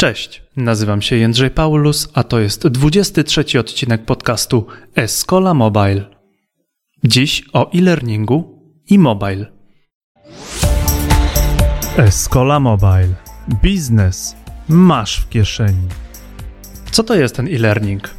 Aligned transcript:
Cześć, 0.00 0.42
nazywam 0.56 1.02
się 1.02 1.16
Jędrzej 1.16 1.50
Paulus, 1.50 2.08
a 2.14 2.24
to 2.24 2.40
jest 2.40 2.66
23 2.68 3.60
odcinek 3.60 4.04
podcastu 4.04 4.66
Escola 4.96 5.54
Mobile. 5.54 6.04
Dziś 7.04 7.44
o 7.52 7.72
e-learningu 7.72 8.62
i 8.86 8.98
mobile. 8.98 9.46
Escola 11.96 12.60
Mobile. 12.60 13.14
Biznes 13.62 14.36
masz 14.68 15.20
w 15.20 15.28
kieszeni. 15.28 15.88
Co 16.90 17.04
to 17.04 17.14
jest 17.14 17.36
ten 17.36 17.48
e-learning? 17.48 18.10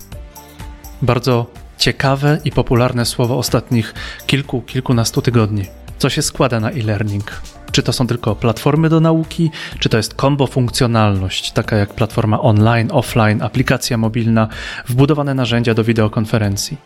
Bardzo 1.02 1.52
ciekawe 1.78 2.40
i 2.46 2.52
popularne 2.52 3.06
słowo 3.06 3.38
ostatnich 3.38 3.94
kilku, 4.28 4.62
kilkunastu 4.62 5.22
tygodni. 5.22 5.66
Co 5.98 6.10
się 6.10 6.22
składa 6.22 6.60
na 6.60 6.72
e-learning? 6.72 7.42
Czy 7.72 7.84
to 7.84 7.94
są 7.94 8.08
tylko 8.08 8.36
platformy 8.36 8.90
do 8.90 9.00
nauki, 9.00 9.52
czy 9.80 9.90
to 9.90 9.98
jest 9.98 10.14
kombo 10.14 10.48
funkcjonalność, 10.48 11.52
taka 11.52 11.76
jak 11.76 11.94
platforma 11.94 12.42
online, 12.42 12.90
offline, 12.92 13.42
aplikacja 13.42 13.98
mobilna, 13.98 14.48
wbudowane 14.88 15.34
narzędzia 15.34 15.74
do 15.74 15.84
wideokonferencji? 15.84 16.78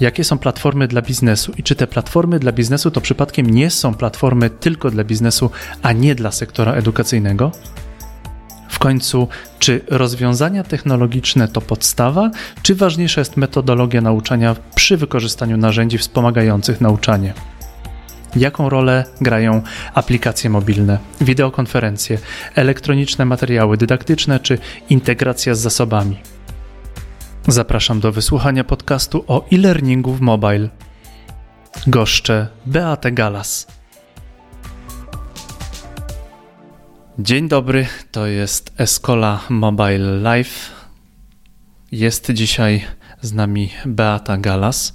Jakie 0.00 0.24
są 0.24 0.38
platformy 0.38 0.88
dla 0.88 1.02
biznesu 1.02 1.52
i 1.56 1.62
czy 1.62 1.74
te 1.74 1.86
platformy 1.86 2.38
dla 2.38 2.52
biznesu 2.52 2.90
to 2.90 3.00
przypadkiem 3.00 3.50
nie 3.50 3.70
są 3.70 3.94
platformy 3.94 4.50
tylko 4.50 4.90
dla 4.90 5.04
biznesu, 5.04 5.50
a 5.82 5.92
nie 5.92 6.14
dla 6.14 6.30
sektora 6.30 6.72
edukacyjnego? 6.72 7.52
W 8.68 8.78
końcu, 8.78 9.28
czy 9.58 9.80
rozwiązania 9.88 10.64
technologiczne 10.64 11.48
to 11.48 11.60
podstawa, 11.60 12.30
czy 12.62 12.74
ważniejsza 12.74 13.20
jest 13.20 13.36
metodologia 13.36 14.00
nauczania 14.00 14.56
przy 14.74 14.96
wykorzystaniu 14.96 15.56
narzędzi 15.56 15.98
wspomagających 15.98 16.80
nauczanie? 16.80 17.34
Jaką 18.36 18.68
rolę 18.68 19.04
grają 19.20 19.62
aplikacje 19.94 20.50
mobilne, 20.50 20.98
wideokonferencje, 21.20 22.18
elektroniczne 22.54 23.24
materiały 23.24 23.76
dydaktyczne 23.76 24.40
czy 24.40 24.58
integracja 24.90 25.54
z 25.54 25.60
zasobami? 25.60 26.20
Zapraszam 27.48 28.00
do 28.00 28.12
wysłuchania 28.12 28.64
podcastu 28.64 29.24
o 29.26 29.44
e-learningu 29.52 30.12
w 30.12 30.20
mobile. 30.20 30.68
Goszczę 31.86 32.48
Beatę 32.66 33.12
Galas. 33.12 33.66
Dzień 37.18 37.48
dobry, 37.48 37.86
to 38.10 38.26
jest 38.26 38.72
Escola 38.78 39.40
Mobile 39.48 39.98
Live. 39.98 40.70
Jest 41.92 42.30
dzisiaj 42.30 42.84
z 43.20 43.32
nami 43.32 43.70
Beata 43.86 44.36
Galas. 44.36 44.94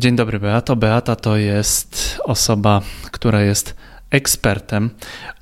Dzień 0.00 0.16
dobry, 0.16 0.40
Beato. 0.40 0.76
Beata 0.76 1.16
to 1.16 1.36
jest 1.36 2.18
osoba, 2.24 2.80
która 3.10 3.42
jest 3.42 3.76
ekspertem 4.10 4.90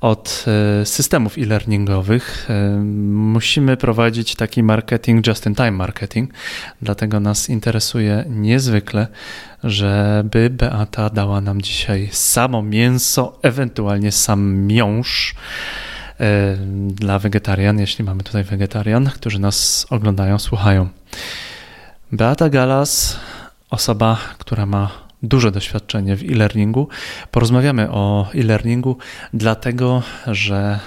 od 0.01 0.45
e, 0.81 0.85
systemów 0.85 1.37
e-learningowych. 1.37 2.47
E, 2.49 2.69
musimy 3.13 3.77
prowadzić 3.77 4.35
taki 4.35 4.63
marketing, 4.63 5.27
just-in-time 5.27 5.71
marketing, 5.71 6.33
dlatego 6.81 7.19
nas 7.19 7.49
interesuje 7.49 8.25
niezwykle, 8.29 9.07
żeby 9.63 10.49
Beata 10.49 11.09
dała 11.09 11.41
nam 11.41 11.61
dzisiaj 11.61 12.09
samo 12.11 12.61
mięso, 12.61 13.39
ewentualnie 13.41 14.11
sam 14.11 14.55
miąższ 14.55 15.35
e, 16.19 16.55
dla 16.87 17.19
wegetarian, 17.19 17.79
jeśli 17.79 18.05
mamy 18.05 18.23
tutaj 18.23 18.43
wegetarian, 18.43 19.05
którzy 19.05 19.39
nas 19.39 19.87
oglądają, 19.89 20.39
słuchają. 20.39 20.89
Beata 22.11 22.49
Galas 22.49 23.19
osoba, 23.69 24.17
która 24.37 24.65
ma 24.65 24.91
duże 25.23 25.51
doświadczenie 25.51 26.15
w 26.15 26.23
e-learningu. 26.23 26.87
Porozmawiamy 27.31 27.91
o 27.91 28.27
e-learningu, 28.35 28.97
dlatego 29.33 30.03
że 30.27 30.79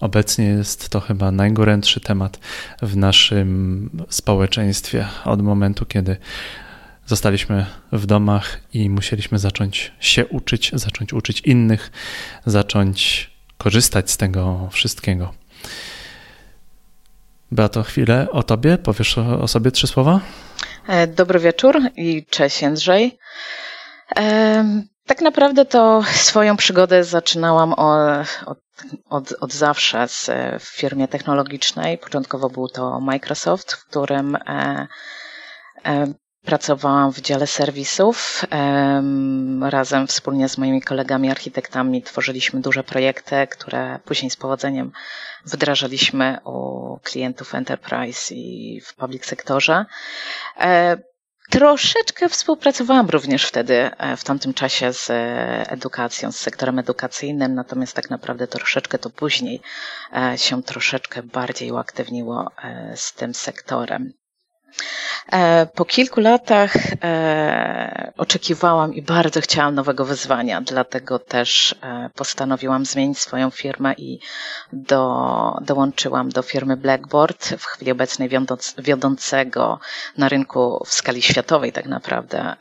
obecnie 0.00 0.44
jest 0.44 0.88
to 0.88 1.00
chyba 1.00 1.30
najgorętszy 1.30 2.00
temat 2.00 2.38
w 2.82 2.96
naszym 2.96 3.90
społeczeństwie 4.08 5.06
od 5.24 5.42
momentu, 5.42 5.86
kiedy 5.86 6.16
zostaliśmy 7.06 7.66
w 7.92 8.06
domach 8.06 8.60
i 8.72 8.90
musieliśmy 8.90 9.38
zacząć 9.38 9.92
się 10.00 10.26
uczyć, 10.26 10.70
zacząć 10.74 11.12
uczyć 11.12 11.40
innych, 11.40 11.90
zacząć 12.46 13.30
korzystać 13.58 14.10
z 14.10 14.16
tego 14.16 14.68
wszystkiego. 14.72 15.45
Beato, 17.56 17.82
chwilę 17.82 18.26
o 18.30 18.42
tobie. 18.42 18.78
Powiesz 18.78 19.18
o, 19.18 19.48
sobie 19.48 19.70
trzy 19.70 19.86
słowa? 19.86 20.20
E, 20.88 21.06
dobry 21.06 21.38
wieczór 21.38 21.80
i 21.96 22.26
cześć 22.30 22.62
Jędrzej. 22.62 23.18
E, 24.16 24.64
tak 25.06 25.20
naprawdę 25.20 25.64
to 25.64 26.02
swoją 26.12 26.56
przygodę 26.56 27.04
zaczynałam 27.04 27.72
od, 27.72 28.56
od, 29.08 29.32
od 29.40 29.52
zawsze 29.52 30.08
z, 30.08 30.30
w 30.62 30.68
firmie 30.68 31.08
technologicznej. 31.08 31.98
Początkowo 31.98 32.50
był 32.50 32.68
to 32.68 33.00
Microsoft, 33.00 33.72
w 33.72 33.86
którym 33.86 34.36
e, 34.36 34.86
Pracowałam 36.46 37.12
w 37.12 37.20
dziale 37.20 37.46
serwisów. 37.46 38.44
Razem 39.62 40.06
wspólnie 40.06 40.48
z 40.48 40.58
moimi 40.58 40.82
kolegami 40.82 41.30
architektami 41.30 42.02
tworzyliśmy 42.02 42.60
duże 42.60 42.84
projekty, 42.84 43.46
które 43.50 43.98
później 44.04 44.30
z 44.30 44.36
powodzeniem 44.36 44.92
wdrażaliśmy 45.44 46.38
u 46.44 46.98
klientów 47.02 47.54
enterprise 47.54 48.34
i 48.34 48.80
w 48.80 48.94
public 48.94 49.26
sektorze. 49.26 49.84
E, 50.60 50.96
troszeczkę 51.50 52.28
współpracowałam 52.28 53.06
również 53.10 53.44
wtedy, 53.44 53.74
e, 53.98 54.16
w 54.16 54.24
tamtym 54.24 54.54
czasie 54.54 54.92
z 54.92 55.10
edukacją, 55.72 56.32
z 56.32 56.36
sektorem 56.40 56.78
edukacyjnym, 56.78 57.54
natomiast 57.54 57.96
tak 57.96 58.10
naprawdę 58.10 58.46
troszeczkę 58.46 58.98
to 58.98 59.10
później 59.10 59.60
e, 60.16 60.38
się 60.38 60.62
troszeczkę 60.62 61.22
bardziej 61.22 61.70
uaktywniło 61.72 62.50
z 62.94 63.12
tym 63.14 63.34
sektorem. 63.34 64.12
E, 65.32 65.66
po 65.74 65.84
kilku 65.84 66.20
latach 66.20 66.72
e, 67.02 68.12
oczekiwałam 68.16 68.94
i 68.94 69.02
bardzo 69.02 69.40
chciałam 69.40 69.74
nowego 69.74 70.04
wyzwania, 70.04 70.60
dlatego 70.60 71.18
też 71.18 71.74
e, 71.82 72.10
postanowiłam 72.14 72.84
zmienić 72.84 73.18
swoją 73.18 73.50
firmę 73.50 73.94
i 73.98 74.20
do, 74.72 75.58
dołączyłam 75.60 76.28
do 76.28 76.42
firmy 76.42 76.76
Blackboard, 76.76 77.54
w 77.58 77.64
chwili 77.64 77.92
obecnej 77.92 78.28
wiodącego 78.78 79.78
na 80.18 80.28
rynku 80.28 80.84
w 80.86 80.92
skali 80.92 81.22
światowej 81.22 81.72
tak 81.72 81.86
naprawdę 81.86 82.56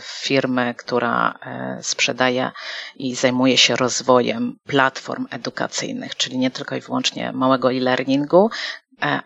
firmy, 0.00 0.74
która 0.78 1.38
sprzedaje 1.82 2.50
i 2.96 3.14
zajmuje 3.14 3.58
się 3.58 3.76
rozwojem 3.76 4.56
platform 4.66 5.26
edukacyjnych, 5.30 6.16
czyli 6.16 6.38
nie 6.38 6.50
tylko 6.50 6.76
i 6.76 6.80
wyłącznie 6.80 7.32
małego 7.32 7.72
e-learningu, 7.72 8.50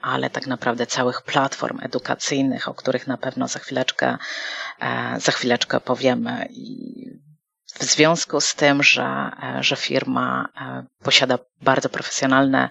ale 0.02 0.30
tak 0.30 0.46
naprawdę 0.46 0.86
całych 0.86 1.22
platform 1.22 1.78
edukacyjnych, 1.82 2.68
o 2.68 2.74
których 2.74 3.06
na 3.06 3.16
pewno 3.16 3.48
za 3.48 3.58
chwileczkę, 3.58 4.16
e, 4.80 5.20
za 5.20 5.32
chwileczkę 5.32 5.80
powiemy. 5.80 6.48
W 7.78 7.84
związku 7.84 8.40
z 8.40 8.54
tym, 8.54 8.82
że, 8.82 9.30
e, 9.42 9.62
że 9.62 9.76
firma 9.76 10.48
posiada 11.02 11.38
bardzo 11.62 11.88
profesjonalne 11.88 12.68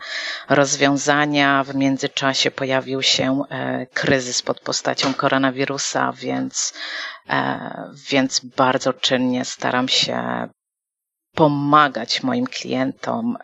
rozwiązania, 0.50 1.64
w 1.64 1.76
międzyczasie 1.76 2.52
pojawił 2.52 3.02
się 3.02 3.42
kryzys 3.94 4.42
pod 4.42 4.60
postacią 4.60 5.14
koronawirusa, 5.14 6.12
więc, 6.12 6.74
więc 8.10 8.40
bardzo 8.40 8.94
czynnie 8.94 9.46
staram 9.46 9.88
się 9.88 10.48
pomagać 11.36 12.24
moim 12.24 12.48
klientom 12.48 13.38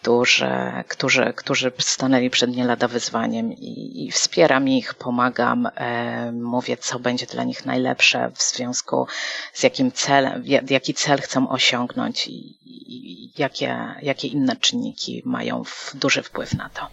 którzy, 0.00 0.50
którzy, 0.88 1.32
którzy 1.36 1.72
stanęli 1.78 2.30
przed 2.30 2.56
nie 2.56 2.64
lada 2.64 2.88
wyzwaniem 2.88 3.52
i, 3.52 4.04
i 4.06 4.10
wspieram 4.10 4.68
ich, 4.68 4.94
pomagam, 4.94 5.66
e, 5.66 6.32
mówię, 6.32 6.76
co 6.76 6.98
będzie 6.98 7.26
dla 7.26 7.44
nich 7.44 7.66
najlepsze 7.66 8.30
w 8.34 8.42
związku 8.42 9.06
z 9.52 9.62
jakim 9.62 9.92
celem, 9.92 10.44
jaki 10.70 10.94
cel 10.94 11.20
chcą 11.20 11.48
osiągnąć 11.48 12.26
i, 12.26 12.56
i 12.66 13.30
jakie, 13.38 13.94
jakie 14.02 14.28
inne 14.28 14.56
czynniki 14.56 15.22
mają 15.24 15.62
duży 15.94 16.22
wpływ 16.22 16.54
na 16.54 16.68
to. 16.68 16.86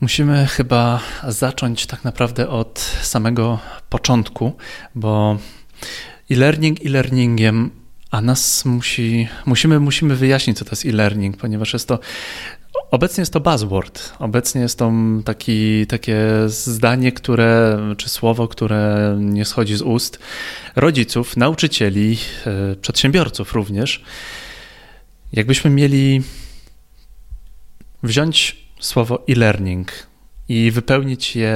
Musimy 0.00 0.46
chyba 0.46 1.00
zacząć 1.28 1.86
tak 1.86 2.04
naprawdę 2.04 2.48
od 2.48 2.78
samego 3.02 3.58
początku, 3.88 4.52
bo 4.94 5.36
e-learning 6.30 6.78
e-learningiem 6.86 7.79
a 8.10 8.20
nas 8.20 8.64
musi, 8.64 9.28
musimy, 9.46 9.80
musimy 9.80 10.16
wyjaśnić, 10.16 10.58
co 10.58 10.64
to 10.64 10.70
jest 10.70 10.86
e-learning, 10.86 11.36
ponieważ 11.36 11.72
jest 11.72 11.88
to 11.88 11.98
Obecnie 12.90 13.22
jest 13.22 13.32
to 13.32 13.40
buzzword. 13.40 14.12
Obecnie 14.18 14.60
jest 14.60 14.78
to 14.78 14.92
taki, 15.24 15.86
takie 15.86 16.18
zdanie, 16.46 17.12
które, 17.12 17.78
czy 17.96 18.08
słowo, 18.08 18.48
które 18.48 19.16
nie 19.20 19.44
schodzi 19.44 19.76
z 19.76 19.82
ust 19.82 20.18
rodziców, 20.76 21.36
nauczycieli, 21.36 22.18
e, 22.46 22.76
przedsiębiorców 22.76 23.52
również. 23.52 24.04
Jakbyśmy 25.32 25.70
mieli 25.70 26.22
wziąć 28.02 28.66
słowo 28.80 29.24
e-learning 29.28 29.92
i 30.48 30.70
wypełnić 30.70 31.36
je, 31.36 31.54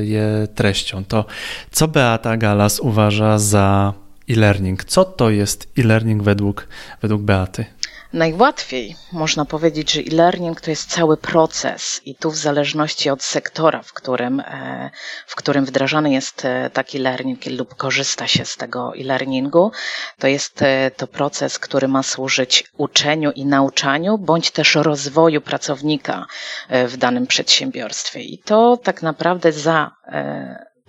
je 0.00 0.48
treścią, 0.54 1.04
to 1.04 1.24
co 1.70 1.88
Beata 1.88 2.36
Galas 2.36 2.80
uważa 2.80 3.38
za 3.38 3.94
e-learning. 4.28 4.84
Co 4.84 5.04
to 5.04 5.30
jest 5.30 5.68
e-learning 5.78 6.22
według, 6.22 6.68
według 7.02 7.22
Beaty? 7.22 7.66
Najłatwiej 8.14 8.96
można 9.12 9.44
powiedzieć, 9.44 9.92
że 9.92 10.00
e-learning 10.00 10.60
to 10.60 10.70
jest 10.70 10.90
cały 10.90 11.16
proces 11.16 12.00
i 12.04 12.14
tu 12.14 12.30
w 12.30 12.36
zależności 12.36 13.10
od 13.10 13.22
sektora, 13.22 13.82
w 13.82 13.92
którym, 13.92 14.40
e, 14.40 14.90
w 15.26 15.36
którym 15.36 15.64
wdrażany 15.64 16.12
jest 16.12 16.44
e, 16.44 16.70
taki 16.70 16.98
learning 16.98 17.46
lub 17.46 17.74
korzysta 17.74 18.26
się 18.26 18.44
z 18.44 18.56
tego 18.56 18.92
e-learningu, 18.96 19.72
to 20.18 20.26
jest 20.28 20.62
e, 20.62 20.90
to 20.90 21.06
proces, 21.06 21.58
który 21.58 21.88
ma 21.88 22.02
służyć 22.02 22.64
uczeniu 22.76 23.30
i 23.30 23.46
nauczaniu, 23.46 24.18
bądź 24.18 24.50
też 24.50 24.74
rozwoju 24.74 25.40
pracownika 25.40 26.26
w 26.70 26.96
danym 26.96 27.26
przedsiębiorstwie. 27.26 28.20
I 28.20 28.38
to 28.38 28.76
tak 28.76 29.02
naprawdę 29.02 29.52
za 29.52 29.90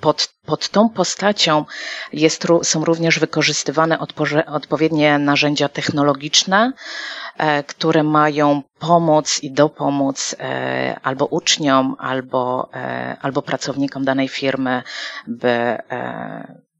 pod, 0.05 0.29
pod 0.45 0.69
tą 0.69 0.89
postacią 0.89 1.65
jest, 2.13 2.47
są 2.63 2.85
również 2.85 3.19
wykorzystywane 3.19 3.99
odpowiednie 4.47 5.19
narzędzia 5.19 5.69
technologiczne, 5.69 6.71
e, 7.37 7.63
które 7.63 8.03
mają 8.03 8.61
pomóc 8.79 9.39
i 9.43 9.51
dopomóc 9.51 10.35
e, 10.39 10.99
albo 11.03 11.25
uczniom, 11.25 11.95
albo, 11.99 12.69
e, 12.73 13.17
albo 13.21 13.41
pracownikom 13.41 14.05
danej 14.05 14.27
firmy, 14.27 14.83
by 15.27 15.77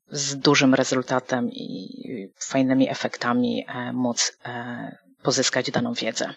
z 0.10 0.36
dużym 0.38 0.74
rezultatem 0.74 1.50
i 1.52 1.68
fajnymi 2.40 2.90
efektami 2.90 3.66
móc 3.94 4.38
pozyskać 5.24 5.72
daną 5.72 5.94
wiedzę. 5.94 6.34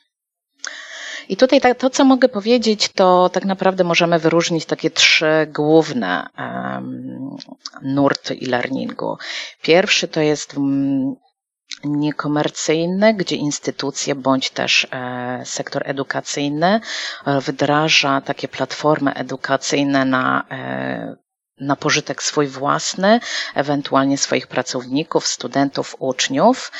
I 1.28 1.36
tutaj 1.36 1.60
to, 1.78 1.90
co 1.90 2.04
mogę 2.04 2.28
powiedzieć, 2.28 2.88
to 2.88 3.28
tak 3.32 3.44
naprawdę 3.44 3.84
możemy 3.84 4.18
wyróżnić 4.18 4.64
takie 4.64 4.90
trzy 4.90 5.46
główne 5.54 6.28
um, 6.38 7.36
nurty 7.82 8.34
e-learningu. 8.34 9.18
Pierwszy 9.62 10.08
to 10.08 10.20
jest 10.20 10.56
um, 10.56 11.16
niekomercyjny, 11.84 13.14
gdzie 13.14 13.36
instytucje 13.36 14.14
bądź 14.14 14.50
też 14.50 14.86
e, 14.90 15.42
sektor 15.44 15.82
edukacyjny 15.86 16.80
wdraża 17.26 18.20
takie 18.20 18.48
platformy 18.48 19.14
edukacyjne 19.14 20.04
na 20.04 20.44
e, 20.50 21.16
na 21.60 21.76
pożytek 21.76 22.22
swój 22.22 22.46
własny, 22.46 23.20
ewentualnie 23.54 24.18
swoich 24.18 24.46
pracowników, 24.46 25.26
studentów, 25.26 25.96
uczniów. 25.98 26.72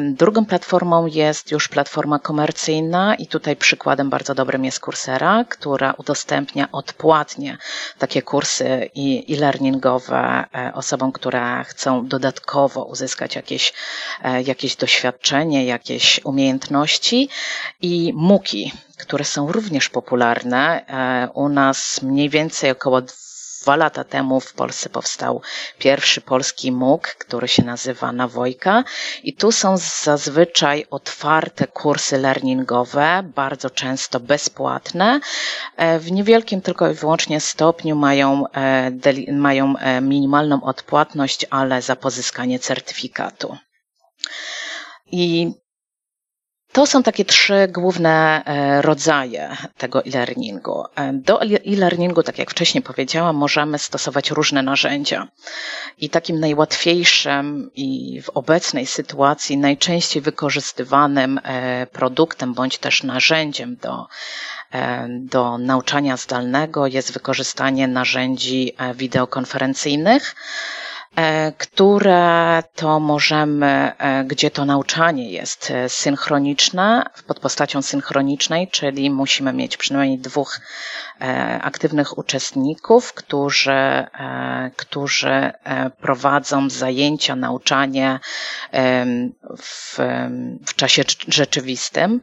Drugą 0.00 0.46
platformą 0.46 1.06
jest 1.06 1.50
już 1.50 1.68
platforma 1.68 2.18
komercyjna 2.18 3.14
i 3.14 3.26
tutaj 3.26 3.56
przykładem 3.56 4.10
bardzo 4.10 4.34
dobrym 4.34 4.64
jest 4.64 4.80
Coursera, 4.80 5.44
która 5.44 5.94
udostępnia 5.98 6.68
odpłatnie 6.72 7.58
takie 7.98 8.22
kursy 8.22 8.90
e-learningowe 8.96 10.44
e, 10.54 10.72
osobom, 10.74 11.12
które 11.12 11.64
chcą 11.64 12.06
dodatkowo 12.06 12.84
uzyskać 12.84 13.36
jakieś, 13.36 13.72
e, 14.22 14.42
jakieś 14.42 14.76
doświadczenie, 14.76 15.64
jakieś 15.64 16.20
umiejętności 16.24 17.28
i 17.82 18.12
MOOCi, 18.16 18.72
które 18.98 19.24
są 19.24 19.52
również 19.52 19.88
popularne. 19.88 20.86
E, 20.86 21.28
u 21.34 21.48
nas 21.48 22.02
mniej 22.02 22.28
więcej 22.28 22.70
około 22.70 23.02
Dwa 23.68 23.76
lata 23.76 24.04
temu 24.04 24.40
w 24.40 24.52
Polsce 24.52 24.88
powstał 24.90 25.42
pierwszy 25.78 26.20
polski 26.20 26.72
MOOC, 26.72 27.02
który 27.02 27.48
się 27.48 27.62
nazywa 27.64 28.12
Nawojka 28.12 28.84
i 29.22 29.34
tu 29.34 29.52
są 29.52 29.76
zazwyczaj 30.04 30.86
otwarte 30.90 31.66
kursy 31.66 32.18
learningowe, 32.18 33.22
bardzo 33.34 33.70
często 33.70 34.20
bezpłatne. 34.20 35.20
E, 35.76 35.98
w 35.98 36.12
niewielkim 36.12 36.60
tylko 36.60 36.90
i 36.90 36.94
wyłącznie 36.94 37.40
stopniu 37.40 37.96
mają, 37.96 38.44
e, 38.48 39.32
mają 39.32 39.76
e, 39.76 40.00
minimalną 40.00 40.62
odpłatność, 40.62 41.46
ale 41.50 41.82
za 41.82 41.96
pozyskanie 41.96 42.58
certyfikatu. 42.58 43.56
I 45.12 45.52
to 46.72 46.86
są 46.86 47.02
takie 47.02 47.24
trzy 47.24 47.68
główne 47.68 48.44
e, 48.44 48.82
rodzaje 48.82 49.56
tego 49.78 50.04
e-learningu. 50.04 50.84
E, 50.96 51.12
do 51.12 51.42
e-learningu, 51.42 52.22
tak 52.22 52.38
jak 52.38 52.50
wcześniej 52.50 52.82
powiedziałam, 52.82 53.36
możemy 53.36 53.78
stosować 53.78 54.30
różne 54.30 54.62
narzędzia. 54.62 55.28
I 55.98 56.10
takim 56.10 56.40
najłatwiejszym 56.40 57.70
i 57.74 58.22
w 58.22 58.30
obecnej 58.30 58.86
sytuacji 58.86 59.58
najczęściej 59.58 60.22
wykorzystywanym 60.22 61.40
e, 61.42 61.86
produktem 61.86 62.54
bądź 62.54 62.78
też 62.78 63.02
narzędziem 63.02 63.76
do, 63.76 64.06
do 65.10 65.58
nauczania 65.58 66.16
zdalnego 66.16 66.86
jest 66.86 67.12
wykorzystanie 67.12 67.88
narzędzi 67.88 68.72
wideokonferencyjnych. 68.94 70.34
E, 71.16 71.52
które 71.52 72.62
to 72.74 73.00
możemy, 73.00 73.92
e, 73.98 74.24
gdzie 74.24 74.50
to 74.50 74.64
nauczanie 74.64 75.30
jest 75.30 75.70
e, 75.70 75.88
synchroniczne, 75.88 77.04
pod 77.26 77.40
postacią 77.40 77.82
synchronicznej, 77.82 78.68
czyli 78.68 79.10
musimy 79.10 79.52
mieć 79.52 79.76
przynajmniej 79.76 80.18
dwóch 80.18 80.60
aktywnych 81.60 82.18
uczestników, 82.18 83.12
którzy, 83.12 84.06
którzy 84.76 85.52
prowadzą 86.00 86.70
zajęcia, 86.70 87.36
nauczanie 87.36 88.20
w, 89.58 89.98
w 90.66 90.74
czasie 90.74 91.02
rzeczywistym. 91.28 92.20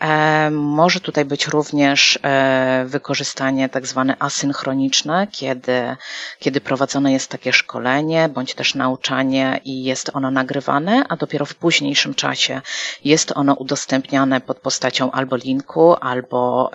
E, 0.00 0.50
może 0.50 1.00
tutaj 1.00 1.24
być 1.24 1.46
również 1.46 2.18
e, 2.22 2.84
wykorzystanie 2.86 3.68
tak 3.68 3.86
zwane 3.86 4.16
asynchroniczne, 4.18 5.26
kiedy, 5.26 5.96
kiedy 6.38 6.60
prowadzone 6.60 7.12
jest 7.12 7.30
takie 7.30 7.52
szkolenie 7.52 8.28
bądź 8.28 8.54
też 8.54 8.74
nauczanie 8.74 9.60
i 9.64 9.84
jest 9.84 10.10
ono 10.14 10.30
nagrywane, 10.30 11.04
a 11.08 11.16
dopiero 11.16 11.46
w 11.46 11.54
późniejszym 11.54 12.14
czasie 12.14 12.60
jest 13.04 13.32
ono 13.34 13.54
udostępniane 13.54 14.40
pod 14.40 14.58
postacią 14.58 15.10
albo 15.10 15.36
linku, 15.36 15.94
albo 16.00 16.70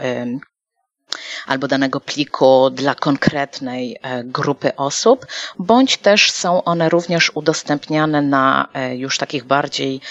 albo 1.48 1.68
danego 1.68 2.00
pliku 2.00 2.70
dla 2.70 2.96
konkretnej 2.96 3.98
e, 4.02 4.24
grupy 4.24 4.76
osób, 4.76 5.26
bądź 5.60 5.98
też 5.98 6.32
są 6.32 6.64
one 6.64 6.90
również 6.90 7.32
udostępniane 7.34 8.22
na 8.22 8.68
e, 8.74 8.96
już 8.96 9.18
takich 9.18 9.44
bardziej 9.44 10.02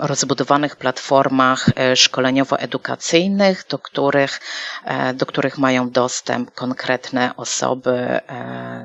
rozbudowanych 0.00 0.76
platformach 0.76 1.68
e, 1.68 1.96
szkoleniowo-edukacyjnych, 1.96 3.64
do 3.68 3.78
których, 3.78 4.40
do 5.14 5.26
których 5.26 5.58
mają 5.58 5.90
dostęp 5.90 6.50
konkretne 6.50 7.36
osoby, 7.36 8.20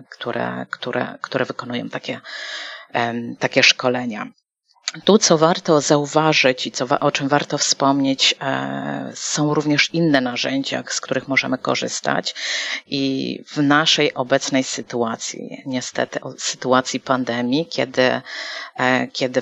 które, 0.09 0.65
które, 0.69 1.17
które 1.21 1.45
wykonują 1.45 1.89
takie, 1.89 2.21
takie 3.39 3.63
szkolenia. 3.63 4.27
Tu, 5.03 5.17
co 5.17 5.37
warto 5.37 5.81
zauważyć 5.81 6.67
i 6.67 6.71
co, 6.71 6.85
o 6.99 7.11
czym 7.11 7.27
warto 7.27 7.57
wspomnieć, 7.57 8.35
e, 8.41 9.11
są 9.15 9.53
również 9.53 9.93
inne 9.93 10.21
narzędzia, 10.21 10.83
z 10.89 11.01
których 11.01 11.27
możemy 11.27 11.57
korzystać. 11.57 12.35
I 12.87 13.43
w 13.47 13.57
naszej 13.57 14.13
obecnej 14.13 14.63
sytuacji, 14.63 15.63
niestety, 15.65 16.19
sytuacji 16.37 16.99
pandemii, 16.99 17.65
kiedy, 17.65 18.21
e, 18.75 19.07
kiedy 19.07 19.41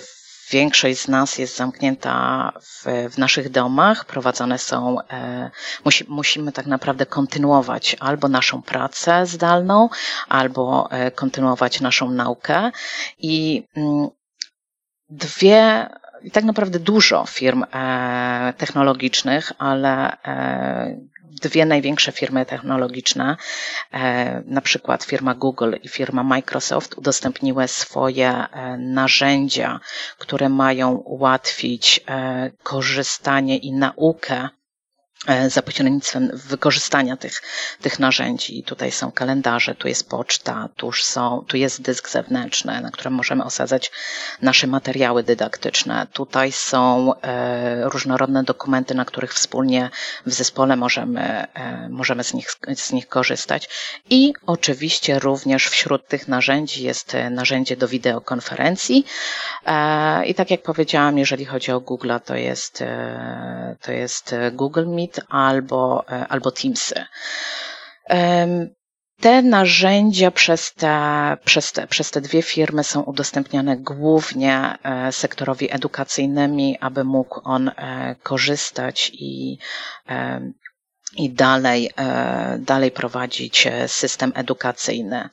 większość 0.51 0.99
z 0.99 1.07
nas 1.07 1.37
jest 1.37 1.57
zamknięta 1.57 2.51
w, 2.61 3.09
w 3.13 3.17
naszych 3.17 3.49
domach, 3.49 4.05
prowadzone 4.05 4.57
są, 4.57 5.01
e, 5.01 5.51
musi, 5.85 6.05
musimy 6.07 6.51
tak 6.51 6.65
naprawdę 6.65 7.05
kontynuować 7.05 7.95
albo 7.99 8.27
naszą 8.27 8.61
pracę 8.61 9.25
zdalną, 9.25 9.89
albo 10.27 10.89
kontynuować 11.15 11.81
naszą 11.81 12.09
naukę. 12.09 12.71
I 13.19 13.63
mm, 13.75 14.09
dwie, 15.09 15.89
i 16.23 16.31
tak 16.31 16.43
naprawdę 16.43 16.79
dużo 16.79 17.25
firm 17.25 17.63
e, 17.73 18.53
technologicznych, 18.57 19.51
ale 19.57 20.17
e, 20.23 20.97
dwie 21.41 21.65
największe 21.65 22.11
firmy 22.11 22.45
technologiczne, 22.45 23.37
e, 23.91 24.43
na 24.45 24.61
przykład 24.61 25.03
firma 25.03 25.35
Google 25.35 25.73
i 25.83 25.87
firma 25.87 26.23
Microsoft, 26.23 26.97
udostępniły 26.97 27.67
swoje 27.67 28.45
narzędzia, 28.77 29.79
które 30.17 30.49
mają 30.49 30.91
ułatwić 30.91 32.05
korzystanie 32.63 33.57
i 33.57 33.71
naukę 33.71 34.49
za 35.47 35.61
pośrednictwem 35.61 36.31
wykorzystania 36.33 37.17
tych, 37.17 37.41
tych 37.81 37.99
narzędzi. 37.99 38.63
Tutaj 38.63 38.91
są 38.91 39.11
kalendarze, 39.11 39.75
tu 39.75 39.87
jest 39.87 40.09
poczta, 40.09 40.69
tu, 40.75 40.91
są, 40.91 41.45
tu 41.47 41.57
jest 41.57 41.81
dysk 41.81 42.09
zewnętrzny, 42.09 42.81
na 42.81 42.91
którym 42.91 43.13
możemy 43.13 43.43
osadzać 43.43 43.91
nasze 44.41 44.67
materiały 44.67 45.23
dydaktyczne. 45.23 46.07
Tutaj 46.13 46.51
są 46.51 47.13
e, 47.21 47.89
różnorodne 47.89 48.43
dokumenty, 48.43 48.95
na 48.95 49.05
których 49.05 49.33
wspólnie 49.33 49.89
w 50.25 50.33
zespole 50.33 50.75
możemy, 50.75 51.47
e, 51.53 51.89
możemy 51.89 52.23
z, 52.23 52.33
nich, 52.33 52.51
z 52.75 52.91
nich 52.91 53.07
korzystać. 53.07 53.69
I 54.09 54.33
oczywiście 54.45 55.19
również 55.19 55.67
wśród 55.67 56.07
tych 56.07 56.27
narzędzi 56.27 56.83
jest 56.83 57.15
narzędzie 57.31 57.77
do 57.77 57.87
wideokonferencji. 57.87 59.05
I 60.25 60.35
tak 60.35 60.51
jak 60.51 60.61
powiedziałam, 60.61 61.17
jeżeli 61.17 61.45
chodzi 61.45 61.71
o 61.71 61.79
Google, 61.79 62.11
to 62.25 62.35
jest, 62.35 62.83
to 63.81 63.91
jest 63.91 64.35
Google 64.51 64.85
Meet, 64.87 65.08
albo, 65.29 66.05
e, 66.09 66.27
albo 66.27 66.51
Teamsy. 66.51 67.05
te 69.21 69.41
narzędzia 69.41 70.31
przez 70.31 70.73
te, 70.73 71.37
przez, 71.45 71.71
te, 71.71 71.87
przez 71.87 72.11
te 72.11 72.21
dwie 72.21 72.41
firmy 72.41 72.83
są 72.83 73.01
udostępniane 73.01 73.77
głównie 73.77 74.77
e, 74.83 75.11
sektorowi 75.11 75.73
edukacyjnymi, 75.75 76.77
aby 76.79 77.03
mógł 77.03 77.41
on 77.43 77.69
e, 77.69 78.15
korzystać 78.23 79.11
i, 79.13 79.57
i 81.17 81.29
dalej, 81.29 81.89
dalej 82.59 82.91
prowadzić 82.91 83.67
system 83.87 84.31
edukacyjny. 84.35 85.29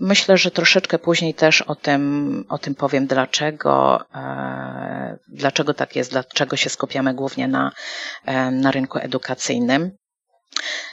Myślę, 0.00 0.36
że 0.36 0.50
troszeczkę 0.50 0.98
później 0.98 1.34
też 1.34 1.62
o 1.62 1.74
tym, 1.74 2.44
o 2.48 2.58
tym 2.58 2.74
powiem, 2.74 3.06
dlaczego, 3.06 4.04
dlaczego 5.28 5.74
tak 5.74 5.96
jest, 5.96 6.10
dlaczego 6.10 6.56
się 6.56 6.70
skupiamy 6.70 7.14
głównie 7.14 7.48
na, 7.48 7.72
na 8.52 8.70
rynku 8.70 8.98
edukacyjnym. 8.98 9.90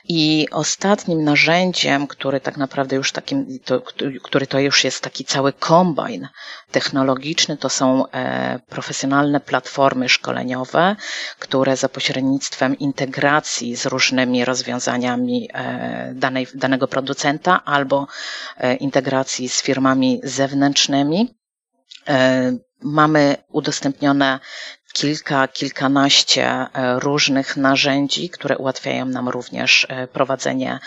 I 0.03 0.48
ostatnim 0.51 1.24
narzędziem, 1.24 2.08
który 2.08 2.39
tak 2.39 2.58
naprawdę 2.58 2.96
już 2.96 3.12
takim, 3.12 3.60
to, 3.65 3.82
który 4.24 4.48
to 4.48 4.60
już 4.60 4.84
jest 4.84 5.03
taki 5.03 5.25
cały 5.25 5.53
kombajn 5.53 6.27
technologiczny, 6.72 7.58
to 7.58 7.70
są 7.70 8.08
e, 8.12 8.60
profesjonalne 8.70 9.39
platformy 9.39 10.10
szkoleniowe, 10.10 10.96
które 11.39 11.77
za 11.77 11.89
pośrednictwem 11.89 12.80
integracji 12.80 13.75
z 13.75 13.86
różnymi 13.86 14.46
rozwiązaniami 14.46 15.50
e, 15.53 16.12
danej, 16.15 16.48
danego 16.56 16.88
producenta 16.88 17.65
albo 17.65 18.08
e, 18.58 18.75
integracji 18.75 19.50
z 19.50 19.62
firmami 19.62 20.22
zewnętrznymi, 20.24 21.36
mamy 22.84 23.36
udostępnione 23.51 24.39
kilka, 24.94 25.48
kilkanaście 25.48 26.46
e, 26.48 27.00
różnych 27.00 27.58
narzędzi, 27.58 28.30
które 28.30 28.58
ułatwiają 28.58 29.06
nam 29.06 29.30
również 29.30 29.88
e, 29.90 30.08
prowadzenie 30.08 30.80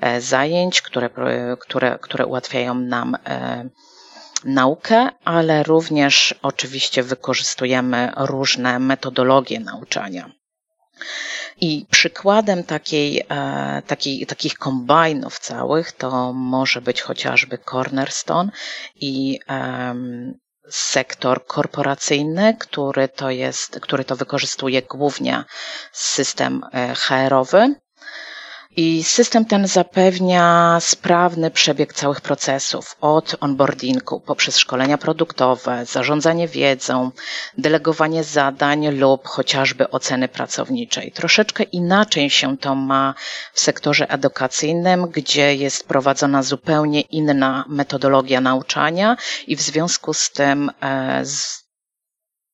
e, 0.00 0.20
zajęć, 0.20 0.82
które, 0.82 1.10
które, 1.60 1.98
które 2.02 2.26
ułatwiają 2.26 2.74
nam 2.74 3.16
naukę, 4.44 5.08
ale 5.24 5.62
również 5.62 6.34
oczywiście 6.42 7.02
wykorzystujemy 7.02 8.12
różne 8.16 8.78
metodologie 8.78 9.60
nauczania. 9.60 10.30
I 11.60 11.86
przykładem 11.90 12.64
takiej, 12.64 13.22
takiej, 13.86 14.26
takich 14.26 14.54
kombajnów 14.54 15.38
całych 15.38 15.92
to 15.92 16.32
może 16.32 16.80
być 16.80 17.00
chociażby 17.02 17.58
Cornerstone 17.58 18.50
i 18.96 19.38
sektor 20.70 21.46
korporacyjny, 21.46 22.56
który 22.58 23.08
to 23.08 23.30
jest, 23.30 23.80
który 23.80 24.04
to 24.04 24.16
wykorzystuje 24.16 24.82
głównie 24.82 25.44
system 25.92 26.62
e, 26.72 26.94
HR-owy. 26.94 27.74
I 28.76 29.04
system 29.04 29.44
ten 29.44 29.66
zapewnia 29.68 30.78
sprawny 30.80 31.50
przebieg 31.50 31.92
całych 31.92 32.20
procesów, 32.20 32.96
od 33.00 33.36
onboardingu 33.40 34.20
poprzez 34.20 34.58
szkolenia 34.58 34.98
produktowe, 34.98 35.86
zarządzanie 35.86 36.48
wiedzą, 36.48 37.10
delegowanie 37.58 38.24
zadań 38.24 38.88
lub 38.88 39.26
chociażby 39.28 39.90
oceny 39.90 40.28
pracowniczej. 40.28 41.12
Troszeczkę 41.12 41.62
inaczej 41.62 42.30
się 42.30 42.58
to 42.58 42.74
ma 42.74 43.14
w 43.52 43.60
sektorze 43.60 44.10
edukacyjnym, 44.10 45.06
gdzie 45.10 45.54
jest 45.54 45.88
prowadzona 45.88 46.42
zupełnie 46.42 47.00
inna 47.00 47.64
metodologia 47.68 48.40
nauczania 48.40 49.16
i 49.46 49.56
w 49.56 49.60
związku 49.62 50.14
z 50.14 50.30
tym 50.30 50.70
e, 50.82 51.22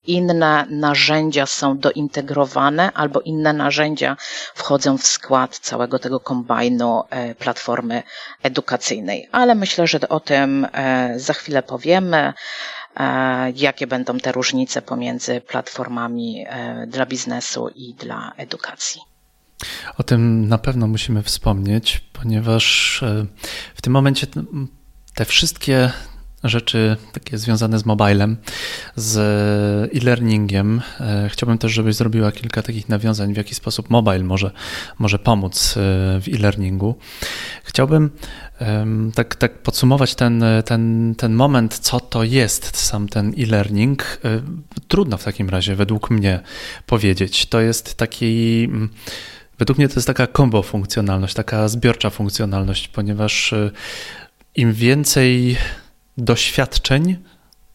inne 0.09 0.67
narzędzia 0.71 1.47
są 1.47 1.79
dointegrowane 1.79 2.93
albo 2.93 3.21
inne 3.21 3.53
narzędzia 3.53 4.17
wchodzą 4.55 4.99
w 4.99 5.07
skład 5.07 5.59
całego 5.59 5.99
tego 5.99 6.21
kombajnu 6.21 7.03
e, 7.11 7.35
platformy 7.35 8.03
edukacyjnej. 8.43 9.29
Ale 9.33 9.55
myślę, 9.55 9.87
że 9.87 10.09
o 10.09 10.21
tym 10.21 10.67
e, 10.73 11.15
za 11.17 11.33
chwilę 11.33 11.63
powiemy 11.63 12.33
e, 12.97 13.51
jakie 13.51 13.87
będą 13.87 14.19
te 14.19 14.33
różnice 14.33 14.83
pomiędzy 14.83 15.41
platformami 15.41 16.47
dla 16.87 17.07
biznesu 17.07 17.69
i 17.75 17.95
dla 17.95 18.33
edukacji. 18.37 19.01
O 19.97 20.03
tym 20.03 20.49
na 20.49 20.59
pewno 20.59 20.87
musimy 20.87 21.23
wspomnieć, 21.23 22.01
ponieważ 22.13 23.01
w 23.75 23.83
tym 23.83 23.93
momencie 23.93 24.27
te 25.15 25.25
wszystkie 25.25 25.93
rzeczy 26.45 26.97
takie 27.13 27.39
związane 27.39 27.79
z 27.79 27.87
mobilem, 27.87 28.37
z 28.97 29.17
e-learningiem. 29.95 30.83
E, 31.01 31.29
chciałbym 31.33 31.59
też, 31.59 31.73
żebyś 31.73 31.95
zrobiła 31.95 32.33
kilka 32.33 32.63
takich 32.63 32.89
nawiązań, 32.89 33.35
w 33.35 33.37
jaki 33.37 33.55
sposób 33.55 33.91
mobile 33.91 34.25
może, 34.25 34.51
może 34.99 35.19
pomóc 35.19 35.75
e, 35.77 35.81
w 36.21 36.29
e-learningu. 36.35 36.95
Chciałbym 37.65 38.11
tak, 39.15 39.35
tak 39.35 39.59
podsumować 39.63 40.15
ten, 40.15 40.45
ten, 40.65 41.15
ten 41.19 41.35
moment, 41.35 41.79
co 41.79 42.01
to 42.01 42.25
jest 42.25 42.77
sam 42.77 43.09
ten 43.09 43.35
e-learning. 43.39 44.21
E, 44.25 44.41
trudno 44.89 45.19
w 45.19 45.25
takim 45.25 45.49
razie, 45.49 45.75
według 45.75 46.11
mnie, 46.11 46.41
powiedzieć. 46.87 47.47
To 47.47 47.61
jest 47.61 47.95
taki. 47.95 48.65
Mm, 48.65 48.89
według 49.59 49.79
mnie 49.79 49.89
to 49.89 49.95
jest 49.95 50.07
taka 50.07 50.27
kombo 50.27 50.63
funkcjonalność, 50.63 51.35
taka 51.35 51.69
zbiorcza 51.69 52.11
funkcjonalność, 52.11 52.89
ponieważ 52.89 53.55
im 54.55 54.73
więcej 54.73 55.57
doświadczeń 56.19 57.17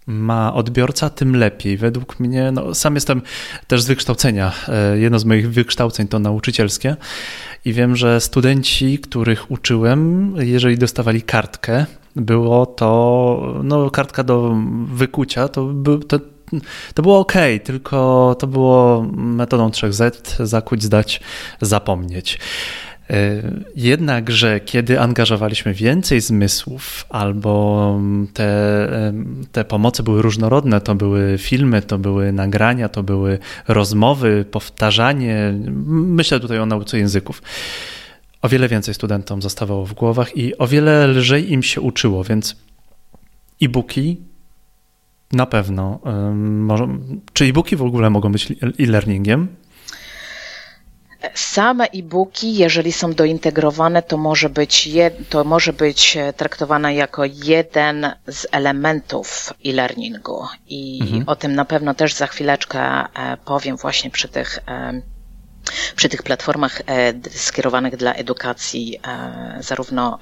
ma 0.08 0.54
odbiorca, 0.54 1.10
tym 1.10 1.36
lepiej. 1.36 1.78
Według 1.78 2.20
mnie, 2.20 2.52
no, 2.52 2.76
sam 2.76 2.96
jestem 2.96 3.22
też 3.68 3.82
z 3.82 3.88
wykształcenia. 3.88 4.52
E, 4.68 4.98
jedno 4.98 5.20
z 5.20 5.26
moich 5.26 5.52
wykształceń 5.52 6.08
to 6.08 6.20
nauczycielskie 6.20 6.96
i 7.66 7.74
wiem, 7.74 7.96
że 7.96 8.22
studenci, 8.22 9.00
których 9.00 9.52
uczyłem, 9.52 10.34
jeżeli 10.40 10.78
dostawali 10.78 11.22
kartkę, 11.22 11.86
było 12.16 12.66
to, 12.66 13.60
no, 13.64 13.90
kartka 13.90 14.24
do 14.24 14.58
wykucia, 14.86 15.48
to, 15.48 15.74
to, 16.08 16.20
to 16.94 17.02
było 17.02 17.20
ok, 17.20 17.34
tylko 17.64 18.36
to 18.40 18.48
było 18.48 19.06
metodą 19.14 19.70
3Z, 19.70 20.12
zakuć, 20.46 20.84
zdać, 20.84 21.22
zapomnieć. 21.62 22.40
E, 23.10 23.42
jednakże, 23.76 24.60
kiedy 24.60 25.00
angażowaliśmy 25.00 25.74
więcej 25.74 26.22
zmysłów, 26.22 27.06
albo 27.10 28.00
te, 28.34 28.90
te 29.52 29.66
pomocy 29.66 30.04
były 30.04 30.22
różnorodne, 30.22 30.82
to 30.82 30.96
były 30.96 31.38
filmy, 31.38 31.82
to 31.82 31.98
były 31.98 32.32
nagrania, 32.32 32.90
to 32.90 33.04
były 33.04 33.40
rozmowy, 33.68 34.46
powtarzanie, 34.52 35.54
myślę 35.88 36.40
tutaj 36.40 36.60
o 36.60 36.66
nauce 36.66 36.98
języków. 36.98 37.42
O 38.42 38.50
wiele 38.50 38.68
więcej 38.68 38.94
studentom 38.94 39.42
zostawało 39.42 39.86
w 39.86 39.94
głowach 39.94 40.38
i 40.38 40.58
o 40.58 40.68
wiele 40.68 41.08
lżej 41.08 41.52
im 41.52 41.64
się 41.64 41.82
uczyło, 41.82 42.24
więc 42.24 42.56
e-booki 43.62 44.18
na 45.32 45.46
pewno. 45.46 46.00
Czy 47.34 47.46
e-booki 47.46 47.76
w 47.76 47.82
ogóle 47.82 48.10
mogą 48.10 48.32
być 48.32 48.54
e-learningiem? 48.80 49.48
Same 51.34 51.86
e-booki, 51.92 52.56
jeżeli 52.56 52.92
są 52.92 53.14
dointegrowane, 53.14 54.04
to 54.04 54.18
może 54.18 54.50
być, 54.50 54.90
to 55.30 55.44
może 55.44 55.74
być 55.74 56.18
e, 56.18 56.34
traktowane 56.34 56.96
jako 56.96 57.24
jeden 57.26 58.12
z 58.28 58.48
elementów 58.52 59.54
e-learningu. 59.66 60.46
I 60.68 61.00
mhm. 61.02 61.24
o 61.28 61.36
tym 61.36 61.56
na 61.56 61.66
pewno 61.66 61.94
też 61.94 62.14
za 62.14 62.28
chwileczkę 62.28 62.80
e, 62.80 63.08
powiem 63.46 63.78
właśnie 63.78 64.10
przy 64.10 64.28
tych 64.28 64.60
e, 64.68 65.02
przy 65.96 66.10
tych 66.10 66.24
platformach 66.24 66.82
skierowanych 67.30 67.98
dla 67.98 68.14
edukacji, 68.14 69.00
zarówno 69.60 70.20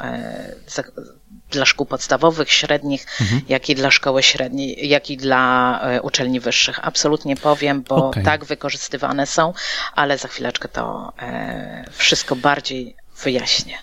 dla 1.51 1.65
szkół 1.65 1.86
podstawowych, 1.86 2.51
średnich, 2.51 3.05
mhm. 3.22 3.41
jak 3.50 3.70
i 3.70 3.75
dla 3.75 3.91
szkoły 3.91 4.24
średniej, 4.24 4.89
jak 4.89 5.10
i 5.10 5.17
dla 5.17 5.79
e, 5.81 6.01
uczelni 6.01 6.39
wyższych. 6.39 6.79
Absolutnie 6.88 7.36
powiem, 7.36 7.84
bo 7.89 7.96
okay. 7.96 8.24
tak 8.24 8.46
wykorzystywane 8.46 9.27
są, 9.27 9.53
ale 9.96 10.17
za 10.17 10.27
chwileczkę 10.27 10.67
to 10.67 11.13
e, 11.20 11.86
wszystko 11.91 12.36
bardziej 12.36 12.96
wyjaśnię. 13.24 13.77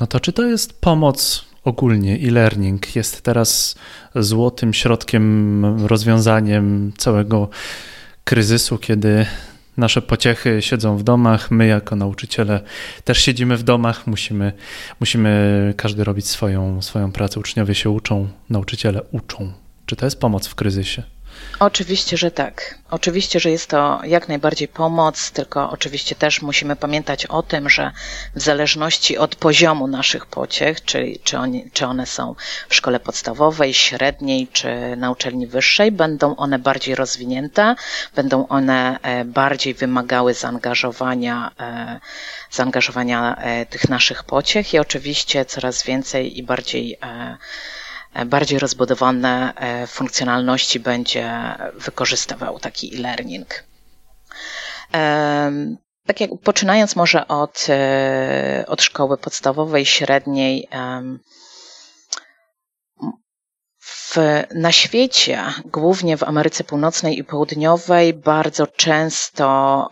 No 0.00 0.06
to 0.06 0.20
czy 0.20 0.32
to 0.32 0.42
jest 0.42 0.80
pomoc 0.80 1.44
ogólnie 1.64 2.14
e-learning 2.14 2.96
jest 2.96 3.22
teraz 3.22 3.74
złotym 4.14 4.74
środkiem, 4.74 5.86
rozwiązaniem 5.86 6.92
całego 6.98 7.48
kryzysu, 8.24 8.78
kiedy 8.78 9.26
nasze 9.76 10.02
pociechy 10.02 10.62
siedzą 10.62 10.96
w 10.96 11.02
domach, 11.02 11.50
my 11.50 11.66
jako 11.66 11.96
nauczyciele 11.96 12.60
też 13.04 13.18
siedzimy 13.18 13.56
w 13.56 13.62
domach, 13.62 14.06
musimy, 14.06 14.52
musimy 15.00 15.74
każdy 15.76 16.04
robić 16.04 16.26
swoją, 16.26 16.82
swoją 16.82 17.12
pracę. 17.12 17.40
Uczniowie 17.40 17.74
się 17.74 17.90
uczą, 17.90 18.28
nauczyciele 18.50 19.02
uczą. 19.02 19.52
Czy 19.86 19.96
to 19.96 20.06
jest 20.06 20.20
pomoc 20.20 20.46
w 20.46 20.54
kryzysie? 20.54 21.02
Oczywiście, 21.58 22.16
że 22.16 22.30
tak. 22.30 22.78
Oczywiście, 22.90 23.40
że 23.40 23.50
jest 23.50 23.70
to 23.70 24.00
jak 24.04 24.28
najbardziej 24.28 24.68
pomoc, 24.68 25.30
tylko 25.30 25.70
oczywiście 25.70 26.14
też 26.14 26.42
musimy 26.42 26.76
pamiętać 26.76 27.26
o 27.26 27.42
tym, 27.42 27.68
że 27.70 27.92
w 28.34 28.40
zależności 28.40 29.18
od 29.18 29.36
poziomu 29.36 29.86
naszych 29.86 30.26
pociech, 30.26 30.84
czyli 30.84 31.20
czy, 31.24 31.38
oni, 31.38 31.70
czy 31.72 31.86
one 31.86 32.06
są 32.06 32.34
w 32.68 32.74
szkole 32.74 33.00
podstawowej, 33.00 33.74
średniej, 33.74 34.48
czy 34.52 34.96
na 34.96 35.10
uczelni 35.10 35.46
wyższej, 35.46 35.92
będą 35.92 36.36
one 36.36 36.58
bardziej 36.58 36.94
rozwinięte, 36.94 37.74
będą 38.14 38.48
one 38.48 38.98
e, 39.02 39.24
bardziej 39.24 39.74
wymagały 39.74 40.34
zaangażowania, 40.34 41.50
e, 41.60 42.00
zaangażowania 42.50 43.36
e, 43.36 43.66
tych 43.66 43.88
naszych 43.88 44.24
pociech 44.24 44.74
i 44.74 44.78
oczywiście 44.78 45.44
coraz 45.44 45.82
więcej 45.82 46.38
i 46.38 46.42
bardziej 46.42 46.98
bardziej 48.26 48.58
rozbudowane 48.58 49.52
e, 49.56 49.86
funkcjonalności 49.86 50.80
będzie 50.80 51.32
wykorzystywał 51.74 52.58
taki 52.58 52.96
e-learning. 52.96 53.64
Tak 56.06 56.20
jak 56.20 56.30
poczynając 56.44 56.96
może 56.96 57.28
od, 57.28 57.66
e, 57.68 58.64
od 58.66 58.82
szkoły 58.82 59.18
podstawowej, 59.18 59.86
średniej, 59.86 60.68
w, 64.14 64.16
na 64.54 64.72
świecie, 64.72 65.42
głównie 65.64 66.16
w 66.16 66.22
Ameryce 66.22 66.64
Północnej 66.64 67.18
i 67.18 67.24
Południowej, 67.24 68.14
bardzo 68.14 68.66
często 68.66 69.88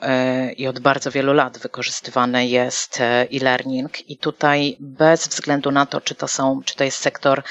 y, 0.49 0.53
i 0.53 0.67
od 0.67 0.81
bardzo 0.81 1.11
wielu 1.11 1.33
lat 1.33 1.59
wykorzystywany 1.59 2.47
jest 2.47 3.01
y, 3.01 3.05
e-learning 3.05 4.11
i 4.11 4.17
tutaj 4.19 4.77
bez 4.81 5.29
względu 5.29 5.71
na 5.71 5.87
to, 5.87 6.01
czy 6.01 6.15
to 6.15 6.29
są, 6.29 6.61
czy 6.65 6.77
to 6.77 6.85
jest 6.85 6.99
sektor, 6.99 7.39
y, 7.39 7.43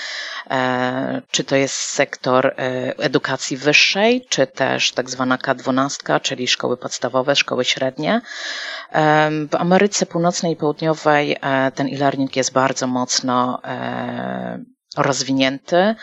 czy 1.32 1.44
to 1.44 1.56
jest 1.56 1.76
sektor 1.76 2.56
edukacji 2.98 3.58
wyższej, 3.58 4.26
czy 4.30 4.48
też 4.48 4.92
tak 4.92 5.10
zwana 5.10 5.38
K12, 5.38 6.22
czyli 6.22 6.48
szkoły 6.48 6.78
podstawowe, 6.78 7.36
szkoły 7.36 7.66
średnie. 7.66 8.22
W 9.52 9.56
Ameryce 9.56 10.06
Północnej 10.06 10.54
i 10.54 10.56
Południowej 10.56 11.38
ten 11.76 11.88
e-learning 11.88 12.36
jest 12.36 12.54
bardzo 12.54 12.88
mocno 12.88 13.62
rozwinięty. 14.98 15.96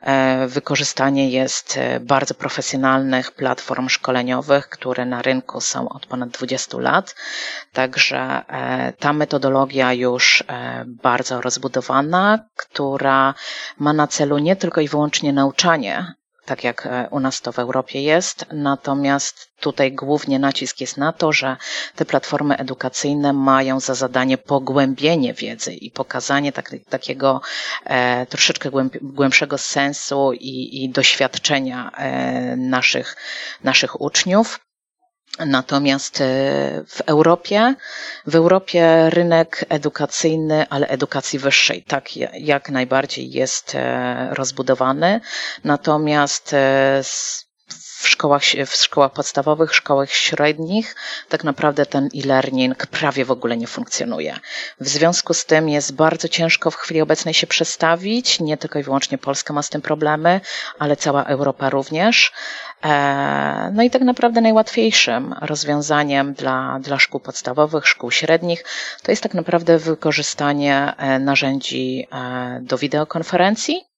E, 0.00 0.46
wykorzystanie 0.46 1.30
jest 1.30 1.76
e, 1.76 2.00
bardzo 2.00 2.34
profesjonalnych 2.34 3.32
platform 3.32 3.88
szkoleniowych, 3.88 4.68
które 4.68 5.06
na 5.06 5.22
rynku 5.22 5.60
są 5.60 5.88
od 5.88 6.06
ponad 6.06 6.28
20 6.28 6.78
lat. 6.78 7.14
Także 7.72 8.42
e, 8.48 8.92
ta 8.92 9.12
metodologia 9.12 9.92
już 9.92 10.44
bardzo 10.86 11.40
rozbudowana, 11.40 12.38
która 12.56 13.34
ma 13.78 13.92
na 13.92 14.06
celu 14.06 14.38
nie 14.38 14.56
tylko 14.56 14.80
i 14.80 14.88
wyłącznie 14.88 15.32
nauczanie 15.32 16.14
tak 16.44 16.64
jak 16.64 16.86
e, 16.86 17.08
u 17.10 17.20
nas 17.20 17.40
to 17.40 17.52
w 17.52 17.58
Europie 17.58 18.02
jest. 18.02 18.46
Natomiast 18.52 19.48
tutaj 19.60 19.92
głównie 19.92 20.38
nacisk 20.38 20.80
jest 20.80 20.96
na 20.96 21.12
to, 21.12 21.32
że 21.32 21.56
te 21.96 22.04
platformy 22.04 22.56
edukacyjne 22.56 23.32
mają 23.32 23.80
za 23.80 23.94
zadanie 23.94 24.38
pogłębienie 24.38 25.34
wiedzy 25.34 25.72
i 25.74 25.90
pokazanie 25.90 26.52
tak, 26.52 26.70
takiego 26.88 27.40
e, 27.84 28.26
troszeczkę 28.26 28.70
głębszego 29.02 29.58
sensu 29.58 30.32
i, 30.32 30.84
i 30.84 30.88
doświadczenia 30.88 31.90
e, 31.96 32.56
naszych, 32.56 33.16
naszych 33.64 34.00
uczniów. 34.00 34.63
Natomiast 35.38 36.20
e, 36.20 36.24
w 36.88 37.00
Europie, 37.06 37.74
w 38.26 38.34
Europie 38.36 39.10
rynek 39.10 39.64
edukacyjny, 39.68 40.66
ale 40.70 40.86
edukacji 40.88 41.38
wyższej, 41.38 41.82
tak 41.82 42.16
jak 42.40 42.70
najbardziej 42.70 43.30
jest 43.30 43.74
e, 43.74 44.28
rozbudowany. 44.34 45.20
Natomiast 45.64 46.52
e, 46.54 47.00
w 48.04 48.08
szkołach, 48.08 48.42
w 48.66 48.74
szkołach 48.76 49.12
podstawowych, 49.12 49.74
szkołach 49.74 50.10
średnich, 50.10 50.96
tak 51.28 51.44
naprawdę 51.44 51.86
ten 51.86 52.04
e-learning 52.14 52.86
prawie 52.86 53.24
w 53.24 53.30
ogóle 53.30 53.56
nie 53.56 53.66
funkcjonuje. 53.66 54.36
W 54.80 54.88
związku 54.88 55.34
z 55.34 55.44
tym 55.44 55.68
jest 55.68 55.94
bardzo 55.94 56.28
ciężko 56.28 56.70
w 56.70 56.76
chwili 56.76 57.00
obecnej 57.00 57.34
się 57.34 57.46
przestawić. 57.46 58.40
Nie 58.40 58.56
tylko 58.56 58.78
i 58.78 58.82
wyłącznie 58.82 59.18
Polska 59.18 59.52
ma 59.54 59.62
z 59.62 59.68
tym 59.70 59.82
problemy, 59.82 60.40
ale 60.78 60.96
cała 60.96 61.24
Europa 61.24 61.70
również. 61.70 62.32
E, 62.84 63.70
no 63.74 63.82
i 63.82 63.90
tak 63.90 64.02
naprawdę 64.02 64.40
najłatwiejszym 64.40 65.34
rozwiązaniem 65.40 66.34
dla, 66.34 66.78
dla 66.80 66.98
szkół 66.98 67.20
podstawowych, 67.20 67.86
szkół 67.88 68.10
średnich, 68.10 68.64
to 69.02 69.12
jest 69.12 69.22
tak 69.22 69.34
naprawdę 69.34 69.78
wykorzystanie 69.78 70.92
e, 70.96 71.18
narzędzi 71.18 72.06
e, 72.12 72.60
do 72.62 72.78
wideokonferencji 72.78 73.93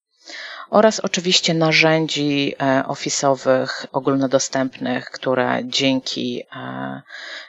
oraz 0.71 1.01
oczywiście 1.01 1.55
narzędzi 1.55 2.55
e, 2.63 2.87
ofisowych 2.87 3.87
ogólnodostępnych, 3.93 5.11
które 5.11 5.61
dzięki, 5.65 6.43
e, 6.57 7.03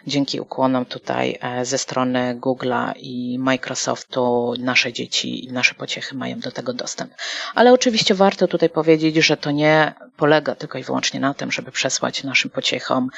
dzięki 0.08 0.40
ukłonom 0.40 0.86
tutaj 0.86 1.38
e, 1.42 1.66
ze 1.66 1.78
strony 1.78 2.36
Google'a 2.42 2.94
i 2.98 3.40
Microsoftu 3.40 4.54
nasze 4.60 4.94
dzieci 4.94 5.46
i 5.46 5.52
nasze 5.52 5.76
pociechy 5.76 6.16
mają 6.16 6.40
do 6.40 6.52
tego 6.52 6.74
dostęp. 6.74 7.14
Ale 7.56 7.74
oczywiście 7.74 8.16
warto 8.16 8.48
tutaj 8.48 8.70
powiedzieć, 8.70 9.16
że 9.16 9.38
to 9.38 9.52
nie 9.52 9.94
polega 10.18 10.56
tylko 10.56 10.78
i 10.78 10.84
wyłącznie 10.84 11.20
na 11.20 11.34
tym, 11.34 11.52
żeby 11.52 11.72
przesłać 11.72 12.24
naszym 12.24 12.52
pociechom 12.52 13.10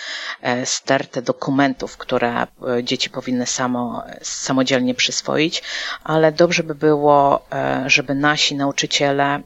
stertę 0.66 1.22
dokumentów, 1.22 1.98
które 1.98 2.48
dzieci 2.84 3.10
powinny 3.10 3.46
samo, 3.46 4.04
samodzielnie 4.22 4.96
przyswoić, 4.96 5.64
ale 6.04 6.32
dobrze 6.32 6.64
by 6.64 6.76
było, 6.76 7.46
żeby 7.86 8.16
nasi 8.16 8.56
nauczyciele. 8.56 9.42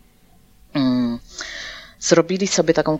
Zrobili 2.03 2.47
sobie 2.47 2.73
taką 2.73 2.97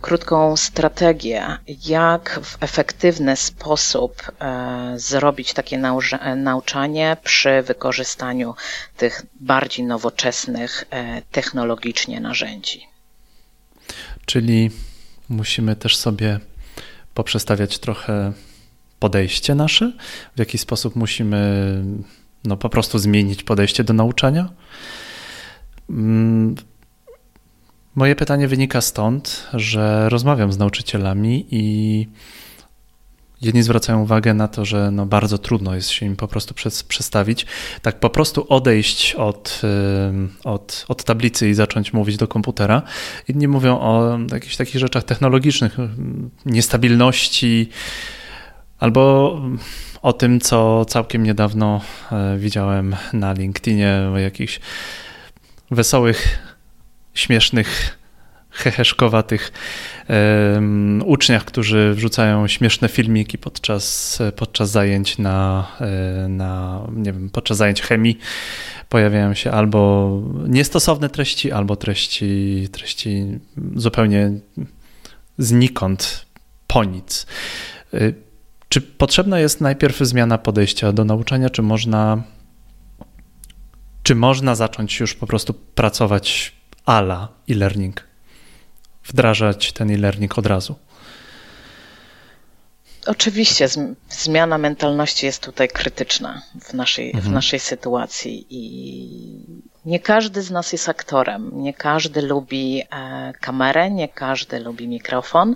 krótką 0.00 0.56
strategię, 0.56 1.58
jak 1.86 2.40
w 2.42 2.62
efektywny 2.62 3.36
sposób 3.36 4.22
e, 4.40 4.92
zrobić 4.96 5.52
takie 5.52 5.78
nauczanie 6.36 7.16
przy 7.24 7.62
wykorzystaniu 7.62 8.54
tych 8.96 9.22
bardziej 9.40 9.86
nowoczesnych 9.86 10.84
e, 10.90 11.22
technologicznie 11.30 12.20
narzędzi. 12.20 12.86
Czyli 14.26 14.70
musimy 15.28 15.76
też 15.76 15.96
sobie 15.96 16.40
poprzestawiać 17.14 17.78
trochę 17.78 18.32
podejście 18.98 19.54
nasze, 19.54 19.92
w 20.36 20.38
jaki 20.38 20.58
sposób 20.58 20.96
musimy 20.96 21.82
no, 22.44 22.56
po 22.56 22.68
prostu 22.68 22.98
zmienić 22.98 23.42
podejście 23.42 23.84
do 23.84 23.92
nauczania. 23.92 24.48
Moje 27.94 28.16
pytanie 28.16 28.48
wynika 28.48 28.80
stąd, 28.80 29.46
że 29.54 30.08
rozmawiam 30.08 30.52
z 30.52 30.58
nauczycielami 30.58 31.46
i 31.50 32.06
jedni 33.42 33.62
zwracają 33.62 34.02
uwagę 34.02 34.34
na 34.34 34.48
to, 34.48 34.64
że 34.64 34.90
no 34.90 35.06
bardzo 35.06 35.38
trudno 35.38 35.74
jest 35.74 35.90
się 35.90 36.06
im 36.06 36.16
po 36.16 36.28
prostu 36.28 36.54
przestawić. 36.88 37.46
Tak 37.82 38.00
po 38.00 38.10
prostu 38.10 38.46
odejść 38.48 39.14
od, 39.14 39.60
od, 40.44 40.84
od 40.88 41.04
tablicy 41.04 41.48
i 41.48 41.54
zacząć 41.54 41.92
mówić 41.92 42.16
do 42.16 42.28
komputera. 42.28 42.82
Inni 43.28 43.48
mówią 43.48 43.78
o 43.80 44.18
jakichś 44.32 44.56
takich 44.56 44.80
rzeczach 44.80 45.04
technologicznych, 45.04 45.76
niestabilności 46.46 47.68
albo 48.78 49.34
o 50.02 50.12
tym, 50.12 50.40
co 50.40 50.84
całkiem 50.84 51.22
niedawno 51.22 51.80
e, 52.12 52.38
widziałem 52.38 52.96
na 53.12 53.32
LinkedInie, 53.32 54.10
o 54.14 54.18
jakichś 54.18 54.60
wesołych 55.70 56.49
śmiesznych, 57.20 58.00
heheszkowatych 58.50 59.52
um, 60.08 61.02
uczniach, 61.06 61.44
którzy 61.44 61.94
wrzucają 61.94 62.48
śmieszne 62.48 62.88
filmiki 62.88 63.38
podczas, 63.38 64.18
podczas 64.36 64.70
zajęć 64.70 65.18
na, 65.18 65.66
e, 65.80 66.28
na, 66.28 66.80
nie 66.92 67.12
wiem, 67.12 67.30
podczas 67.30 67.56
zajęć 67.56 67.82
chemii 67.82 68.18
pojawiają 68.88 69.34
się 69.34 69.50
albo 69.50 70.12
niestosowne 70.48 71.08
treści, 71.08 71.52
albo 71.52 71.76
treści, 71.76 72.68
treści 72.72 73.38
zupełnie 73.76 74.30
znikąd, 75.38 76.26
po 76.66 76.84
nic. 76.84 77.26
E, 77.94 77.98
czy 78.68 78.80
potrzebna 78.80 79.40
jest 79.40 79.60
najpierw 79.60 79.98
zmiana 79.98 80.38
podejścia 80.38 80.92
do 80.92 81.04
nauczania, 81.04 81.50
czy 81.50 81.62
można, 81.62 82.22
czy 84.02 84.14
można 84.14 84.54
zacząć 84.54 85.00
już 85.00 85.14
po 85.14 85.26
prostu 85.26 85.54
pracować 85.54 86.59
ala 86.86 87.28
e-learning, 87.50 88.04
wdrażać 89.04 89.72
ten 89.72 89.90
e-learning 89.90 90.38
od 90.38 90.46
razu. 90.46 90.74
Oczywiście 93.06 93.68
zmiana 94.08 94.58
mentalności 94.58 95.26
jest 95.26 95.42
tutaj 95.42 95.68
krytyczna 95.68 96.42
w 96.62 96.74
naszej, 96.74 97.06
mhm. 97.06 97.24
w 97.24 97.28
naszej 97.34 97.60
sytuacji 97.60 98.46
i 98.50 99.70
nie 99.84 100.00
każdy 100.00 100.42
z 100.42 100.50
nas 100.50 100.72
jest 100.72 100.88
aktorem, 100.88 101.50
nie 101.54 101.74
każdy 101.74 102.22
lubi 102.22 102.82
e, 102.82 103.32
kamerę, 103.40 103.90
nie 103.90 104.08
każdy 104.08 104.60
lubi 104.60 104.88
mikrofon, 104.88 105.54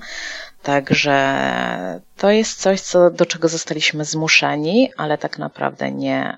także 0.62 2.00
to 2.16 2.30
jest 2.30 2.60
coś, 2.60 2.80
co, 2.80 3.10
do 3.10 3.26
czego 3.26 3.48
zostaliśmy 3.48 4.04
zmuszeni, 4.04 4.90
ale 4.96 5.18
tak 5.18 5.38
naprawdę 5.38 5.92
nie, 5.92 6.36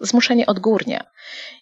zmuszeni 0.00 0.46
odgórnie. 0.46 1.04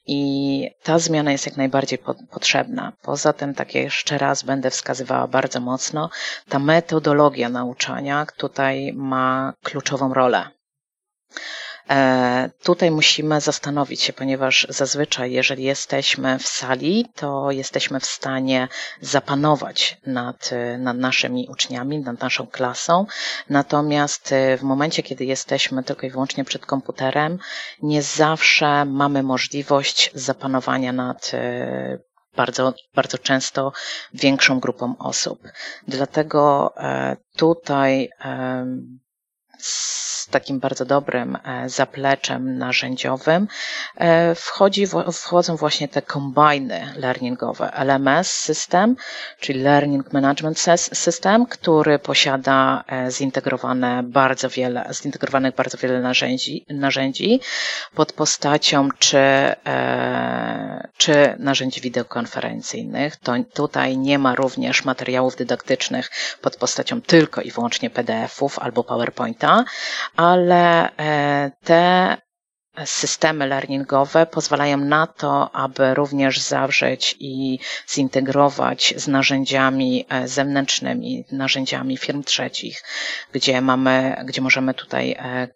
I 0.06 0.70
ta 0.82 0.98
zmiana 0.98 1.32
jest 1.32 1.46
jak 1.46 1.56
najbardziej 1.56 1.98
po, 1.98 2.14
potrzebna. 2.14 2.92
Poza 3.02 3.32
tym, 3.32 3.54
tak 3.54 3.74
jeszcze 3.74 4.18
raz 4.18 4.42
będę 4.42 4.70
wskazywała 4.70 5.26
bardzo 5.26 5.60
mocno, 5.60 6.10
ta 6.48 6.58
metodologia 6.58 7.48
nauczania 7.48 8.26
tutaj 8.36 8.92
ma 8.92 9.52
kluczową 9.62 10.14
rolę. 10.14 10.50
E, 11.90 12.50
tutaj 12.62 12.90
musimy 12.90 13.40
zastanowić 13.40 14.02
się, 14.02 14.12
ponieważ 14.12 14.66
zazwyczaj, 14.70 15.32
jeżeli 15.32 15.64
jesteśmy 15.64 16.38
w 16.38 16.46
sali, 16.46 17.06
to 17.14 17.50
jesteśmy 17.50 18.00
w 18.00 18.06
stanie 18.06 18.68
zapanować 19.00 20.00
nad, 20.06 20.50
nad 20.78 20.96
naszymi 20.96 21.48
uczniami, 21.50 21.98
nad 21.98 22.20
naszą 22.20 22.46
klasą. 22.46 23.06
Natomiast 23.50 24.32
e, 24.32 24.56
w 24.56 24.62
momencie, 24.62 25.02
kiedy 25.02 25.24
jesteśmy 25.24 25.84
tylko 25.84 26.06
i 26.06 26.10
wyłącznie 26.10 26.44
przed 26.44 26.66
komputerem, 26.66 27.38
nie 27.82 28.02
zawsze 28.02 28.84
mamy 28.84 29.22
możliwość 29.22 30.10
zapanowania 30.14 30.92
nad 30.92 31.30
e, 31.34 31.98
bardzo, 32.36 32.74
bardzo 32.94 33.18
często 33.18 33.72
większą 34.14 34.60
grupą 34.60 34.94
osób. 34.98 35.38
Dlatego 35.88 36.74
tutaj 37.36 38.10
z 39.58 40.26
takim 40.30 40.60
bardzo 40.60 40.84
dobrym 40.84 41.38
e, 41.44 41.68
zapleczem 41.68 42.58
narzędziowym 42.58 43.48
e, 43.96 44.34
wchodzi, 44.34 44.86
wchodzą 45.12 45.56
właśnie 45.56 45.88
te 45.88 46.02
kombajny 46.02 46.92
learningowe. 46.96 47.70
LMS 47.74 48.30
system, 48.30 48.96
czyli 49.40 49.62
Learning 49.62 50.12
Management 50.12 50.58
System, 50.92 51.46
który 51.46 51.98
posiada 51.98 52.84
e, 52.86 53.10
zintegrowane 53.10 54.02
bardzo 54.02 54.48
wiele, 54.48 54.88
zintegrowanych 55.02 55.54
bardzo 55.54 55.78
wiele 55.78 56.00
narzędzi, 56.00 56.64
narzędzi 56.70 57.40
pod 57.94 58.12
postacią 58.12 58.88
czy, 58.98 59.18
czy 60.96 61.34
narzędzi 61.38 61.80
wideokonferencyjnych. 61.80 63.16
To 63.16 63.32
tutaj 63.54 63.98
nie 63.98 64.18
ma 64.18 64.34
również 64.34 64.84
materiałów 64.84 65.36
dydaktycznych 65.36 66.10
pod 66.42 66.56
postacią 66.56 67.02
tylko 67.02 67.40
i 67.40 67.50
wyłącznie 67.50 67.90
PDF-ów 67.90 68.58
albo 68.58 68.84
PowerPointa, 68.84 69.47
ale 70.16 70.90
e, 70.96 71.50
te 71.64 72.16
systemy 72.84 73.46
learningowe 73.46 74.26
pozwalają 74.26 74.76
na 74.76 75.06
to, 75.06 75.50
aby 75.54 75.94
również 75.94 76.40
zawrzeć 76.40 77.16
i 77.20 77.58
zintegrować 77.88 78.94
z 78.96 79.08
narzędziami 79.08 80.06
e, 80.08 80.28
zewnętrznymi, 80.28 81.24
narzędziami 81.32 81.96
firm 81.96 82.22
trzecich, 82.22 82.82
gdzie 83.32 83.60
mamy, 83.60 84.16
gdzie 84.24 84.42
możemy 84.42 84.74
tutaj 84.74 85.12
e, 85.18 85.48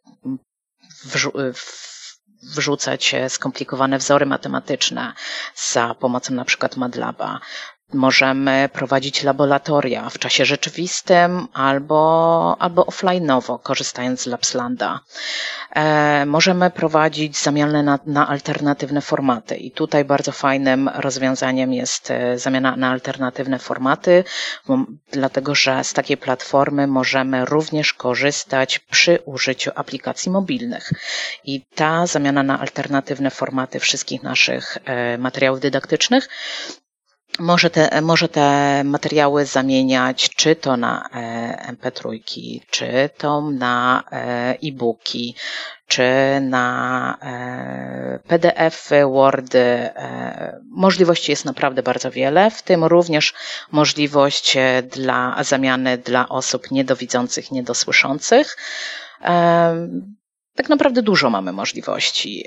wrzucać 2.42 3.14
skomplikowane 3.28 3.98
wzory 3.98 4.26
matematyczne 4.26 5.12
za 5.72 5.94
pomocą 5.94 6.35
na 6.35 6.44
przykład 6.44 6.76
MATLABa. 6.76 7.40
Możemy 7.94 8.68
prowadzić 8.72 9.22
laboratoria 9.22 10.11
w 10.11 10.18
czasie 10.18 10.44
rzeczywistym 10.44 11.46
albo, 11.52 12.57
albo 12.59 12.83
offline'owo, 12.83 13.59
korzystając 13.62 14.20
z 14.22 14.26
Lapslanda. 14.26 15.00
E, 15.74 16.26
możemy 16.26 16.70
prowadzić 16.70 17.38
zamianę 17.38 17.83
na, 17.83 17.98
na 18.07 18.28
alternatywne 18.28 19.00
formaty 19.00 19.57
i 19.57 19.70
tutaj 19.70 20.05
bardzo 20.05 20.33
fajnym 20.33 20.88
rozwiązaniem 20.94 21.72
jest 21.72 22.11
e, 22.11 22.38
zamiana 22.38 22.76
na 22.76 22.90
alternatywne 22.90 23.59
formaty, 23.59 24.24
dlatego 25.12 25.55
że 25.55 25.85
z 25.85 25.92
takiej 25.92 26.16
platformy 26.16 26.87
możemy 26.87 27.44
również 27.44 27.92
korzystać 27.92 28.78
przy 28.78 29.18
użyciu 29.24 29.70
aplikacji 29.74 30.33
mobilnych. 30.33 30.90
I 31.44 31.64
ta 31.74 32.07
zamiana 32.07 32.42
na 32.42 32.61
alternatywne 32.61 33.31
formaty 33.31 33.81
wszystkich 33.81 34.22
naszych 34.22 34.78
e, 34.85 35.18
materiałów 35.18 35.61
dydaktycznych 35.61 36.28
może 37.38 37.71
te, 37.71 38.01
może 38.01 38.29
te 38.29 38.83
materiały 38.85 39.47
zamieniać 39.47 40.31
czy 40.37 40.57
to 40.57 40.77
na 40.77 41.09
e, 41.14 41.73
MP3, 41.75 42.18
czy 42.71 43.11
to 43.18 43.40
na 43.51 44.05
e, 44.12 44.16
e-booki, 44.62 45.35
czy 45.87 46.03
na 46.40 47.18
e, 47.23 48.18
PDF-y, 48.29 49.05
Wordy. 49.07 49.90
Możliwości 50.71 51.33
jest 51.33 51.45
naprawdę 51.45 51.83
bardzo 51.83 52.11
wiele, 52.11 52.51
w 52.51 52.62
tym 52.62 52.85
również 52.85 53.35
możliwość 53.71 54.57
dla 54.90 55.37
zamiany 55.45 55.99
dla 55.99 56.29
osób 56.29 56.71
niedowidzących, 56.71 57.51
niedosłyszących. 57.51 58.57
Tak 60.55 60.68
naprawdę 60.68 61.03
dużo 61.03 61.31
mamy 61.31 61.53
możliwości. 61.53 62.45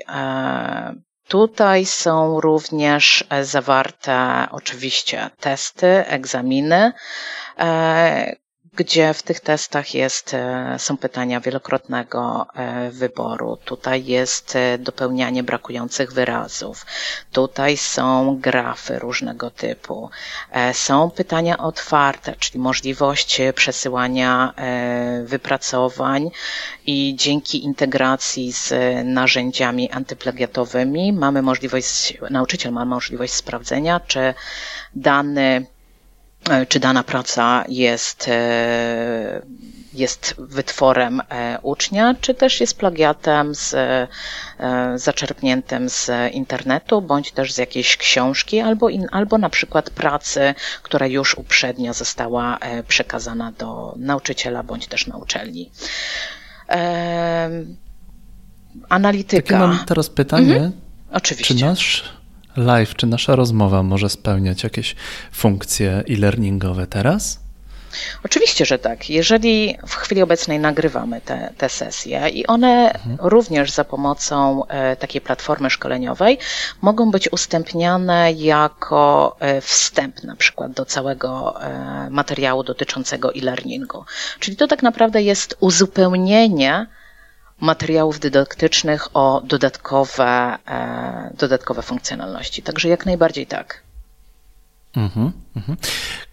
Tutaj 1.28 1.86
są 1.86 2.40
również 2.40 3.24
e, 3.30 3.44
zawarte 3.44 4.46
oczywiście 4.50 5.30
testy, 5.40 5.86
egzaminy, 6.06 6.92
e, 7.58 8.36
gdzie 8.76 9.14
w 9.14 9.22
tych 9.22 9.40
testach 9.40 9.94
jest, 9.94 10.34
e, 10.34 10.74
są 10.78 10.96
pytania 10.96 11.40
wielokrotnego 11.40 12.46
e, 12.54 12.90
wyboru. 12.90 13.56
Tutaj 13.64 14.04
jest 14.04 14.56
e, 14.56 14.78
dopełnianie 14.78 15.42
brakujących 15.42 16.12
wyrazów. 16.12 16.86
Tutaj 17.32 17.76
są 17.76 18.36
grafy 18.40 18.98
różnego 18.98 19.50
typu. 19.50 20.10
Są 20.72 21.10
pytania 21.10 21.58
otwarte, 21.58 22.34
czyli 22.38 22.60
możliwość 22.60 23.40
przesyłania 23.54 24.54
wypracowań 25.24 26.30
i 26.86 27.14
dzięki 27.18 27.64
integracji 27.64 28.52
z 28.52 28.72
narzędziami 29.04 29.90
antyplagiatowymi 29.90 31.12
mamy 31.12 31.42
możliwość, 31.42 32.18
nauczyciel 32.30 32.72
ma 32.72 32.84
możliwość 32.84 33.32
sprawdzenia, 33.34 34.00
czy 34.00 34.34
dany 34.94 35.66
czy 36.68 36.80
dana 36.80 37.02
praca 37.02 37.64
jest, 37.68 38.28
e, 38.28 39.42
jest 39.92 40.34
wytworem 40.38 41.20
e, 41.28 41.58
ucznia, 41.62 42.14
czy 42.20 42.34
też 42.34 42.60
jest 42.60 42.78
plagiatem 42.78 43.54
z, 43.54 43.74
zaczerpniętym 44.96 45.88
z 45.88 46.10
internetu, 46.32 47.02
bądź 47.02 47.32
też 47.32 47.52
z 47.52 47.58
jakiejś 47.58 47.96
książki, 47.96 48.60
albo, 48.60 48.88
in, 48.88 49.06
albo 49.12 49.38
na 49.38 49.50
przykład 49.50 49.90
pracy, 49.90 50.54
która 50.82 51.06
już 51.06 51.34
uprzednio 51.34 51.94
została 51.94 52.58
przekazana 52.88 53.52
do 53.58 53.94
nauczyciela, 53.96 54.62
bądź 54.62 54.86
też 54.86 55.06
na 55.06 55.16
uczelni. 55.16 55.70
Analityka. 58.88 59.42
Takie 59.42 59.58
mam 59.58 59.84
teraz 59.86 60.10
pytanie. 60.10 60.54
Mhm. 60.54 60.72
Oczywiście. 61.12 61.54
Czy 61.54 61.64
nasz 61.64 62.15
live, 62.56 62.94
czy 62.94 63.06
nasza 63.06 63.36
rozmowa 63.36 63.82
może 63.82 64.08
spełniać 64.08 64.62
jakieś 64.62 64.96
funkcje 65.32 66.04
e-learningowe 66.08 66.86
teraz? 66.86 67.46
Oczywiście, 68.24 68.66
że 68.66 68.78
tak. 68.78 69.10
Jeżeli 69.10 69.78
w 69.86 69.94
chwili 69.94 70.22
obecnej 70.22 70.58
nagrywamy 70.58 71.20
te, 71.20 71.52
te 71.58 71.68
sesje 71.68 72.28
i 72.28 72.46
one 72.46 72.92
mhm. 72.92 73.16
również 73.20 73.70
za 73.70 73.84
pomocą 73.84 74.66
e, 74.66 74.96
takiej 74.96 75.20
platformy 75.20 75.70
szkoleniowej 75.70 76.38
mogą 76.82 77.10
być 77.10 77.32
ustępniane 77.32 78.32
jako 78.32 79.36
e, 79.40 79.60
wstęp 79.60 80.22
na 80.22 80.36
przykład 80.36 80.72
do 80.72 80.84
całego 80.84 81.62
e, 81.62 82.10
materiału 82.10 82.62
dotyczącego 82.62 83.34
e-learningu. 83.34 84.04
Czyli 84.40 84.56
to 84.56 84.66
tak 84.66 84.82
naprawdę 84.82 85.22
jest 85.22 85.56
uzupełnienie 85.60 86.86
materiałów 87.60 88.20
dydaktycznych 88.20 89.16
o 89.16 89.42
dodatkowe, 89.44 90.58
e, 90.68 91.30
dodatkowe 91.38 91.82
funkcjonalności. 91.82 92.62
Także 92.62 92.88
jak 92.88 93.06
najbardziej 93.06 93.46
tak. 93.46 93.85
Mhm, 94.96 95.32
mhm. 95.56 95.76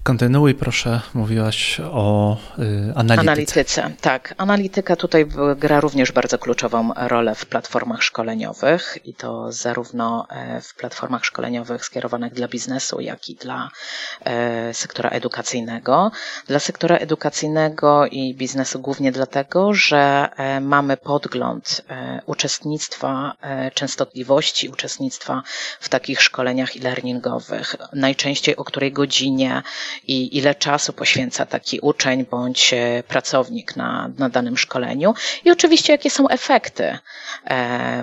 Kontynuuj 0.03 0.55
proszę, 0.55 1.01
mówiłaś 1.13 1.79
o 1.79 2.37
y, 2.59 2.93
analityce. 2.95 3.31
Analityce, 3.31 3.91
tak. 4.01 4.33
Analityka 4.37 4.95
tutaj 4.95 5.25
gra 5.57 5.79
również 5.79 6.11
bardzo 6.11 6.37
kluczową 6.37 6.91
rolę 6.95 7.35
w 7.35 7.45
platformach 7.45 8.03
szkoleniowych 8.03 8.97
i 9.05 9.13
to 9.13 9.51
zarówno 9.51 10.27
e, 10.29 10.61
w 10.61 10.75
platformach 10.75 11.25
szkoleniowych 11.25 11.85
skierowanych 11.85 12.33
dla 12.33 12.47
biznesu, 12.47 13.01
jak 13.01 13.29
i 13.29 13.35
dla 13.35 13.69
e, 14.25 14.73
sektora 14.73 15.09
edukacyjnego. 15.09 16.11
Dla 16.47 16.59
sektora 16.59 16.97
edukacyjnego 16.97 18.05
i 18.07 18.35
biznesu 18.35 18.79
głównie 18.79 19.11
dlatego, 19.11 19.73
że 19.73 20.29
e, 20.37 20.59
mamy 20.59 20.97
podgląd 20.97 21.85
uczestnictwa, 22.25 23.33
częstotliwości 23.73 24.69
uczestnictwa 24.69 25.43
w 25.79 25.89
takich 25.89 26.21
szkoleniach 26.21 26.75
e-learningowych. 26.75 27.75
Najczęściej 27.93 28.52
bardziej 28.53 28.57
o 28.57 28.63
której 28.63 28.91
godzinie 28.91 29.63
i 30.07 30.37
ile 30.37 30.55
czasu 30.55 30.93
poświęca 30.93 31.45
taki 31.45 31.79
uczeń 31.79 32.25
bądź 32.31 32.73
pracownik 33.07 33.75
na, 33.75 34.09
na 34.17 34.29
danym 34.29 34.57
szkoleniu 34.57 35.13
i 35.45 35.51
oczywiście 35.51 35.93
jakie 35.93 36.09
są 36.09 36.27
efekty 36.29 36.97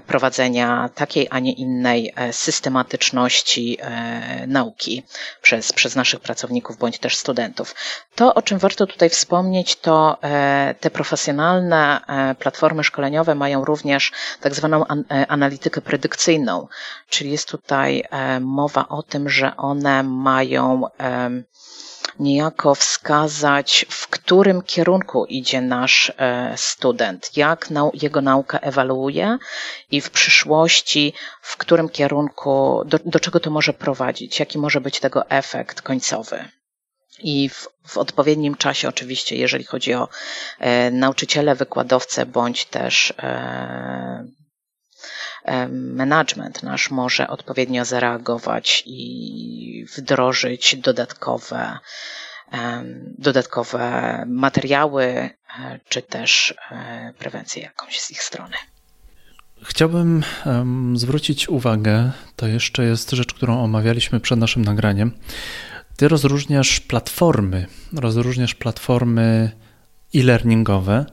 prowadzenia 0.07 0.89
takiej, 0.95 1.27
a 1.31 1.39
nie 1.39 1.53
innej 1.53 2.15
systematyczności 2.33 3.79
nauki 4.47 5.03
przez, 5.43 5.73
przez 5.73 5.97
naszych 5.97 6.21
pracowników 6.21 6.79
bądź 6.79 6.99
też 6.99 7.17
studentów. 7.17 7.75
To, 8.15 8.35
o 8.35 8.43
czym 8.43 8.59
warto 8.59 8.87
tutaj 8.87 9.11
wspomnieć, 9.11 9.77
to 9.77 10.19
te 10.81 10.91
profesjonalne 10.91 12.01
platformy 12.39 12.85
szkoleniowe 12.85 13.35
mają 13.35 13.65
również 13.65 14.13
tak 14.41 14.55
zwaną 14.55 14.85
analitykę 15.29 15.81
predykcyjną, 15.81 16.69
czyli 17.09 17.31
jest 17.31 17.49
tutaj 17.49 18.05
mowa 18.41 18.89
o 18.89 19.03
tym, 19.03 19.29
że 19.29 19.57
one 19.57 20.03
mają 20.03 20.30
niejako 22.21 22.75
wskazać, 22.75 23.87
w 23.89 24.09
którym 24.09 24.63
kierunku 24.63 25.25
idzie 25.25 25.61
nasz 25.61 26.13
e, 26.19 26.55
student, 26.57 27.37
jak 27.37 27.69
jego 28.03 28.21
nauka 28.21 28.59
ewaluuje 28.59 29.39
i 29.91 30.01
w 30.01 30.11
przyszłości, 30.11 31.13
w 31.43 31.57
którym 31.57 31.89
kierunku, 31.89 32.83
do, 32.87 32.99
do 33.05 33.21
czego 33.21 33.41
to 33.41 33.51
może 33.51 33.73
prowadzić, 33.73 34.41
jaki 34.41 34.59
może 34.59 34.81
być 34.81 35.01
tego 35.01 35.31
efekt 35.31 35.83
końcowy. 35.83 36.49
I 37.23 37.49
w, 37.49 37.69
w, 37.87 37.99
odpowiednim 37.99 38.55
czasie, 38.55 38.89
oczywiście, 38.89 39.37
jeżeli 39.37 39.65
chodzi 39.65 39.95
o 39.95 40.09
e, 40.59 40.91
nauczyciele, 40.91 41.55
wykładowcę, 41.55 42.27
bądź 42.27 42.65
też 42.65 43.13
e, 43.19 44.27
management 45.97 46.63
nasz 46.63 46.91
może 46.91 47.29
odpowiednio 47.29 47.85
zareagować 47.85 48.83
i 48.87 49.87
wdrożyć 49.97 50.77
dodatkowe, 50.77 51.79
dodatkowe 53.19 54.25
materiały, 54.27 55.05
e, 55.05 55.31
czy 55.89 56.03
też 56.03 56.55
e, 56.71 57.13
prewencję 57.19 57.63
jakąś 57.63 58.01
z 58.01 58.11
ich 58.11 58.23
strony. 58.23 58.55
Chciałbym 59.63 60.25
zwrócić 60.95 61.49
uwagę, 61.49 62.13
to 62.37 62.47
jeszcze 62.47 62.85
jest 62.85 63.11
rzecz, 63.11 63.35
którą 63.35 63.65
omawialiśmy 63.65 64.21
przed 64.21 64.39
naszym 64.39 64.65
nagraniem. 64.65 65.13
Ty 65.97 66.09
rozróżniasz 66.09 66.81
platformy, 66.81 67.67
rozróżniasz 67.93 68.55
platformy 68.55 69.51
e-learningowe, 70.15 71.07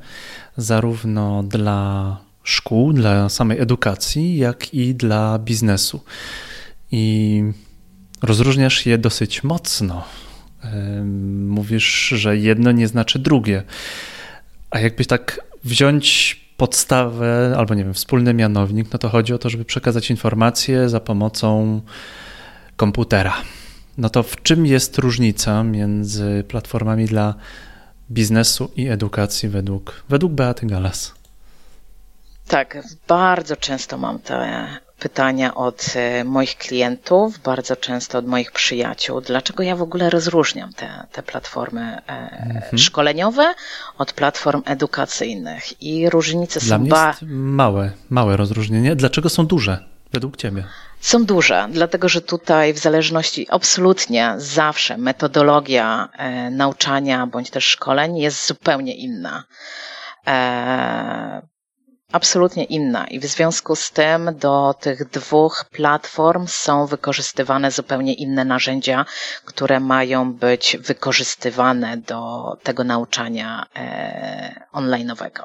zarówno 0.57 1.43
dla 1.43 2.17
szkół, 2.47 2.93
dla 2.93 3.29
samej 3.29 3.59
edukacji, 3.59 4.37
jak 4.37 4.73
i 4.73 4.95
dla 4.95 5.39
biznesu. 5.39 6.03
I 6.91 7.43
rozróżniasz 8.21 8.85
je 8.85 8.97
dosyć 8.97 9.43
mocno. 9.43 10.03
Mówisz, 11.47 12.07
że 12.07 12.37
jedno 12.37 12.71
nie 12.71 12.87
znaczy 12.87 13.19
drugie. 13.19 13.63
A 14.69 14.79
jakbyś 14.79 15.07
tak 15.07 15.39
wziąć 15.63 16.39
podstawę, 16.57 17.55
albo 17.57 17.73
nie 17.73 17.83
wiem, 17.83 17.93
wspólny 17.93 18.33
mianownik, 18.33 18.87
no 18.93 18.99
to 18.99 19.09
chodzi 19.09 19.33
o 19.33 19.37
to, 19.37 19.49
żeby 19.49 19.65
przekazać 19.65 20.09
informacje 20.09 20.89
za 20.89 20.99
pomocą 20.99 21.81
komputera. 22.75 23.33
No 23.97 24.09
to 24.09 24.23
w 24.23 24.43
czym 24.43 24.65
jest 24.65 24.97
różnica 24.97 25.63
między 25.63 26.43
platformami 26.47 27.05
dla 27.05 27.35
biznesu 28.11 28.71
i 28.75 28.87
edukacji 28.87 29.49
według, 29.49 30.03
według 30.09 30.33
Beaty 30.33 30.65
Galas? 30.65 31.16
Tak, 32.47 32.77
bardzo 33.07 33.55
często 33.55 33.97
mam 33.97 34.19
te 34.19 34.67
pytania 34.99 35.55
od 35.55 35.93
e, 35.95 36.23
moich 36.23 36.57
klientów, 36.57 37.39
bardzo 37.39 37.75
często 37.75 38.17
od 38.17 38.27
moich 38.27 38.51
przyjaciół. 38.51 39.21
Dlaczego 39.21 39.63
ja 39.63 39.75
w 39.75 39.81
ogóle 39.81 40.09
rozróżniam 40.09 40.73
te, 40.73 41.07
te 41.11 41.23
platformy 41.23 41.81
e, 41.81 42.01
mhm. 42.09 42.77
szkoleniowe 42.77 43.53
od 43.97 44.13
platform 44.13 44.61
edukacyjnych? 44.65 45.81
I 45.81 46.09
różnice 46.09 46.59
Dla 46.59 46.75
są 46.75 46.81
mnie 46.81 46.89
ba- 46.89 47.07
jest 47.07 47.21
małe, 47.31 47.91
małe 48.09 48.37
rozróżnienie. 48.37 48.95
Dlaczego 48.95 49.29
są 49.29 49.45
duże 49.45 49.83
według 50.11 50.37
Ciebie? 50.37 50.63
Są 50.99 51.25
duże, 51.25 51.67
dlatego 51.71 52.09
że 52.09 52.21
tutaj 52.21 52.73
w 52.73 52.77
zależności 52.77 53.47
absolutnie 53.49 54.33
zawsze 54.37 54.97
metodologia 54.97 56.09
e, 56.17 56.49
nauczania 56.49 57.27
bądź 57.27 57.49
też 57.49 57.65
szkoleń 57.67 58.17
jest 58.17 58.47
zupełnie 58.47 58.95
inna 58.95 59.43
absolutnie 62.11 62.63
inna 62.63 63.07
i 63.07 63.19
w 63.19 63.25
związku 63.25 63.75
z 63.75 63.91
tym 63.91 64.29
do 64.39 64.73
tych 64.79 65.09
dwóch 65.09 65.65
platform 65.71 66.47
są 66.47 66.85
wykorzystywane 66.85 67.71
zupełnie 67.71 68.13
inne 68.13 68.45
narzędzia, 68.45 69.05
które 69.45 69.79
mają 69.79 70.33
być 70.33 70.77
wykorzystywane 70.77 71.97
do 71.97 72.51
tego 72.63 72.83
nauczania 72.83 73.65
e, 73.75 74.65
online'owego. 74.73 75.43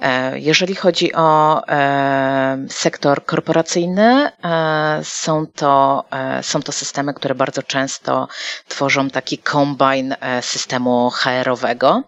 E, 0.00 0.38
jeżeli 0.38 0.74
chodzi 0.74 1.14
o 1.14 1.62
e, 1.68 2.58
sektor 2.68 3.24
korporacyjny, 3.24 4.30
są 5.02 5.46
to, 5.46 6.04
są 6.42 6.62
to 6.62 6.72
systemy, 6.72 7.14
które 7.14 7.34
bardzo 7.34 7.62
często 7.62 8.28
tworzą 8.68 9.10
taki 9.10 9.38
kombine 9.38 10.16
systemu 10.42 11.10
HR-owego, 11.10 12.02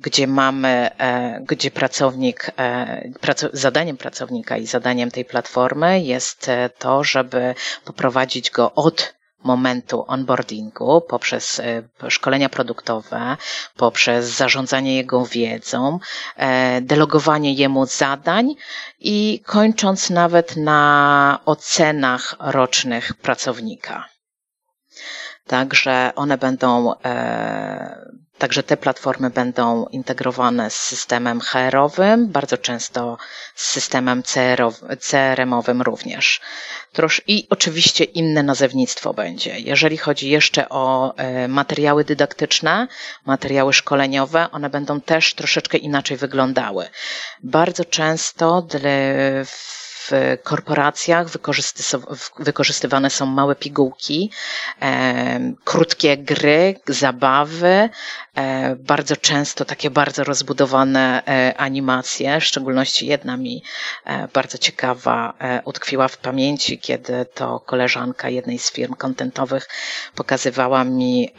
gdzie 0.00 0.26
mamy, 0.26 0.90
e, 0.98 1.40
gdzie 1.48 1.70
pracownik, 1.70 2.50
e, 2.58 3.08
zadaniem 3.52 3.96
pracownika 3.96 4.56
i 4.56 4.66
zadaniem 4.66 5.10
tej 5.10 5.24
platformy 5.24 6.00
jest 6.00 6.48
e, 6.48 6.70
to, 6.78 7.04
żeby 7.04 7.54
poprowadzić 7.84 8.50
go 8.50 8.72
od 8.74 9.14
momentu 9.44 10.04
onboardingu, 10.08 11.00
poprzez 11.00 11.60
szkolenia 12.08 12.48
produktowe, 12.48 13.36
poprzez 13.76 14.26
zarządzanie 14.26 14.96
jego 14.96 15.26
wiedzą, 15.26 15.98
delegowanie 16.80 17.52
jemu 17.52 17.86
zadań 17.86 18.54
i 19.00 19.42
kończąc 19.46 20.10
nawet 20.10 20.56
na 20.56 21.40
ocenach 21.44 22.34
rocznych 22.40 23.14
pracownika. 23.14 24.08
Także 25.46 26.12
one 26.16 26.38
będą 26.38 26.94
Także 28.38 28.62
te 28.62 28.76
platformy 28.76 29.30
będą 29.30 29.86
integrowane 29.86 30.70
z 30.70 30.74
systemem 30.74 31.40
HR-owym, 31.40 32.28
bardzo 32.28 32.58
często 32.58 33.18
z 33.54 33.66
systemem 33.66 34.22
CRM-owym 35.00 35.82
również. 35.82 36.40
I 37.26 37.46
oczywiście 37.50 38.04
inne 38.04 38.42
nazewnictwo 38.42 39.14
będzie. 39.14 39.58
Jeżeli 39.58 39.96
chodzi 39.96 40.30
jeszcze 40.30 40.68
o 40.68 41.14
e, 41.16 41.48
materiały 41.48 42.04
dydaktyczne, 42.04 42.88
materiały 43.26 43.72
szkoleniowe, 43.72 44.50
one 44.52 44.70
będą 44.70 45.00
też 45.00 45.34
troszeczkę 45.34 45.78
inaczej 45.78 46.16
wyglądały. 46.16 46.88
Bardzo 47.42 47.84
często 47.84 48.66
w 49.46 49.85
w 50.10 50.38
korporacjach 50.42 51.26
wykorzystywane 52.38 53.10
są 53.10 53.26
małe 53.26 53.54
pigułki, 53.56 54.30
e, 54.82 55.52
krótkie 55.64 56.16
gry, 56.16 56.74
zabawy, 56.88 57.88
e, 58.36 58.76
bardzo 58.76 59.16
często 59.16 59.64
takie 59.64 59.90
bardzo 59.90 60.24
rozbudowane 60.24 61.22
e, 61.26 61.54
animacje, 61.56 62.40
w 62.40 62.44
szczególności 62.44 63.06
jedna 63.06 63.36
mi 63.36 63.62
bardzo 64.32 64.58
ciekawa 64.58 65.34
utkwiła 65.64 66.08
w 66.08 66.16
pamięci, 66.18 66.78
kiedy 66.78 67.26
to 67.34 67.60
koleżanka 67.60 68.28
jednej 68.28 68.58
z 68.58 68.72
firm 68.72 68.94
kontentowych 68.94 69.68
pokazywała 70.14 70.84
mi 70.84 71.30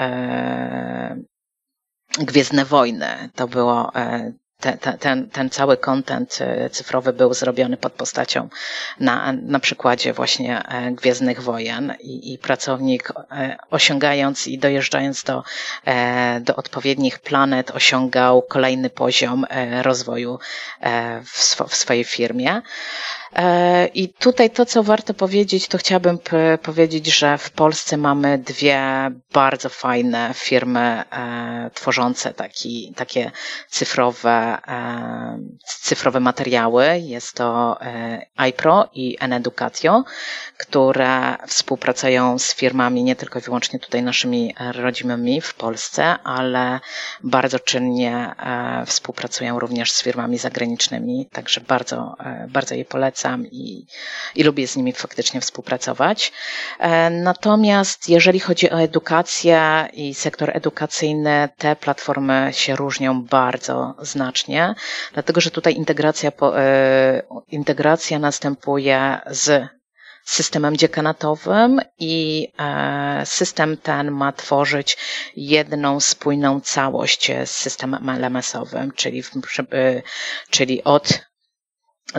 Gwiezdne 2.20 2.66
Wojny. 2.66 3.30
To 3.36 3.48
było 3.48 3.92
ten, 4.60 4.78
ten, 5.00 5.30
ten 5.30 5.50
cały 5.50 5.78
kontent 5.78 6.38
e, 6.42 6.70
cyfrowy 6.70 7.14
był 7.14 7.34
zrobiony 7.34 7.78
pod 7.78 7.94
postacią 7.94 8.50
na, 9.00 9.34
na 9.34 9.60
przykładzie 9.60 10.14
właśnie 10.14 10.64
e, 10.68 10.92
Gwiezdnych 10.92 11.42
Wojen 11.44 11.94
i, 12.00 12.34
i 12.34 12.38
pracownik 12.38 13.12
e, 13.32 13.58
osiągając 13.72 14.48
i 14.48 14.58
dojeżdżając 14.58 15.24
do, 15.24 15.44
do 16.42 16.56
odpowiednich 16.56 17.20
planet 17.20 17.72
osiągał 17.72 18.42
kolejny 18.42 18.90
poziom 18.90 19.46
rozwoju 19.82 20.40
w, 21.26 21.38
sw 21.40 21.68
w 21.68 21.76
swojej 21.76 22.04
firmie. 22.04 22.62
I 23.94 24.10
tutaj 24.10 24.50
to, 24.50 24.66
co 24.66 24.84
warto 24.84 25.14
powiedzieć, 25.14 25.68
to 25.68 25.78
chciałabym 25.78 26.18
powiedzieć, 26.64 27.08
że 27.18 27.38
w 27.38 27.52
Polsce 27.52 27.98
mamy 27.98 28.38
dwie 28.38 28.82
bardzo 29.34 29.70
fajne 29.70 30.32
firmy 30.34 31.04
tworzące 31.74 32.34
taki, 32.34 32.94
takie 32.96 33.32
cyfrowe 33.70 34.08
cyfrowe, 34.18 34.58
cyfrowe 35.66 36.20
materiały. 36.20 37.00
Jest 37.00 37.34
to 37.34 37.78
iPro 38.50 38.90
i 38.94 39.18
Eneducatio, 39.20 40.04
które 40.58 41.36
współpracują 41.48 42.40
z 42.40 42.56
firmami 42.56 43.04
nie 43.04 43.16
tylko 43.16 43.40
i 43.40 43.42
wyłącznie 43.42 43.80
tutaj 43.80 44.04
naszymi 44.04 44.56
rodzimymi 44.74 45.42
w 45.42 45.54
Polsce, 45.54 46.16
ale 46.24 46.80
bardzo 47.24 47.60
czynnie 47.60 48.36
współpracują 48.86 49.60
również 49.60 49.92
z 49.92 50.04
firmami 50.04 50.38
zagranicznymi, 50.38 51.28
także 51.32 51.62
bardzo, 51.62 52.16
bardzo 52.48 52.76
je 52.76 52.86
polecam 52.86 53.27
i, 53.36 53.86
i 54.36 54.44
lubię 54.44 54.68
z 54.68 54.76
nimi 54.76 54.94
faktycznie 54.94 55.42
współpracować. 55.42 56.32
Natomiast 57.12 58.10
jeżeli 58.10 58.40
chodzi 58.40 58.70
o 58.72 58.82
edukację 58.82 59.88
i 59.94 60.14
sektor 60.14 60.52
edukacyjny, 60.58 61.50
te 61.58 61.76
platformy 61.76 62.50
się 62.52 62.76
różnią 62.76 63.24
bardzo 63.24 63.96
znacznie, 64.02 64.76
dlatego 65.14 65.42
że 65.42 65.52
tutaj 65.52 65.76
integracja, 65.76 66.32
e, 66.56 67.22
integracja 67.48 68.20
następuje 68.20 69.20
z 69.30 69.68
systemem 70.26 70.78
dziekanatowym 70.78 71.82
i 72.00 72.48
e, 72.60 73.22
system 73.26 73.78
ten 73.78 74.12
ma 74.12 74.32
tworzyć 74.32 74.98
jedną 75.36 76.00
spójną 76.00 76.62
całość 76.62 77.32
z 77.46 77.52
systemem 77.52 78.10
LMS-owym, 78.10 78.92
czyli, 78.96 79.24
czyli 80.50 80.84
od 80.84 81.27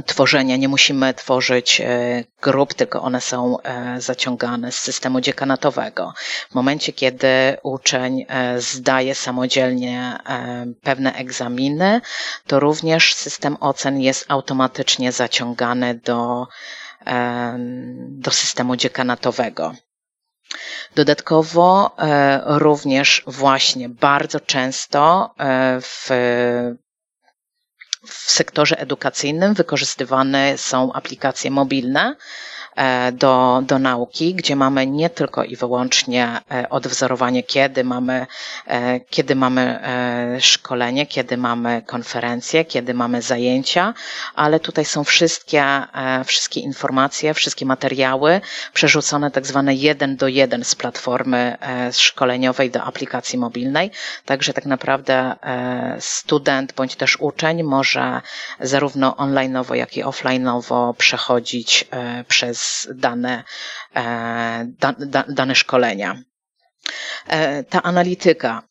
tworzenia. 0.07 0.57
Nie 0.57 0.68
musimy 0.68 1.14
tworzyć 1.14 1.81
e, 1.81 2.24
grup, 2.42 2.74
tylko 2.74 3.03
one 3.03 3.20
są 3.20 3.62
e, 3.62 4.01
zaciągane 4.01 4.72
z 4.72 4.79
systemu 4.79 5.20
dziekanatowego. 5.20 6.12
W 6.51 6.55
momencie, 6.55 6.92
kiedy 6.92 7.29
uczeń 7.62 8.24
e, 8.29 8.61
zdaje 8.61 9.14
samodzielnie 9.14 10.18
pewne 10.83 11.14
egzaminy, 11.14 12.01
to 12.46 12.61
również 12.61 13.14
system 13.14 13.57
ocen 13.61 14.01
jest 14.01 14.24
automatycznie 14.29 15.12
zaciągany 15.12 15.94
do, 15.94 16.46
do 17.98 18.31
systemu 18.31 18.77
dziekanatowego. 18.77 19.74
Dodatkowo 20.94 21.96
również 22.46 23.22
właśnie 23.27 23.88
bardzo 23.88 24.40
często 24.40 25.35
w 25.81 26.09
w 28.06 28.30
sektorze 28.30 28.78
edukacyjnym 28.78 29.54
wykorzystywane 29.54 30.58
są 30.58 30.92
aplikacje 30.92 31.50
mobilne, 31.50 32.16
do, 33.12 33.62
do 33.66 33.78
nauki, 33.78 34.34
gdzie 34.34 34.56
mamy 34.56 34.86
nie 34.86 35.10
tylko 35.10 35.44
i 35.44 35.56
wyłącznie 35.56 36.40
e, 36.50 36.68
odwzorowanie, 36.68 37.42
kiedy 37.42 37.84
mamy, 37.84 38.26
e, 38.66 39.00
kiedy 39.00 39.34
mamy 39.34 39.80
szkolenie, 40.40 41.06
kiedy 41.06 41.36
mamy 41.36 41.82
konferencje, 41.86 42.64
kiedy 42.64 42.94
mamy 42.94 43.22
zajęcia, 43.22 43.94
ale 44.34 44.60
tutaj 44.60 44.84
są 44.84 45.04
wszystkie, 45.04 45.64
wszystkie 46.24 46.60
informacje, 46.60 47.34
wszystkie 47.34 47.66
materiały 47.66 48.40
przerzucone 48.72 49.30
tak 49.30 49.46
zwane 49.46 49.74
jeden 49.74 50.16
do 50.16 50.28
jeden 50.28 50.64
z 50.64 50.74
platformy 50.74 51.56
szkoleniowej 51.92 52.70
do 52.70 52.82
aplikacji 52.82 53.38
mobilnej. 53.38 53.90
Także 54.24 54.52
tak 54.52 54.66
naprawdę 54.66 55.36
student 56.00 56.72
bądź 56.72 56.96
też 56.96 57.16
uczeń 57.20 57.62
może 57.62 58.20
zarówno 58.60 59.16
onlineowo, 59.16 59.74
jak 59.74 59.96
i 59.96 60.02
offlineowo 60.02 60.94
przechodzić 60.98 61.84
przez 62.28 62.67
dane, 62.94 63.44
e, 63.96 64.66
dane 65.28 65.54
szkolenia. 65.54 66.22
E, 67.28 67.64
ta 67.64 67.83
analityka, 67.83 68.62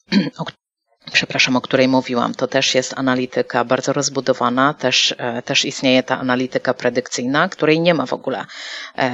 przepraszam, 1.13 1.55
o 1.55 1.61
której 1.61 1.87
mówiłam, 1.87 2.33
to 2.35 2.47
też 2.47 2.75
jest 2.75 2.93
analityka 2.97 3.65
bardzo 3.65 3.93
rozbudowana, 3.93 4.73
też, 4.73 5.15
e, 5.17 5.41
też 5.41 5.65
istnieje 5.65 6.03
ta 6.03 6.19
analityka 6.19 6.73
predykcyjna, 6.73 7.49
której 7.49 7.79
nie 7.79 7.93
ma 7.93 8.05
w 8.05 8.13
ogóle 8.13 8.45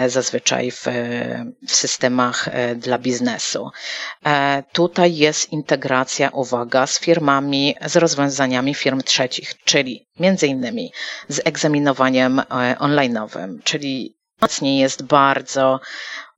zazwyczaj 0.08 0.72
w, 0.72 0.86
w 1.67 1.72
systemach 1.72 2.50
dla 2.76 2.98
biznesu. 3.00 3.72
Tutaj 4.72 5.15
jest 5.15 5.52
integracja, 5.52 6.30
uwaga, 6.30 6.88
z 6.88 7.00
firmami, 7.00 7.76
z 7.86 7.96
rozwiązaniami 7.96 8.74
firm 8.76 9.02
trzecich, 9.02 9.63
czyli 9.63 10.08
między 10.19 10.48
innymi 10.48 10.91
z 11.28 11.41
egzaminowaniem 11.46 12.41
online'owym, 12.80 13.60
czyli 13.63 14.15
obecnie 14.43 14.79
jest 14.79 15.03
bardzo 15.03 15.79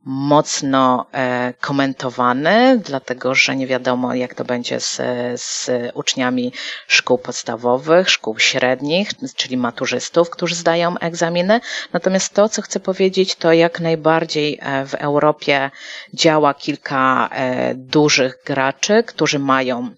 mocno 0.05 1.05
e, 1.13 1.53
komentowany, 1.61 2.81
dlatego 2.85 3.35
że 3.35 3.55
nie 3.55 3.67
wiadomo, 3.67 4.13
jak 4.13 4.33
to 4.33 4.45
będzie 4.45 4.79
z, 4.79 5.01
z 5.41 5.69
uczniami 5.93 6.53
szkół 6.87 7.17
podstawowych, 7.17 8.09
szkół 8.09 8.39
średnich, 8.39 9.09
czyli 9.35 9.57
maturzystów, 9.57 10.29
którzy 10.29 10.55
zdają 10.55 10.97
egzaminy. 10.97 11.61
Natomiast 11.93 12.33
to, 12.33 12.49
co 12.49 12.61
chcę 12.61 12.79
powiedzieć, 12.79 13.35
to 13.35 13.53
jak 13.53 13.79
najbardziej 13.79 14.59
e, 14.61 14.85
w 14.85 14.93
Europie 14.93 15.71
działa 16.13 16.53
kilka 16.53 17.29
e, 17.31 17.73
dużych 17.75 18.37
graczy, 18.45 19.03
którzy 19.03 19.39
mają 19.39 19.89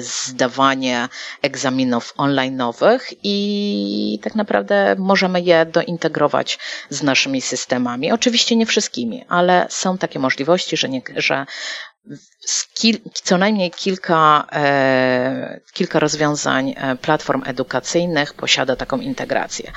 zdawanie 0.00 1.08
egzaminów 1.42 2.14
online'owych 2.16 2.98
i 3.22 4.18
tak 4.22 4.34
naprawdę 4.34 4.94
możemy 4.98 5.40
je 5.40 5.66
dointegrować 5.66 6.58
z 6.90 7.02
naszymi 7.02 7.40
systemami. 7.40 8.12
Oczywiście 8.12 8.56
nie 8.56 8.66
wszystkimi, 8.66 9.24
ale 9.28 9.66
są 9.70 9.98
takie 9.98 10.18
możliwości, 10.18 10.76
że, 10.76 10.88
nie, 10.88 11.02
że 11.16 11.46
co 13.12 13.38
najmniej 13.38 13.70
kilka, 13.70 14.46
e, 14.52 15.60
kilka 15.72 15.98
rozwiązań 15.98 16.74
e, 16.76 16.96
platform 16.96 17.42
edukacyjnych 17.46 18.34
posiada 18.34 18.76
taką 18.76 19.00
integrację. 19.00 19.72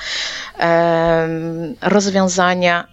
Rozwiązania 1.82 2.88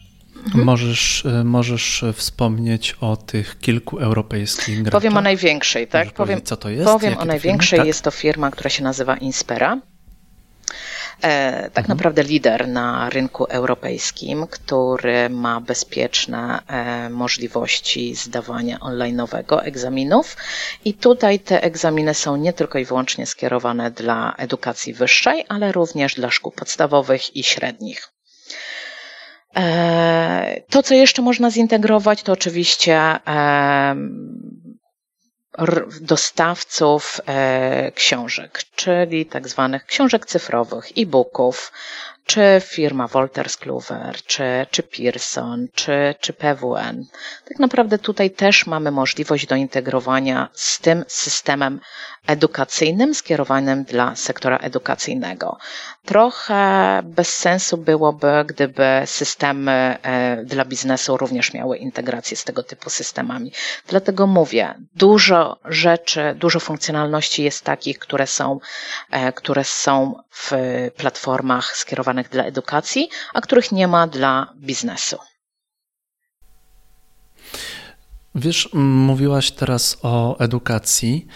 Mhm. 0.45 0.65
Możesz, 0.65 1.25
e, 1.25 1.43
możesz 1.43 2.06
wspomnieć 2.13 2.95
o 3.02 3.17
tych 3.17 3.60
kilku 3.60 3.97
europejskich 3.97 4.82
graczach? 4.84 5.02
Powiem 5.02 5.17
o 5.17 5.21
największej, 5.21 5.88
tak? 5.88 6.12
powiem, 6.12 6.41
co 6.41 6.58
to 6.58 6.69
jest? 6.69 6.86
Powiem 6.86 7.17
o 7.17 7.25
największej. 7.25 7.80
Tak? 7.80 7.88
Jest 7.88 8.02
to 8.02 8.12
firma, 8.12 8.52
która 8.52 8.69
się 8.69 8.84
nazywa 8.84 9.17
Inspera. 9.17 9.78
E, 11.21 11.69
tak 11.73 11.84
mhm. 11.84 11.97
naprawdę 11.97 12.23
lider 12.23 12.67
na 12.67 13.10
rynku 13.10 13.45
europejskim, 13.45 14.47
który 14.47 15.30
ma 15.30 15.62
bezpieczne 15.62 16.60
e, 16.67 17.10
możliwości 17.10 18.15
zdawania 18.15 18.78
online'owego 18.78 19.63
egzaminów. 19.63 20.38
I 20.86 20.93
tutaj 20.93 21.39
te 21.39 21.63
egzaminy 21.63 22.13
są 22.13 22.36
nie 22.36 22.54
tylko 22.54 22.80
i 22.80 22.86
wyłącznie 22.86 23.25
skierowane 23.25 23.91
dla 23.91 24.34
edukacji 24.38 24.93
wyższej, 24.93 25.45
ale 25.49 25.71
również 25.71 26.15
dla 26.15 26.32
szkół 26.32 26.52
podstawowych 26.52 27.36
i 27.36 27.43
średnich. 27.43 28.18
E, 29.55 30.62
to, 30.69 30.83
co 30.83 30.93
jeszcze 30.93 31.21
można 31.21 31.51
zintegrować, 31.51 32.23
to 32.23 32.31
oczywiście 32.31 33.19
dostawców 36.01 37.21
e, 37.27 37.91
książek, 37.91 38.62
czyli 38.75 39.25
tak 39.25 39.47
zwanych 39.47 39.85
książek 39.85 40.25
cyfrowych, 40.25 40.91
e-booków, 40.97 41.71
czy 42.29 42.61
firma 42.65 43.07
Wolters 43.07 43.57
Kluwer, 43.57 44.15
czy, 44.25 44.43
czy 44.71 44.83
Pearson, 44.83 45.67
czy, 45.73 46.15
czy 46.19 46.33
PWN. 46.33 47.05
Tak 47.47 47.59
naprawdę 47.59 47.99
tutaj 47.99 48.31
też 48.31 48.67
mamy 48.67 48.91
możliwość 48.91 49.47
do 49.47 49.55
integrowania 49.55 50.49
z 50.53 50.79
tym 50.79 51.05
systemem 51.07 51.79
edukacyjnym 52.27 53.13
skierowanym 53.15 53.83
dla 53.83 54.15
sektora 54.15 54.57
edukacyjnego. 54.57 55.57
Trochę 56.05 57.01
bez 57.03 57.33
sensu 57.33 57.77
byłoby, 57.77 58.45
gdyby 58.47 59.01
systemy 59.05 59.97
e, 60.01 60.43
dla 60.45 60.65
biznesu 60.65 61.17
również 61.17 61.53
miały 61.53 61.77
integrację 61.77 62.37
z 62.37 62.43
tego 62.43 62.63
typu 62.63 62.89
systemami. 62.89 63.51
Dlatego 63.87 64.27
mówię, 64.27 64.75
dużo 64.95 65.59
rzeczy, 65.65 66.35
dużo 66.35 66.59
funkcjonalności 66.59 67.43
jest 67.43 67.63
takich, 67.63 67.99
które 67.99 68.27
są, 68.27 68.59
e, 69.11 69.33
które 69.33 69.63
są 69.63 70.13
w 70.31 70.51
platformach 70.97 71.77
skierowanych 71.77 72.18
dla 72.27 72.43
edukacji, 72.43 73.10
a 73.34 73.41
których 73.41 73.71
nie 73.71 73.88
ma 73.88 74.08
dla 74.08 74.53
biznesu. 74.58 75.17
Wiesz, 78.36 78.69
mówiłaś 78.73 79.51
teraz 79.51 79.97
o 80.03 80.39
edukacji. 80.39 81.27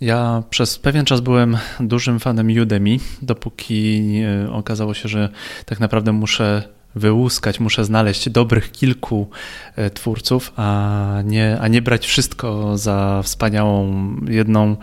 Ja 0.00 0.42
przez 0.50 0.78
pewien 0.78 1.04
czas 1.04 1.20
byłem 1.20 1.58
dużym 1.80 2.20
fanem 2.20 2.60
Udemy, 2.62 2.96
dopóki 3.22 4.02
e, 4.22 4.52
okazało 4.52 4.94
się, 4.94 5.08
że 5.08 5.28
tak 5.64 5.80
naprawdę 5.80 6.12
muszę 6.12 6.62
wyłuskać, 6.98 7.60
muszę 7.60 7.84
znaleźć 7.84 8.30
dobrych 8.30 8.72
kilku 8.72 9.30
e, 9.76 9.90
twórców, 9.90 10.52
a 10.56 11.22
nie, 11.24 11.58
a 11.60 11.68
nie 11.68 11.82
brać 11.82 12.06
wszystko 12.06 12.78
za 12.78 13.20
wspaniałą, 13.24 14.06
jedną, 14.28 14.76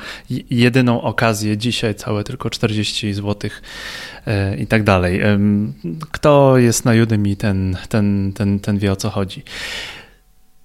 jedyną 0.50 1.02
okazję 1.02 1.58
dzisiaj, 1.58 1.96
całe 1.96 2.24
tylko 2.24 2.50
40 2.50 3.14
zł 3.14 3.52
e, 4.28 4.58
i 4.58 4.68
tak 4.68 4.84
dalej. 4.84 5.22
Kto 6.12 6.58
jest 6.58 6.86
na 6.86 6.92
Udemy, 7.04 7.36
ten, 7.36 7.78
ten, 7.90 8.34
ten, 8.36 8.60
ten 8.60 8.78
wie 8.78 8.92
o 8.92 8.96
co 8.96 9.10
chodzi. 9.10 9.44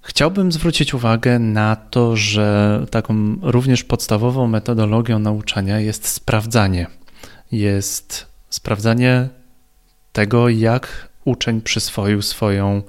Chciałbym 0.01 0.51
zwrócić 0.51 0.93
uwagę 0.93 1.39
na 1.39 1.75
to, 1.75 2.15
że 2.15 2.79
taką 2.91 3.35
również 3.41 3.83
podstawową 3.83 4.47
metodologią 4.47 5.19
nauczania 5.19 5.79
jest 5.79 6.07
sprawdzanie. 6.07 6.87
Jest 7.51 8.27
sprawdzanie 8.49 9.29
tego, 10.11 10.49
jak 10.49 11.10
uczeń 11.25 11.61
przyswoił 11.61 12.21
swoją 12.21 12.81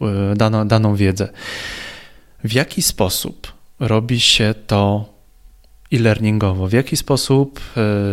e, 0.00 0.36
daną, 0.36 0.68
daną 0.68 0.94
wiedzę. 0.94 1.28
W 2.44 2.52
jaki 2.52 2.82
sposób 2.82 3.52
robi 3.80 4.20
się 4.20 4.54
to 4.66 5.04
e-learningowo? 5.92 6.68
W 6.68 6.72
jaki 6.72 6.96
sposób, 6.96 7.60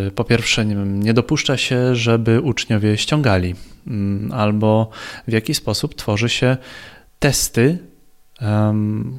e, 0.08 0.12
po 0.12 0.24
pierwsze, 0.24 0.66
nie, 0.66 0.76
wiem, 0.76 1.04
nie 1.04 1.14
dopuszcza 1.14 1.58
się, 1.58 1.96
żeby 1.96 2.42
uczniowie 2.42 2.98
ściągali, 2.98 3.56
mm, 3.88 4.32
albo 4.32 4.90
w 5.28 5.32
jaki 5.32 5.54
sposób 5.54 5.96
tworzy 5.96 6.30
się 6.30 6.58
testy, 7.20 7.78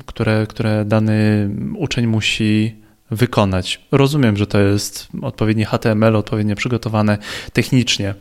które, 0.06 0.46
które 0.46 0.84
dany 0.84 1.50
uczeń 1.76 2.06
musi 2.06 2.74
wykonać. 3.10 3.80
Rozumiem, 3.92 4.36
że 4.36 4.46
to 4.46 4.60
jest 4.60 5.08
odpowiedni 5.22 5.64
HTML, 5.64 6.16
odpowiednio 6.16 6.56
przygotowane 6.56 7.18
technicznie 7.52 8.14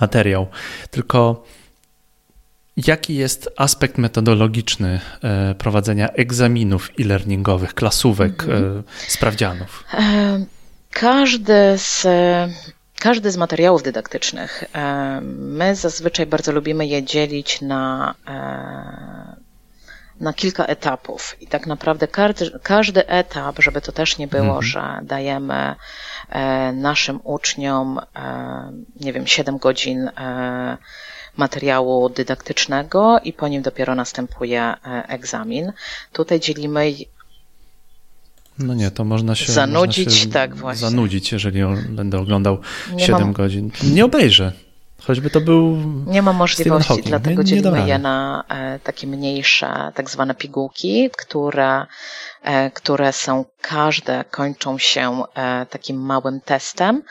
materiał, 0.00 0.46
tylko 0.90 1.44
Jaki 2.76 3.14
jest 3.14 3.50
aspekt 3.56 3.98
metodologiczny 3.98 5.00
e, 5.22 5.54
prowadzenia 5.54 6.08
egzaminów 6.08 6.90
e-learningowych, 7.00 7.74
klasówek, 7.74 8.42
mhm. 8.42 8.82
sprawdzianów? 9.08 9.84
E, 9.94 10.44
każdy 10.90 11.54
z, 11.76 12.06
każdy 12.98 13.30
z 13.30 13.36
materiałów 13.36 13.82
dydaktycznych, 13.82 14.64
my 15.24 15.76
zazwyczaj 15.76 16.26
bardzo 16.26 16.52
lubimy 16.52 16.86
je 16.86 17.02
dzielić 17.02 17.60
na, 17.60 18.14
na 20.20 20.32
kilka 20.32 20.64
etapów. 20.66 21.36
I 21.40 21.46
tak 21.46 21.66
naprawdę 21.66 22.08
każdy, 22.08 22.50
każdy 22.62 23.06
etap, 23.06 23.56
żeby 23.58 23.80
to 23.80 23.92
też 23.92 24.18
nie 24.18 24.28
było, 24.28 24.42
mhm. 24.44 24.62
że 24.62 25.00
dajemy 25.02 25.74
naszym 26.74 27.20
uczniom, 27.24 28.00
nie 29.00 29.12
wiem, 29.12 29.26
7 29.26 29.58
godzin 29.58 30.10
materiału 31.36 32.08
dydaktycznego 32.08 33.18
i 33.24 33.32
po 33.32 33.48
nim 33.48 33.62
dopiero 33.62 33.94
następuje 33.94 34.62
e, 34.62 34.76
egzamin. 35.08 35.72
Tutaj 36.12 36.40
dzielimy 36.40 36.92
no 38.58 38.74
nie, 38.74 38.90
to 38.90 39.04
można 39.04 39.34
się 39.34 39.52
zanudzić, 39.52 40.04
można 40.04 40.20
się 40.20 40.28
tak 40.28 40.56
właśnie. 40.56 40.90
Zanudzić, 40.90 41.32
jeżeli 41.32 41.60
będę 41.88 42.18
oglądał 42.18 42.58
nie 42.92 43.06
7 43.06 43.20
mam... 43.20 43.32
godzin. 43.32 43.70
Nie 43.82 44.04
obejrzę. 44.04 44.52
Choćby 45.02 45.30
to 45.30 45.40
był. 45.40 45.76
Nie 46.06 46.22
ma 46.22 46.32
możliwości, 46.32 47.02
dlatego 47.02 47.42
nie, 47.42 47.48
dzielimy 47.48 47.80
nie 47.80 47.88
je 47.88 47.98
na 47.98 48.44
e, 48.48 48.78
takie 48.78 49.06
mniejsze, 49.06 49.92
tak 49.94 50.10
zwane 50.10 50.34
pigułki, 50.34 51.10
które 51.16 51.86
E, 52.42 52.70
które 52.70 53.12
są 53.12 53.44
każde 53.60 54.24
kończą 54.30 54.78
się 54.78 55.22
takim 55.70 55.96
małym 55.96 56.40
testem 56.40 57.02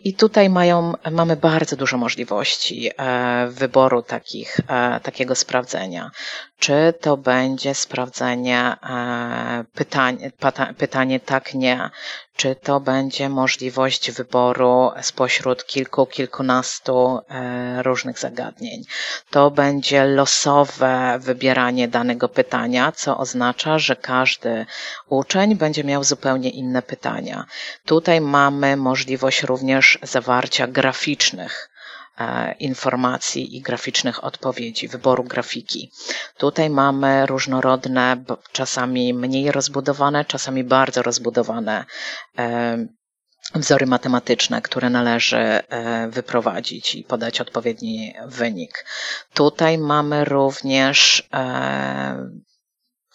i 0.00 0.14
tutaj 0.14 0.50
mają, 0.50 0.92
mamy 1.10 1.36
bardzo 1.36 1.76
dużo 1.76 1.96
możliwości 1.96 2.90
e, 2.96 3.48
wyboru 3.50 4.02
takich, 4.02 4.60
takiego 5.02 5.34
sprawdzenia. 5.34 6.10
Czy 6.58 6.94
to 7.00 7.16
będzie 7.16 7.74
sprawdzenie 7.74 8.76
pytanie, 9.74 10.32
pytanie 10.78 11.20
tak, 11.20 11.54
nie, 11.54 11.90
czy 12.36 12.54
to 12.54 12.80
będzie 12.80 13.28
możliwość 13.28 14.10
wyboru 14.10 14.90
spośród 15.02 15.66
kilku, 15.66 16.06
kilkunastu 16.06 17.20
różnych 17.82 18.18
zagadnień. 18.18 18.82
To 19.30 19.50
będzie 19.50 20.04
losowe 20.04 21.18
wybieranie 21.20 21.88
danego 21.88 22.28
pytania, 22.28 22.92
co 22.92 23.18
oznacza, 23.18 23.78
że 23.78 23.96
każdy 23.96 24.66
uczeń 25.08 25.54
będzie 25.54 25.84
miał 25.84 26.04
zupełnie 26.04 26.50
inne 26.50 26.82
pytania. 26.82 27.44
Tutaj 27.84 28.20
mamy 28.20 28.76
możliwość 28.76 29.42
również 29.42 29.87
zawarcia 30.02 30.66
graficznych 30.66 31.70
e, 32.18 32.52
informacji 32.52 33.56
i 33.56 33.60
graficznych 33.60 34.24
odpowiedzi, 34.24 34.88
wyboru 34.88 35.24
grafiki. 35.24 35.92
Tutaj 36.36 36.70
mamy 36.70 37.26
różnorodne, 37.26 38.24
czasami 38.52 39.14
mniej 39.14 39.52
rozbudowane, 39.52 40.24
czasami 40.24 40.64
bardzo 40.64 41.02
rozbudowane 41.02 41.84
e, 42.38 42.86
wzory 43.54 43.86
matematyczne, 43.86 44.62
które 44.62 44.90
należy 44.90 45.36
e, 45.38 46.08
wyprowadzić 46.08 46.94
i 46.94 47.04
podać 47.04 47.40
odpowiedni 47.40 48.14
wynik. 48.26 48.84
Tutaj 49.34 49.78
mamy 49.78 50.24
również 50.24 51.28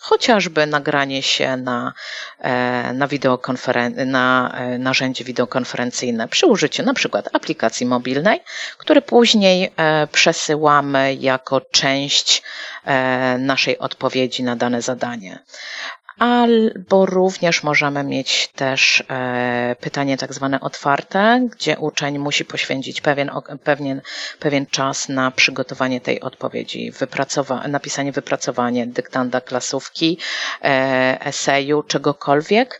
chociażby 0.03 0.65
nagranie 0.67 1.21
się 1.23 1.57
na, 1.57 1.93
e, 2.39 2.93
na, 2.93 3.07
wideokonferen- 3.07 4.05
na 4.05 4.51
e, 4.57 4.77
narzędzie 4.77 5.23
wideokonferencyjne 5.23 6.27
przy 6.27 6.45
użyciu 6.45 6.83
na 6.83 6.93
przykład 6.93 7.29
aplikacji 7.33 7.85
mobilnej, 7.85 8.39
które 8.77 9.01
później 9.01 9.71
e, 9.77 10.07
przesyłamy 10.07 11.15
jako 11.15 11.61
część 11.61 12.43
naszej 13.39 13.77
odpowiedzi 13.79 14.43
na 14.43 14.55
dane 14.55 14.81
zadanie 14.81 15.39
albo 16.19 17.05
również 17.05 17.63
możemy 17.63 18.03
mieć 18.03 18.47
też 18.47 19.03
e, 19.09 19.75
pytanie 19.81 20.17
tak 20.17 20.33
zwane 20.33 20.59
otwarte, 20.59 21.47
gdzie 21.51 21.77
uczeń 21.77 22.19
musi 22.19 22.45
poświęcić 22.45 23.01
pewien, 23.01 23.31
pewien, 23.63 24.01
pewien 24.39 24.65
czas 24.65 25.09
na 25.09 25.31
przygotowanie 25.31 26.01
tej 26.01 26.21
odpowiedzi, 26.21 26.91
wypracowa 26.91 27.67
napisanie 27.67 28.11
wypracowanie 28.11 28.87
dyktanda 28.87 29.41
klasówki, 29.41 30.17
e, 30.63 31.17
eseju, 31.25 31.83
czegokolwiek, 31.83 32.79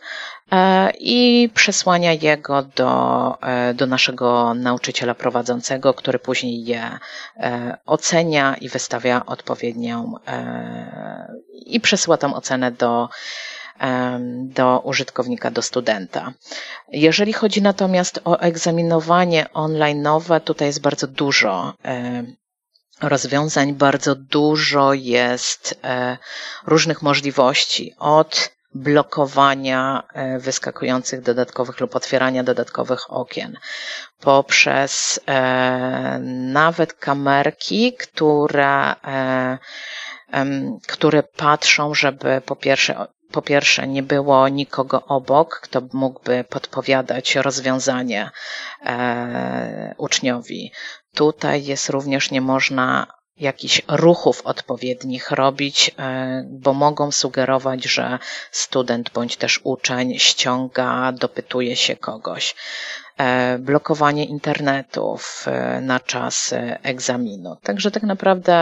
i 0.98 1.50
przesłania 1.54 2.12
jego 2.12 2.62
do, 2.62 3.34
e, 3.42 3.74
do 3.74 3.86
naszego 3.86 4.54
nauczyciela 4.54 5.14
prowadzącego, 5.14 5.94
który 5.94 6.18
później 6.18 6.64
je 6.64 6.98
e, 7.36 7.78
ocenia 7.86 8.56
i 8.60 8.68
wystawia 8.68 9.26
odpowiednią 9.26 10.14
i 11.66 11.80
przesyła 11.80 12.16
tą 12.16 12.34
ocenę 12.34 12.72
do, 12.72 13.08
do 14.44 14.80
użytkownika, 14.84 15.50
do 15.50 15.62
studenta. 15.62 16.32
Jeżeli 16.88 17.32
chodzi 17.32 17.62
natomiast 17.62 18.20
o 18.24 18.40
egzaminowanie 18.40 19.46
online'owe, 19.54 20.40
tutaj 20.40 20.68
jest 20.68 20.80
bardzo 20.80 21.06
dużo 21.06 21.74
rozwiązań, 23.00 23.72
bardzo 23.74 24.14
dużo 24.14 24.92
jest 24.94 25.80
różnych 26.66 27.02
możliwości 27.02 27.94
od 27.98 28.54
blokowania 28.74 30.02
e, 30.12 30.38
wyskakujących 30.38 31.22
dodatkowych 31.22 31.80
lub 31.80 31.96
otwierania 31.96 32.44
dodatkowych 32.44 33.12
okien, 33.12 33.58
poprzez 34.20 35.20
e, 35.26 36.18
nawet 36.52 36.92
kamerki, 36.92 37.92
które, 37.92 38.94
e, 39.04 39.58
które 40.88 41.22
patrzą, 41.22 41.94
żeby 41.94 42.42
po 42.46 42.56
pierwsze 42.56 43.06
po 43.34 43.42
pierwsze, 43.42 43.86
nie 43.88 44.02
było 44.02 44.48
nikogo 44.48 45.04
obok, 45.04 45.60
kto 45.62 45.82
mógłby 45.92 46.44
podpowiadać 46.44 47.34
rozwiązanie 47.36 48.30
e, 48.86 49.94
uczniowi. 49.98 50.72
Tutaj 51.14 51.64
jest 51.64 51.88
również 51.88 52.30
nie 52.30 52.40
można 52.40 53.06
jakichś 53.36 53.82
ruchów 53.88 54.42
odpowiednich 54.44 55.30
robić, 55.30 55.90
e, 55.98 56.44
bo 56.50 56.72
mogą 56.72 57.12
sugerować, 57.12 57.84
że 57.84 58.18
student 58.50 59.10
bądź 59.10 59.36
też 59.36 59.60
uczeń 59.64 60.18
ściąga, 60.18 61.12
dopytuje 61.12 61.76
się 61.76 61.96
kogoś. 61.96 62.54
E, 63.18 63.58
blokowanie 63.58 64.24
internetów 64.24 65.44
e, 65.46 65.80
na 65.80 66.00
czas 66.00 66.54
egzaminu. 66.82 67.56
Także 67.62 67.90
tak 67.90 68.02
naprawdę 68.02 68.54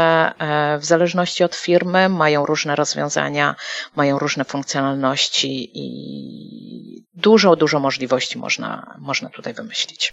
w 0.80 0.84
zależności 0.84 1.44
od 1.44 1.54
firmy 1.54 2.08
mają 2.08 2.46
różne 2.46 2.76
rozwiązania, 2.76 3.54
mają 3.96 4.18
różne 4.18 4.44
funkcjonalności 4.44 5.70
i 5.74 7.04
dużo, 7.14 7.56
dużo 7.56 7.80
możliwości 7.80 8.38
można, 8.38 8.96
można 8.98 9.28
tutaj 9.28 9.54
wymyślić. 9.54 10.12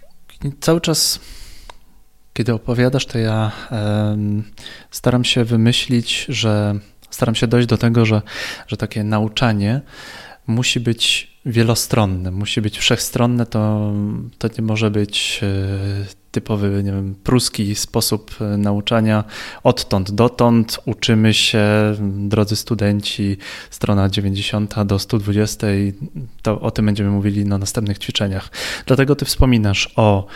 Cały 0.60 0.80
czas 0.80 1.20
kiedy 2.32 2.54
opowiadasz, 2.54 3.06
to 3.06 3.18
ja 3.18 3.52
staram 4.90 5.24
się 5.24 5.44
wymyślić, 5.44 6.26
że 6.28 6.74
staram 7.10 7.34
się 7.34 7.46
dojść 7.46 7.68
do 7.68 7.78
tego, 7.78 8.06
że, 8.06 8.22
że 8.66 8.76
takie 8.76 9.04
nauczanie 9.04 9.80
musi 10.46 10.80
być 10.80 11.30
wielostronne, 11.46 12.30
musi 12.30 12.60
być 12.60 12.78
wszechstronne, 12.78 13.46
to, 13.46 13.92
to 14.38 14.48
nie 14.58 14.64
może 14.64 14.90
być 14.90 15.40
e, 15.42 16.20
typowy, 16.30 16.82
nie 16.84 16.92
wiem, 16.92 17.14
pruski 17.24 17.74
sposób 17.74 18.36
e, 18.40 18.56
nauczania 18.56 19.24
odtąd 19.62 20.10
dotąd. 20.10 20.78
Uczymy 20.86 21.34
się, 21.34 21.64
drodzy 22.00 22.56
studenci, 22.56 23.36
strona 23.70 24.08
90 24.08 24.74
do 24.84 24.98
120, 24.98 25.66
to 26.42 26.60
o 26.60 26.70
tym 26.70 26.86
będziemy 26.86 27.10
mówili 27.10 27.44
na 27.44 27.58
następnych 27.58 27.98
ćwiczeniach. 27.98 28.50
Dlatego 28.86 29.16
ty 29.16 29.24
wspominasz 29.24 29.92
o 29.96 30.26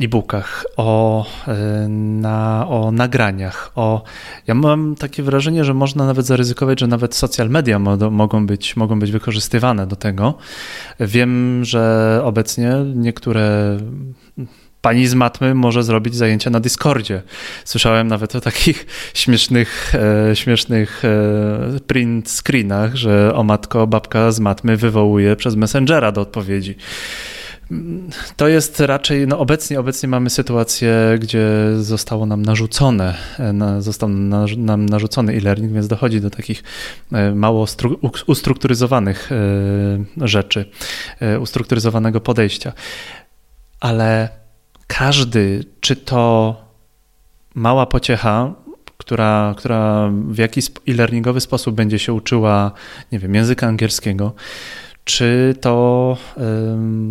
e-bookach, 0.00 0.66
o, 0.76 1.26
e, 1.48 1.88
na, 1.88 2.66
o 2.68 2.90
nagraniach, 2.92 3.72
o. 3.74 4.02
Ja 4.46 4.54
mam 4.54 4.94
takie 4.94 5.22
wrażenie, 5.22 5.64
że 5.64 5.74
można 5.74 6.06
nawet 6.06 6.26
zaryzykować, 6.26 6.80
że 6.80 6.86
nawet 6.86 7.14
social 7.14 7.50
media 7.50 7.78
mogą 8.10 8.46
być, 8.46 8.76
mogą 8.76 8.98
być 8.98 9.12
wykorzystywane 9.12 9.86
do 9.86 9.96
tego. 9.96 10.34
Wiem, 11.00 11.64
że 11.64 12.20
obecnie 12.24 12.72
niektóre 12.94 13.76
pani 14.80 15.06
z 15.06 15.14
matmy 15.14 15.54
może 15.54 15.82
zrobić 15.82 16.14
zajęcia 16.14 16.50
na 16.50 16.60
Discordzie. 16.60 17.22
Słyszałem 17.64 18.08
nawet 18.08 18.36
o 18.36 18.40
takich 18.40 18.86
śmiesznych, 19.14 19.94
e, 20.30 20.36
śmiesznych 20.36 21.02
e, 21.04 21.80
print 21.86 22.30
screenach, 22.30 22.94
że 22.94 23.34
o 23.34 23.42
matko 23.42 23.86
babka 23.86 24.32
z 24.32 24.40
matmy 24.40 24.76
wywołuje 24.76 25.36
przez 25.36 25.56
Messengera 25.56 26.12
do 26.12 26.20
odpowiedzi. 26.20 26.76
To 28.36 28.48
jest 28.48 28.80
raczej, 28.80 29.26
no 29.26 29.38
obecnie, 29.38 29.80
obecnie 29.80 30.08
mamy 30.08 30.30
sytuację, 30.30 31.18
gdzie 31.20 31.48
zostało 31.80 32.26
nam 32.26 32.42
narzucone, 32.42 33.14
na, 33.52 33.80
został 33.80 34.08
nam 34.56 34.86
narzucony 34.86 35.32
e-learning, 35.32 35.72
więc 35.72 35.88
dochodzi 35.88 36.20
do 36.20 36.30
takich 36.30 36.62
e, 37.12 37.34
mało 37.34 37.66
ustrukturyzowanych 38.26 39.32
e, 39.32 39.36
rzeczy, 40.28 40.64
e, 41.20 41.40
ustrukturyzowanego 41.40 42.20
podejścia. 42.20 42.72
Ale 43.80 44.28
każdy, 44.86 45.64
czy 45.80 45.96
to 45.96 46.56
mała 47.54 47.86
pociecha, 47.86 48.54
która, 48.98 49.54
która 49.58 50.10
w 50.28 50.38
jakiś 50.38 50.66
e-learningowy 50.88 51.40
sposób 51.40 51.74
będzie 51.74 51.98
się 51.98 52.12
uczyła, 52.12 52.72
nie 53.12 53.18
wiem, 53.18 53.34
języka 53.34 53.66
angielskiego, 53.66 54.34
czy 55.08 55.54
to 55.60 56.16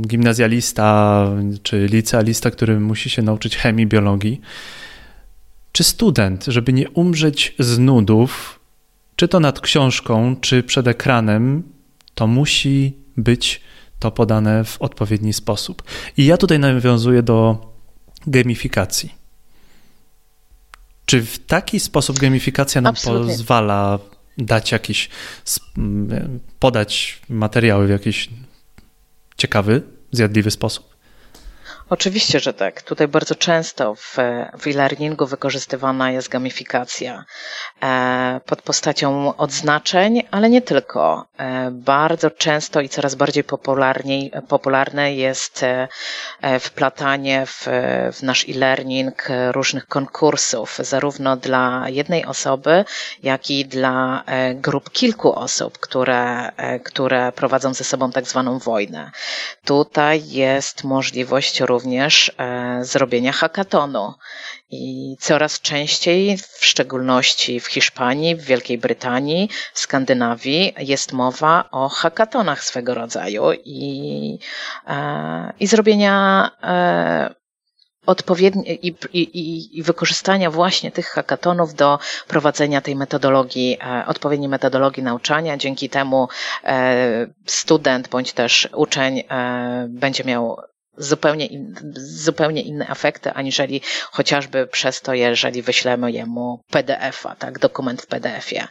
gimnazjalista, 0.01 1.27
czy 1.63 1.85
licealista, 1.85 2.51
który 2.51 2.79
musi 2.79 3.09
się 3.09 3.21
nauczyć 3.21 3.57
chemii, 3.57 3.87
biologii, 3.87 4.41
czy 5.71 5.83
student, 5.83 6.45
żeby 6.45 6.73
nie 6.73 6.89
umrzeć 6.89 7.55
z 7.59 7.79
nudów, 7.79 8.59
czy 9.15 9.27
to 9.27 9.39
nad 9.39 9.61
książką, 9.61 10.35
czy 10.41 10.63
przed 10.63 10.87
ekranem, 10.87 11.63
to 12.15 12.27
musi 12.27 12.93
być 13.17 13.61
to 13.99 14.11
podane 14.11 14.63
w 14.63 14.81
odpowiedni 14.81 15.33
sposób. 15.33 15.83
I 16.17 16.25
ja 16.25 16.37
tutaj 16.37 16.59
nawiązuję 16.59 17.23
do 17.23 17.71
gamifikacji. 18.27 19.13
Czy 21.05 21.21
w 21.21 21.45
taki 21.45 21.79
sposób 21.79 22.19
gamifikacja 22.19 22.81
nam 22.81 22.89
Absolutnie. 22.89 23.33
pozwala 23.33 23.99
dać 24.38 24.71
jakiś, 24.71 25.09
podać 26.59 27.21
materiały 27.29 27.88
w 27.88 27.89
jakiś 27.89 28.29
ciekawy, 29.38 29.81
zjadliwy 30.11 30.51
sposób? 30.51 30.96
Oczywiście, 31.89 32.39
że 32.39 32.53
tak. 32.53 32.81
Tutaj 32.81 33.07
bardzo 33.07 33.35
często 33.35 33.95
w, 33.95 34.17
w 34.59 34.67
e-learningu 34.67 35.25
wykorzystywana 35.25 36.11
jest 36.11 36.29
gamifikacja 36.29 37.25
e, 37.83 38.41
pod 38.45 38.61
postacią 38.61 39.38
odznaczeń, 39.38 40.23
ale 40.31 40.49
nie 40.49 40.61
tylko. 40.61 41.25
E, 41.38 41.71
bardzo 41.71 42.31
często 42.31 42.81
i 42.81 42.89
coraz 42.89 43.15
bardziej 43.15 43.43
popularne 44.47 45.13
jest 45.13 45.63
e, 45.63 45.88
wplatanie 46.59 47.45
w, 47.45 47.67
w 48.13 48.23
nasz 48.23 48.45
e-learning 48.49 49.27
różnych 49.51 49.88
konkursów, 49.88 50.77
zarówno 50.79 51.38
dla 51.38 51.83
jednej 51.89 52.25
osoby, 52.25 52.85
jak 53.23 53.49
i 53.49 53.65
dla 53.65 54.23
grup 54.55 54.89
kilku 54.91 55.33
osób, 55.33 55.77
które, 55.77 56.51
które 56.83 57.31
prowadzą 57.31 57.73
ze 57.73 57.83
sobą 57.83 58.11
tak 58.11 58.27
zwaną 58.27 58.59
wojnę. 58.59 59.11
Tutaj 59.65 60.29
jest 60.29 60.83
możliwość 60.83 61.59
również 61.59 61.76
również 61.78 62.32
e, 62.38 62.80
zrobienia 62.86 63.32
hackatonu. 63.32 64.13
I 64.69 65.15
coraz 65.19 65.61
częściej, 65.61 66.38
w 66.38 66.65
szczególności 66.65 67.59
w 67.59 67.67
Hiszpanii, 67.67 68.36
w 68.36 68.41
Wielkiej 68.41 68.78
Brytanii, 68.78 69.49
w 69.73 69.80
Skandynawii, 69.80 70.73
jest 70.78 71.13
mowa 71.13 71.69
o 71.71 71.89
hackatonach 71.89 72.63
swego 72.63 72.93
rodzaju 72.93 73.43
i, 73.65 74.39
e, 74.88 75.53
i 75.59 75.67
zrobienia 75.67 76.49
e, 76.63 77.36
odpowiednie 78.05 78.73
i, 78.73 78.95
i, 79.13 79.78
i, 79.80 79.84
wykorzystania 79.84 80.51
właśnie 80.51 80.91
tych 80.91 81.07
hackatonów 81.07 81.73
do 81.73 81.99
prowadzenia 82.28 82.82
tej 82.82 82.95
metodologii, 82.95 83.78
odpowiedniej 84.07 84.49
metodologii 84.49 85.03
nauczania. 85.03 85.57
Dzięki 85.57 85.89
temu 85.89 86.28
student 87.45 88.07
bądź 88.07 88.34
też 88.34 88.69
uczeń 88.73 89.23
będzie 89.88 90.23
miał 90.23 90.57
zupełnie, 90.97 91.45
in, 91.45 91.75
zupełnie 91.95 92.61
inne 92.61 92.87
efekty, 92.89 93.31
aniżeli 93.33 93.81
chociażby 94.11 94.67
przez 94.67 95.01
to, 95.01 95.13
jeżeli 95.13 95.61
wyślemy 95.61 96.11
jemu 96.11 96.63
PDF-a, 96.71 97.35
tak, 97.35 97.59
dokument 97.59 98.01
w 98.01 98.07
PDF-ie. 98.07 98.67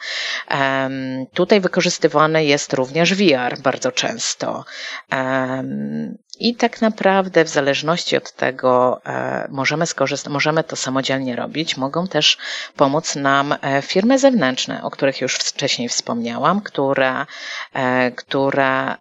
Um, 0.51 1.27
tutaj 1.35 1.61
wykorzystywany 1.61 2.45
jest 2.45 2.73
również 2.73 3.15
VR 3.15 3.59
bardzo 3.63 3.93
często. 3.93 4.65
Um, 5.13 6.19
i 6.39 6.55
tak 6.55 6.81
naprawdę, 6.81 7.45
w 7.45 7.49
zależności 7.49 8.17
od 8.17 8.33
tego, 8.33 9.01
e, 9.07 9.49
możemy 9.51 9.87
skorzystać, 9.87 10.33
możemy 10.33 10.65
to 10.65 10.77
samodzielnie 10.77 11.37
robić. 11.37 11.77
Mogą 11.77 12.07
też 12.07 12.39
pomóc 12.77 13.17
nam 13.17 13.55
e, 13.63 13.83
firmy 13.83 14.19
zewnętrzne, 14.19 14.83
o 14.83 14.91
których 14.91 15.21
już 15.21 15.35
wcześniej 15.35 15.89
wspomniałam, 15.89 16.61
które, 16.61 17.27
e, 17.75 18.11
które 18.11 18.97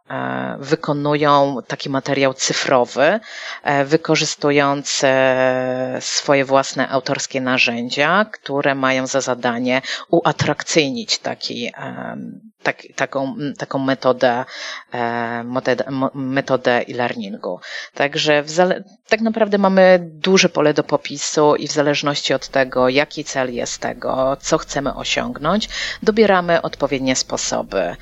wykonują 0.60 1.58
taki 1.68 1.90
materiał 1.90 2.34
cyfrowy, 2.34 3.20
wykorzystując 3.86 5.02
swoje 6.00 6.46
własne 6.46 6.90
autorskie 6.90 7.42
narzędzia, 7.42 8.26
które 8.32 8.76
mają 8.76 9.08
za 9.08 9.22
zadanie 9.22 9.82
uatrakcyjnić 10.10 11.20
taki, 11.20 11.72
tak, 12.66 12.84
taką, 12.96 13.36
taką 13.58 13.80
metodę, 13.80 14.46
metodę, 15.44 15.84
metodę 16.14 16.72
e-learningu. 16.72 17.60
Także 17.94 18.44
tak 19.08 19.22
naprawdę 19.22 19.58
mamy 19.58 20.00
duże 20.02 20.50
pole 20.50 20.74
do 20.74 20.84
popisu 20.84 21.56
i 21.56 21.68
w 21.68 21.72
zależności 21.72 22.34
od 22.34 22.48
tego, 22.48 22.90
jaki 22.90 23.24
cel 23.24 23.54
jest 23.54 23.78
tego, 23.78 24.38
co 24.40 24.58
chcemy 24.58 24.96
osiągnąć, 24.96 25.70
dobieramy 26.04 26.62
odpowiednie 26.62 27.16
sposoby. 27.16 27.96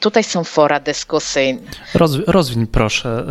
Tutaj 0.00 0.24
są 0.24 0.44
fora 0.44 0.80
dyskusyjne. 0.80 1.60
Rozwi 1.94 2.22
rozwiń 2.26 2.66
proszę, 2.66 3.26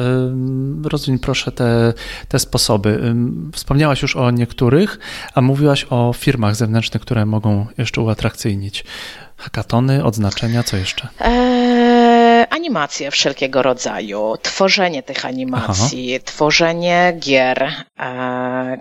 rozwiń 0.84 1.20
proszę 1.20 1.52
te, 1.52 1.94
te 2.28 2.40
sposoby. 2.40 3.14
Wspomniałaś 3.54 4.02
już 4.02 4.16
o 4.16 4.32
niektórych, 4.32 5.00
a 5.36 5.42
mówiłaś 5.42 5.86
o 5.90 6.14
firmach 6.14 6.56
zewnętrznych, 6.56 7.02
które 7.02 7.26
mogą 7.26 7.68
jeszcze 7.78 8.02
uatrakcyjnić. 8.02 8.84
Hackatony, 9.40 10.04
odznaczenia, 10.04 10.64
co 10.64 10.78
jeszcze? 10.78 11.08
Eee, 11.20 12.19
animacje 12.60 13.12
wszelkiego 13.12 13.62
rodzaju, 13.62 14.38
tworzenie 14.42 15.04
tych 15.04 15.26
animacji, 15.26 16.16
Aha. 16.16 16.24
tworzenie 16.26 17.14
gier, 17.20 17.64
e, 18.00 18.78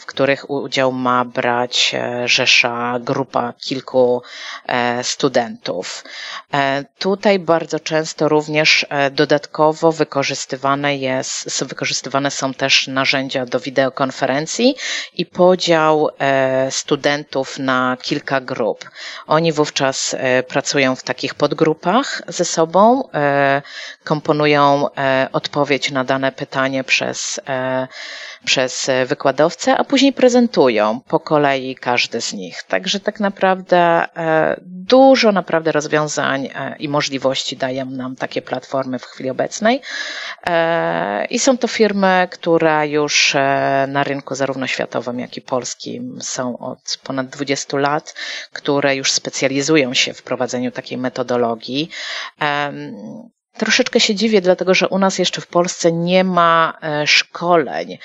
w 0.00 0.06
których 0.06 0.50
udział 0.50 0.92
ma 0.92 1.24
brać 1.24 1.94
e, 1.94 2.28
rzesza, 2.28 2.98
grupa 3.00 3.52
kilku 3.52 4.22
e, 4.66 5.04
studentów. 5.04 6.04
Tutaj 6.98 7.38
bardzo 7.38 7.80
często 7.80 8.28
również 8.28 8.86
dodatkowo 9.12 9.92
wykorzystywane, 9.92 10.96
jest, 10.96 11.64
wykorzystywane 11.64 12.30
są 12.30 12.54
też 12.54 12.86
narzędzia 12.88 13.46
do 13.46 13.60
wideokonferencji 13.60 14.76
i 15.14 15.26
podział 15.26 16.08
studentów 16.70 17.58
na 17.58 17.96
kilka 18.02 18.40
grup. 18.40 18.90
Oni 19.26 19.52
wówczas 19.52 20.16
pracują 20.48 20.96
w 20.96 21.02
takich 21.02 21.34
podgrupach 21.34 22.22
ze 22.28 22.44
sobą, 22.44 22.93
e, 23.14 23.62
komponują 24.04 24.88
e, 24.96 25.28
odpowiedź 25.32 25.90
na 25.90 26.04
dane 26.04 26.32
pytanie 26.32 26.84
przez, 26.84 27.40
przez 28.44 28.90
wykładowcę, 29.06 29.76
a 29.76 29.84
później 29.84 30.12
prezentują 30.12 31.00
po 31.08 31.20
kolei 31.20 31.74
każdy 31.74 32.20
z 32.20 32.32
nich. 32.32 32.62
Także 32.62 33.00
tak 33.00 33.20
naprawdę 33.20 34.04
dużo 34.66 35.32
naprawdę 35.32 35.72
rozwiązań 35.72 36.48
i 36.78 36.88
możliwości 36.88 37.56
dają 37.56 37.86
nam 37.86 38.16
takie 38.16 38.42
platformy 38.42 38.98
w 38.98 39.04
chwili 39.06 39.30
obecnej. 39.30 39.80
I 41.30 41.38
są 41.38 41.58
to 41.58 41.68
firmy, 41.68 42.28
które 42.30 42.88
już 42.88 43.36
na 43.88 44.04
rynku 44.04 44.34
zarówno 44.34 44.66
światowym, 44.66 45.18
jak 45.20 45.36
i 45.36 45.40
polskim 45.42 46.18
są 46.22 46.58
od 46.58 46.98
ponad 47.04 47.26
20 47.26 47.78
lat, 47.78 48.14
które 48.52 48.96
już 48.96 49.12
specjalizują 49.12 49.34
specjalizują 49.44 49.94
się 49.94 50.14
w 50.14 50.22
prowadzeniu 50.22 50.70
takiej 50.70 50.98
metodologii. 50.98 51.90
Troszeczkę 53.58 54.00
się 54.00 54.14
dziwię, 54.14 54.40
dlatego 54.40 54.74
że 54.74 54.88
u 54.88 54.98
nas 54.98 55.18
jeszcze 55.18 55.40
w 55.40 55.46
Polsce 55.46 55.92
nie 55.92 56.24
ma 56.24 56.78
e, 56.82 57.06
szkoleń. 57.06 57.98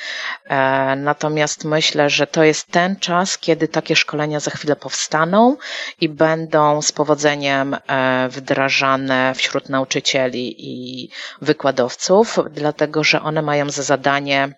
E, 0.46 0.96
natomiast 0.96 1.64
myślę, 1.66 2.10
że 2.10 2.28
to 2.28 2.44
jest 2.44 2.72
ten 2.72 2.96
czas, 2.96 3.38
kiedy 3.38 3.68
takie 3.68 3.96
szkolenia 3.96 4.40
za 4.40 4.52
chwilę 4.52 4.76
powstaną 4.76 5.58
i 6.02 6.10
będą 6.10 6.82
z 6.82 6.92
powodzeniem 6.92 7.74
e, 7.88 8.30
wdrażane 8.30 9.34
wśród 9.36 9.70
nauczycieli 9.70 10.56
i 10.58 11.10
wykładowców, 11.42 12.40
dlatego 12.52 13.04
że 13.04 13.22
one 13.22 13.42
mają 13.42 13.70
za 13.70 13.84
zadanie 13.84 14.54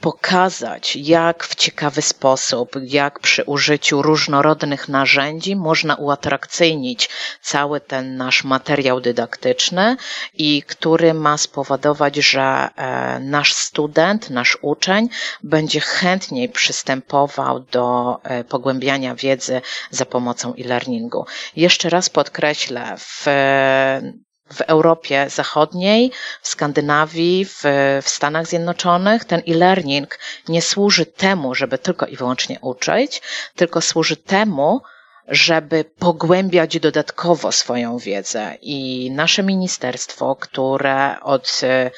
pokazać, 0.00 0.96
jak 0.96 1.44
w 1.44 1.54
ciekawy 1.54 2.02
sposób, 2.02 2.76
jak 2.82 3.20
przy 3.20 3.44
użyciu 3.44 4.02
różnorodnych 4.02 4.88
narzędzi 4.88 5.56
można 5.56 5.94
uatrakcyjnić 5.94 7.08
cały 7.42 7.80
ten 7.80 8.16
nasz 8.16 8.44
materiał 8.44 9.00
dydaktyczny 9.00 9.96
i 10.34 10.62
który 10.62 11.14
ma 11.14 11.38
spowodować, 11.38 12.16
że 12.16 12.68
e, 12.76 13.18
nasz 13.20 13.54
student, 13.54 14.30
nasz 14.30 14.58
uczeń 14.62 15.08
będzie 15.42 15.80
chętniej 15.80 16.48
przystępował 16.48 17.60
do 17.60 18.16
e, 18.22 18.44
pogłębiania 18.44 19.14
wiedzy 19.14 19.60
za 19.90 20.06
pomocą 20.06 20.54
e-learningu. 20.54 21.26
Jeszcze 21.56 21.90
raz 21.90 22.10
podkreślę, 22.10 22.96
w 22.98 23.26
w 24.52 24.60
Europie 24.60 25.26
Zachodniej, 25.30 26.12
w 26.42 26.48
Skandynawii, 26.48 27.44
w, 27.44 27.62
w 28.02 28.08
Stanach 28.08 28.46
Zjednoczonych 28.46 29.24
ten 29.24 29.42
e-learning 29.48 30.18
nie 30.48 30.62
służy 30.62 31.06
temu, 31.06 31.54
żeby 31.54 31.78
tylko 31.78 32.06
i 32.06 32.16
wyłącznie 32.16 32.58
uczyć, 32.60 33.22
tylko 33.56 33.80
służy 33.80 34.16
temu, 34.16 34.80
żeby 35.28 35.84
pogłębiać 35.98 36.80
dodatkowo 36.80 37.52
swoją 37.52 37.98
wiedzę. 37.98 38.54
I 38.62 39.10
nasze 39.10 39.42
ministerstwo, 39.42 40.36
które 40.36 41.20
od 41.20 41.60
e, 41.62 41.90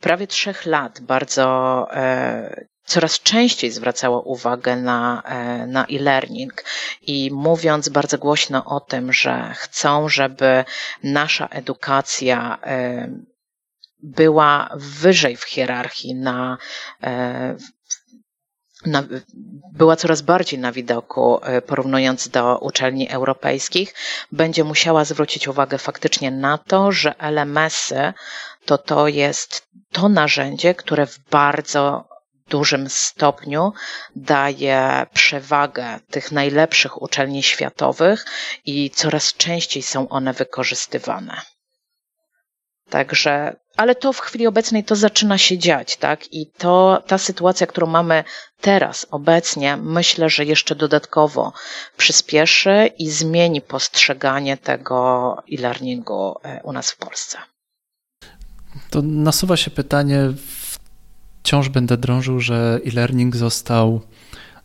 prawie 0.00 0.26
trzech 0.26 0.66
lat 0.66 1.00
bardzo 1.00 1.86
e, 1.92 2.64
coraz 2.88 3.20
częściej 3.20 3.70
zwracało 3.70 4.20
uwagę 4.22 4.76
na, 4.76 5.22
e, 5.24 5.66
na 5.66 5.86
e-learning. 5.86 6.64
I 7.02 7.30
mówiąc 7.32 7.88
bardzo 7.88 8.18
głośno 8.18 8.64
o 8.64 8.80
tym, 8.80 9.12
że 9.12 9.52
chcą, 9.56 10.08
żeby 10.08 10.64
nasza 11.02 11.46
edukacja 11.46 12.58
e, 12.62 13.08
była 14.02 14.70
wyżej 14.76 15.36
w 15.36 15.44
hierarchii 15.44 16.14
na, 16.14 16.58
e, 17.02 17.56
na, 18.86 19.04
była 19.72 19.96
coraz 19.96 20.22
bardziej 20.22 20.58
na 20.58 20.72
widoku, 20.72 21.40
porównując 21.66 22.28
do 22.28 22.58
uczelni 22.58 23.08
europejskich, 23.10 23.94
będzie 24.32 24.64
musiała 24.64 25.04
zwrócić 25.04 25.48
uwagę 25.48 25.78
faktycznie 25.78 26.30
na 26.30 26.58
to, 26.58 26.92
że 26.92 27.14
LMS-y 27.18 28.12
to 28.64 28.78
to 28.78 29.08
jest 29.08 29.68
to 29.92 30.08
narzędzie, 30.08 30.74
które 30.74 31.06
w 31.06 31.18
bardzo 31.30 32.07
dużym 32.48 32.88
stopniu 32.88 33.72
daje 34.16 35.06
przewagę 35.14 36.00
tych 36.10 36.32
najlepszych 36.32 37.02
uczelni 37.02 37.42
światowych 37.42 38.24
i 38.64 38.90
coraz 38.90 39.34
częściej 39.34 39.82
są 39.82 40.08
one 40.08 40.32
wykorzystywane. 40.32 41.40
Także, 42.90 43.56
ale 43.76 43.94
to 43.94 44.12
w 44.12 44.20
chwili 44.20 44.46
obecnej 44.46 44.84
to 44.84 44.96
zaczyna 44.96 45.38
się 45.38 45.58
dziać, 45.58 45.96
tak? 45.96 46.32
I 46.32 46.50
to, 46.58 47.02
ta 47.06 47.18
sytuacja, 47.18 47.66
którą 47.66 47.86
mamy 47.86 48.24
teraz, 48.60 49.06
obecnie, 49.10 49.76
myślę, 49.76 50.30
że 50.30 50.44
jeszcze 50.44 50.74
dodatkowo 50.74 51.52
przyspieszy 51.96 52.90
i 52.98 53.10
zmieni 53.10 53.60
postrzeganie 53.60 54.56
tego 54.56 55.36
e-learningu 55.52 56.34
e, 56.42 56.60
u 56.62 56.72
nas 56.72 56.90
w 56.90 56.96
Polsce. 56.96 57.38
To 58.90 59.02
nasuwa 59.02 59.56
się 59.56 59.70
pytanie, 59.70 60.20
wciąż 61.48 61.68
będę 61.68 61.96
drążył, 61.96 62.40
że 62.40 62.80
e-learning 62.86 63.36
został, 63.36 64.00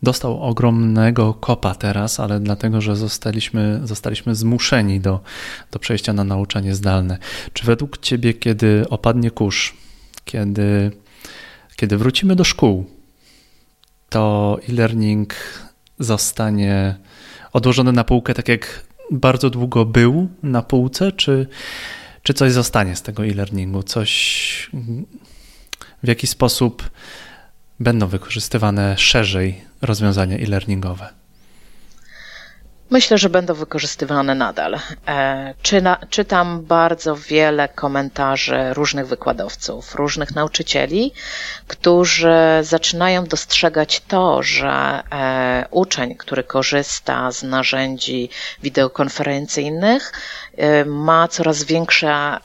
dostał 0.02 0.42
ogromnego 0.42 1.34
kopa 1.34 1.74
teraz, 1.74 2.20
ale 2.20 2.40
dlatego, 2.40 2.80
że 2.80 2.96
zostaliśmy, 2.96 3.80
zostaliśmy 3.84 4.34
zmuszeni 4.34 5.00
do, 5.00 5.20
do 5.70 5.78
przejścia 5.78 6.12
na 6.12 6.24
nauczanie 6.24 6.74
zdalne. 6.74 7.18
Czy 7.52 7.66
według 7.66 7.98
Ciebie, 7.98 8.34
kiedy 8.34 8.88
opadnie 8.90 9.30
kurz, 9.30 9.74
kiedy, 10.24 10.90
kiedy 11.76 11.96
wrócimy 11.96 12.36
do 12.36 12.44
szkół, 12.44 12.84
to 14.08 14.58
e-learning 14.68 15.34
zostanie 15.98 16.94
odłożony 17.52 17.92
na 17.92 18.04
półkę 18.04 18.34
tak 18.34 18.48
jak 18.48 18.84
bardzo 19.10 19.50
długo 19.50 19.84
był 19.84 20.28
na 20.42 20.62
półce, 20.62 21.12
czy, 21.12 21.46
czy 22.22 22.34
coś 22.34 22.52
zostanie 22.52 22.96
z 22.96 23.02
tego 23.02 23.26
e-learningu? 23.26 23.82
Coś 23.82 24.70
w 26.04 26.08
jaki 26.08 26.26
sposób 26.26 26.90
będą 27.80 28.06
wykorzystywane 28.06 28.98
szerzej 28.98 29.64
rozwiązania 29.82 30.36
e-learningowe? 30.36 31.23
Myślę, 32.90 33.18
że 33.18 33.28
będą 33.30 33.54
wykorzystywane 33.54 34.34
nadal. 34.34 34.78
E, 35.08 35.54
Czyna, 35.62 35.96
czytam 36.10 36.62
bardzo 36.64 37.16
wiele 37.16 37.68
komentarzy 37.68 38.74
różnych 38.74 39.06
wykładowców, 39.06 39.94
różnych 39.94 40.34
nauczycieli, 40.34 41.12
którzy 41.66 42.34
zaczynają 42.62 43.24
dostrzegać 43.24 44.00
to, 44.08 44.42
że 44.42 45.02
e, 45.12 45.66
uczeń, 45.70 46.14
który 46.14 46.44
korzysta 46.44 47.32
z 47.32 47.42
narzędzi 47.42 48.30
wideokonferencyjnych, 48.62 50.12
e, 50.56 50.84
ma 50.84 51.28
coraz 51.28 51.64
większe 51.64 52.38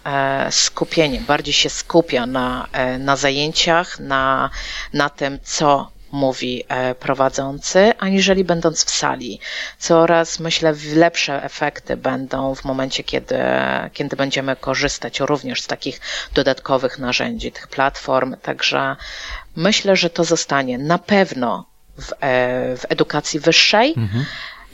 skupienie, 0.50 1.22
bardziej 1.22 1.54
się 1.54 1.70
skupia 1.70 2.26
na, 2.26 2.68
na 3.00 3.16
zajęciach, 3.16 4.00
na, 4.00 4.50
na 4.94 5.10
tym, 5.10 5.40
co 5.44 5.92
mówi 6.12 6.64
e, 6.68 6.95
prowadzący, 6.95 7.93
aniżeli 7.99 8.43
będąc 8.43 8.86
w 8.86 8.89
sali. 8.89 9.39
Coraz, 9.78 10.39
myślę, 10.39 10.74
lepsze 10.95 11.43
efekty 11.43 11.97
będą 11.97 12.55
w 12.55 12.64
momencie, 12.66 13.03
kiedy, 13.03 13.39
kiedy 13.93 14.16
będziemy 14.16 14.55
korzystać 14.55 15.20
również 15.20 15.62
z 15.62 15.68
takich 15.68 16.01
dodatkowych 16.34 16.99
narzędzi, 16.99 17.51
tych 17.51 17.68
platform. 17.68 18.36
Także 18.41 18.95
myślę, 19.55 19.95
że 19.95 20.10
to 20.10 20.24
zostanie 20.24 20.78
na 20.78 20.97
pewno 20.97 21.66
w, 21.97 22.12
e, 22.12 22.16
w 22.78 22.86
edukacji 22.89 23.39
wyższej. 23.39 23.93
Mhm 23.97 24.26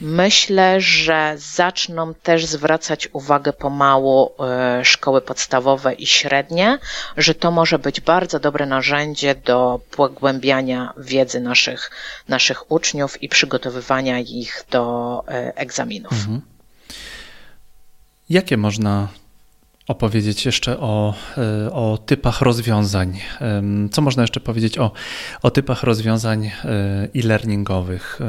Myślę, 0.01 0.81
że 0.81 1.35
zaczną 1.37 2.13
też 2.13 2.45
zwracać 2.45 3.09
uwagę 3.13 3.53
pomału 3.53 4.31
e, 4.39 4.85
szkoły 4.85 5.21
podstawowe 5.21 5.93
i 5.93 6.07
średnie, 6.07 6.79
że 7.17 7.35
to 7.35 7.51
może 7.51 7.79
być 7.79 8.01
bardzo 8.01 8.39
dobre 8.39 8.65
narzędzie 8.65 9.35
do 9.35 9.79
pogłębiania 9.91 10.93
wiedzy 10.97 11.39
naszych, 11.39 11.91
naszych 12.27 12.71
uczniów 12.71 13.23
i 13.23 13.29
przygotowywania 13.29 14.19
ich 14.19 14.65
do 14.71 15.23
e, 15.27 15.57
egzaminów. 15.57 16.11
Mhm. 16.11 16.41
Jakie 18.29 18.57
można 18.57 19.07
opowiedzieć 19.87 20.45
jeszcze 20.45 20.79
o, 20.79 21.13
e, 21.37 21.71
o 21.71 21.97
typach 22.05 22.41
rozwiązań? 22.41 23.19
Co 23.91 24.01
można 24.01 24.23
jeszcze 24.23 24.39
powiedzieć 24.39 24.77
o, 24.77 24.91
o 25.41 25.51
typach 25.51 25.83
rozwiązań 25.83 26.51
e-learningowych? 27.15 28.19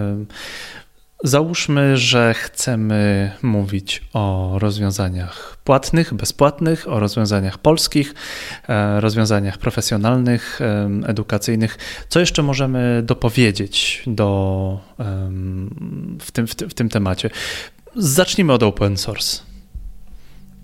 Załóżmy, 1.25 1.97
że 1.97 2.35
chcemy 2.35 3.33
mówić 3.43 4.05
o 4.13 4.55
rozwiązaniach 4.59 5.57
płatnych, 5.65 6.15
bezpłatnych, 6.15 6.89
o 6.89 7.01
rozwiązaniach 7.01 7.59
polskich, 7.59 8.15
e, 8.69 9.01
rozwiązaniach 9.01 9.59
profesjonalnych, 9.59 10.61
edukacyjnych. 11.07 11.79
Co 12.09 12.21
jeszcze 12.21 12.43
możemy 12.43 13.03
dopowiedzieć 13.03 14.03
do, 14.07 14.81
w, 16.21 16.31
tym, 16.33 16.47
w, 16.47 16.55
w 16.55 16.75
tym 16.75 16.89
temacie? 16.89 17.31
Zacznijmy 17.97 18.53
od 18.53 18.63
open 18.63 18.97
source. 18.97 19.43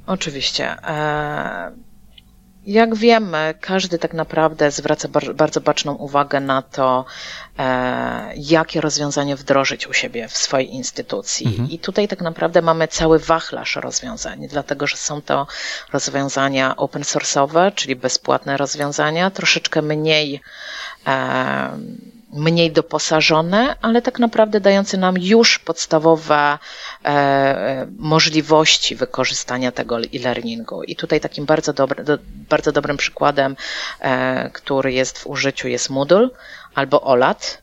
Oczywiście. 0.06 0.76
Jak 2.66 2.94
wiemy, 2.94 3.54
każdy 3.60 3.98
tak 3.98 4.14
naprawdę 4.14 4.70
zwraca 4.70 5.08
bardzo 5.34 5.60
baczną 5.60 5.94
uwagę 5.94 6.40
na 6.40 6.62
to, 6.62 7.04
e, 7.58 8.32
jakie 8.36 8.80
rozwiązanie 8.80 9.36
wdrożyć 9.36 9.86
u 9.86 9.92
siebie 9.92 10.28
w 10.28 10.36
swojej 10.36 10.74
instytucji. 10.74 11.46
Mhm. 11.46 11.70
I 11.70 11.78
tutaj 11.78 12.08
tak 12.08 12.20
naprawdę 12.20 12.62
mamy 12.62 12.88
cały 12.88 13.18
wachlarz 13.18 13.76
rozwiązań, 13.76 14.48
dlatego 14.48 14.86
że 14.86 14.96
są 14.96 15.22
to 15.22 15.46
rozwiązania 15.92 16.76
open 16.76 17.02
source'owe, 17.02 17.74
czyli 17.74 17.96
bezpłatne 17.96 18.56
rozwiązania, 18.56 19.30
troszeczkę 19.30 19.82
mniej 19.82 20.40
e, 21.06 21.78
mniej 22.32 22.72
doposażone, 22.72 23.76
ale 23.82 24.02
tak 24.02 24.18
naprawdę 24.18 24.60
dające 24.60 24.96
nam 24.96 25.18
już 25.18 25.58
podstawowe 25.58 26.58
e, 27.04 27.86
możliwości 27.98 28.96
wykorzystania 28.96 29.72
tego 29.72 29.98
e-learningu. 29.98 30.82
I 30.82 30.96
tutaj 30.96 31.20
takim 31.20 31.46
bardzo, 31.46 31.72
dobre, 31.72 32.04
do, 32.04 32.18
bardzo 32.48 32.72
dobrym 32.72 32.96
przykładem, 32.96 33.56
e, 34.00 34.50
który 34.50 34.92
jest 34.92 35.18
w 35.18 35.26
użyciu 35.26 35.68
jest 35.68 35.90
Moodle 35.90 36.28
albo 36.74 37.00
OLAT. 37.02 37.62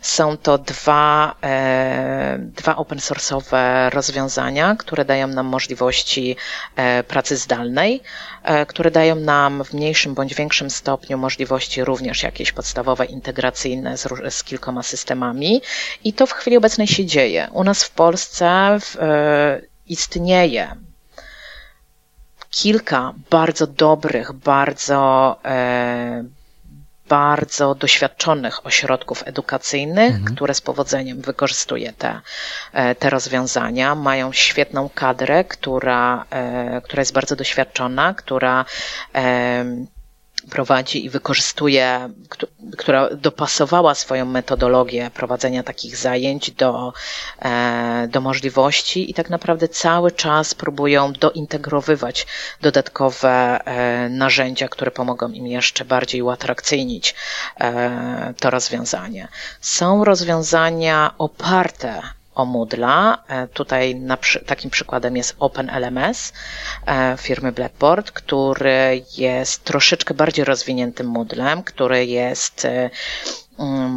Są 0.00 0.36
to 0.36 0.58
dwa, 0.58 1.34
e, 1.42 2.36
dwa 2.38 2.76
open 2.76 2.98
source'owe 2.98 3.90
rozwiązania, 3.90 4.76
które 4.78 5.04
dają 5.04 5.26
nam 5.26 5.46
możliwości 5.46 6.36
e, 6.76 7.02
pracy 7.02 7.36
zdalnej, 7.36 8.02
e, 8.42 8.66
które 8.66 8.90
dają 8.90 9.14
nam 9.16 9.64
w 9.64 9.72
mniejszym 9.72 10.14
bądź 10.14 10.34
większym 10.34 10.70
stopniu 10.70 11.18
możliwości 11.18 11.84
również 11.84 12.22
jakieś 12.22 12.52
podstawowe 12.52 13.04
integracyjne 13.04 13.96
z, 13.96 14.08
z 14.34 14.44
kilkoma 14.44 14.82
systemami. 14.82 15.62
I 16.04 16.12
to 16.12 16.26
w 16.26 16.32
chwili 16.32 16.56
obecnej 16.56 16.86
się 16.86 17.06
dzieje. 17.06 17.48
U 17.52 17.64
nas 17.64 17.84
w 17.84 17.90
Polsce 17.90 18.78
w, 18.80 18.96
istnieje 19.86 20.76
kilka 22.50 23.14
bardzo 23.30 23.66
dobrych, 23.66 24.32
bardzo 24.32 25.36
bardzo 27.10 27.74
doświadczonych 27.74 28.66
ośrodków 28.66 29.22
edukacyjnych, 29.26 30.14
mhm. 30.14 30.34
które 30.34 30.54
z 30.54 30.60
powodzeniem 30.60 31.20
wykorzystuje 31.20 31.92
te, 31.92 32.20
e, 32.72 32.94
te 32.94 33.10
rozwiązania. 33.10 33.94
Mają 33.94 34.32
świetną 34.32 34.90
kadrę, 34.94 35.44
która, 35.44 36.24
e, 36.30 36.80
która 36.84 37.00
jest 37.00 37.12
bardzo 37.12 37.36
doświadczona, 37.36 38.14
która 38.14 38.64
prowadzi 40.50 41.04
i 41.04 41.10
wykorzystuje, 41.10 42.10
która 42.78 43.08
dopasowała 43.14 43.94
swoją 43.94 44.24
metodologię 44.26 45.10
prowadzenia 45.14 45.62
takich 45.62 45.96
zajęć 45.96 46.50
do, 46.50 46.92
e, 47.42 48.08
do 48.10 48.20
możliwości 48.20 49.10
i 49.10 49.14
tak 49.14 49.30
naprawdę 49.30 49.68
cały 49.68 50.12
czas 50.12 50.54
próbują 50.54 51.12
dointegrowywać 51.12 52.26
dodatkowe 52.60 53.60
e, 53.64 54.08
narzędzia, 54.08 54.68
które 54.68 54.90
pomogą 54.90 55.28
im 55.28 55.46
jeszcze 55.46 55.84
bardziej 55.84 56.22
uatrakcyjnić 56.22 57.14
e, 57.60 58.34
to 58.40 58.50
rozwiązanie. 58.50 59.28
Są 59.60 60.04
rozwiązania 60.04 61.14
oparte 61.18 62.02
o 62.34 62.44
Moodla. 62.44 63.24
E, 63.28 63.48
tutaj 63.48 63.94
na, 63.94 64.18
takim 64.46 64.70
przykładem 64.70 65.16
jest 65.16 65.36
OpenLMS 65.38 66.32
e, 66.86 67.16
firmy 67.18 67.52
Blackboard, 67.52 68.10
który 68.10 69.02
jest 69.18 69.64
troszeczkę 69.64 70.14
bardziej 70.14 70.44
rozwiniętym 70.44 71.06
Moodlem, 71.06 71.62
który 71.62 72.06
jest 72.06 72.64
e, 72.64 72.90
mm, 73.58 73.90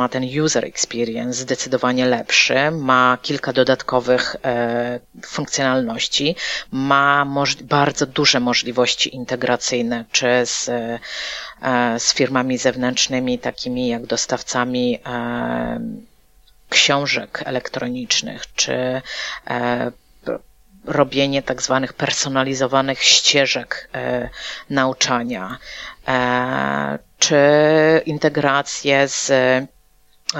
ma 0.00 0.08
ten 0.08 0.24
user 0.42 0.64
experience 0.64 1.40
zdecydowanie 1.40 2.06
lepszy, 2.06 2.70
ma 2.70 3.18
kilka 3.22 3.52
dodatkowych 3.52 4.36
e, 4.44 5.00
funkcjonalności, 5.26 6.36
ma 6.72 7.26
bardzo 7.62 8.06
duże 8.06 8.40
możliwości 8.40 9.14
integracyjne, 9.16 10.04
czy 10.12 10.26
z, 10.44 10.68
e, 10.68 10.98
z 12.00 12.14
firmami 12.14 12.58
zewnętrznymi, 12.58 13.38
takimi 13.38 13.88
jak 13.88 14.06
dostawcami 14.06 14.98
e, 15.06 15.80
książek 16.70 17.42
elektronicznych, 17.44 18.54
czy 18.54 19.02
e, 19.50 19.92
robienie 20.84 21.42
tak 21.42 21.62
zwanych 21.62 21.92
personalizowanych 21.92 23.02
ścieżek 23.02 23.88
e, 23.94 24.28
nauczania, 24.70 25.58
e, 26.08 26.98
czy 27.18 27.36
integrację 28.06 29.08
z 29.08 29.32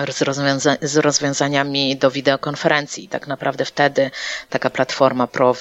z, 0.09 0.23
rozwiąza 0.23 0.77
z 0.83 0.97
rozwiązaniami 0.97 1.97
do 1.97 2.11
wideokonferencji. 2.11 3.09
Tak 3.09 3.27
naprawdę 3.27 3.65
wtedy 3.65 4.11
taka 4.51 4.71
platforma 4.71 5.27
pro, 5.27 5.55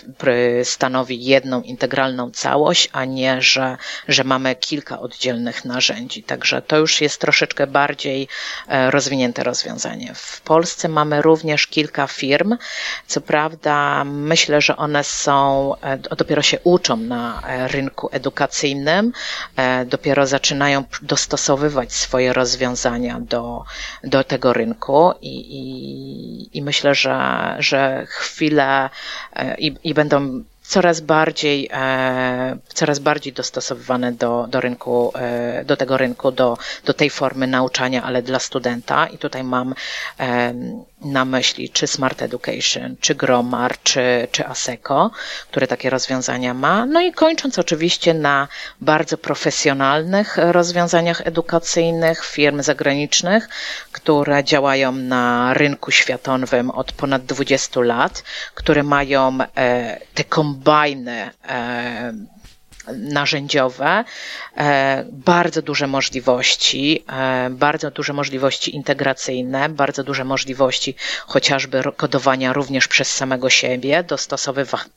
stanowi 0.63 1.25
jedną 1.25 1.61
integralną 1.61 2.31
całość, 2.31 2.89
a 2.91 3.05
nie, 3.05 3.41
że, 3.41 3.77
że 4.07 4.23
mamy 4.23 4.55
kilka 4.55 4.99
oddzielnych 4.99 5.65
narzędzi. 5.65 6.23
Także 6.23 6.61
to 6.61 6.77
już 6.77 7.01
jest 7.01 7.21
troszeczkę 7.21 7.67
bardziej 7.67 8.27
e, 8.67 8.91
rozwinięte 8.91 9.43
rozwiązanie. 9.43 10.11
W 10.15 10.41
Polsce 10.41 10.87
mamy 10.87 11.21
również 11.21 11.67
kilka 11.67 12.07
firm. 12.07 12.57
Co 13.07 13.21
prawda, 13.21 14.03
myślę, 14.05 14.61
że 14.61 14.77
one 14.77 15.03
są, 15.03 15.71
e, 15.81 15.97
dopiero 15.97 16.41
się 16.41 16.57
uczą 16.63 16.97
na 16.97 17.41
e, 17.47 17.67
rynku 17.67 18.09
edukacyjnym, 18.11 19.11
dopiero 19.85 20.27
zaczynają 20.27 20.83
dostosowywać 21.01 21.93
swoje 21.93 22.33
rozwiązania 22.33 23.19
do, 23.19 23.63
do 24.03 24.18
do 24.19 24.23
tego 24.23 24.53
rynku 24.53 25.13
i, 25.21 25.35
i, 25.61 26.57
i 26.57 26.61
myślę, 26.61 26.95
że, 26.95 27.17
że 27.59 28.05
chwilę 28.07 28.89
e, 29.33 29.55
i, 29.57 29.75
i 29.83 29.93
będą 29.93 30.43
coraz 30.61 30.99
bardziej, 31.01 31.69
e, 31.73 32.57
coraz 32.73 32.99
bardziej 32.99 33.33
dostosowywane 33.33 34.11
do, 34.11 34.47
do 34.49 34.61
rynku, 34.61 35.11
e, 35.15 35.65
do 35.65 35.77
tego 35.77 35.97
rynku, 35.97 36.31
do, 36.31 36.57
do 36.85 36.93
tej 36.93 37.09
formy 37.09 37.47
nauczania, 37.47 38.03
ale 38.03 38.21
dla 38.21 38.39
studenta. 38.39 39.07
I 39.07 39.17
tutaj 39.17 39.43
mam 39.43 39.75
na 41.01 41.25
myśli 41.25 41.69
czy 41.69 41.87
Smart 41.87 42.21
Education, 42.21 42.95
czy 43.01 43.15
Gromar, 43.15 43.75
czy, 43.83 44.27
czy 44.31 44.47
ASECO, 44.47 45.11
które 45.51 45.67
takie 45.67 45.89
rozwiązania 45.89 46.53
ma. 46.53 46.85
No 46.85 47.01
i 47.01 47.11
kończąc 47.11 47.59
oczywiście 47.59 48.13
na 48.13 48.47
bardzo 48.81 49.17
profesjonalnych 49.17 50.37
rozwiązaniach 50.37 51.27
edukacyjnych 51.27 52.25
firm 52.25 52.61
zagranicznych, 52.61 53.49
które 53.91 54.43
działają 54.43 54.91
na 54.91 55.53
rynku 55.53 55.91
światowym 55.91 56.71
od 56.71 56.91
ponad 56.91 57.25
20 57.25 57.81
lat, 57.81 58.23
które 58.53 58.83
mają 58.83 59.37
e, 59.55 59.99
te 60.13 60.23
kombajny 60.23 61.29
e, 61.49 62.13
narzędziowe, 62.97 64.03
e, 64.57 65.05
bardzo 65.11 65.61
duże 65.61 65.87
możliwości, 65.87 67.03
e, 67.11 67.49
bardzo 67.49 67.91
duże 67.91 68.13
możliwości 68.13 68.75
integracyjne, 68.75 69.69
bardzo 69.69 70.03
duże 70.03 70.23
możliwości 70.25 70.95
chociażby 71.27 71.81
kodowania 71.97 72.53
również 72.53 72.87
przez 72.87 73.13
samego 73.13 73.49
siebie, 73.49 74.03
dostosowywania 74.03 74.89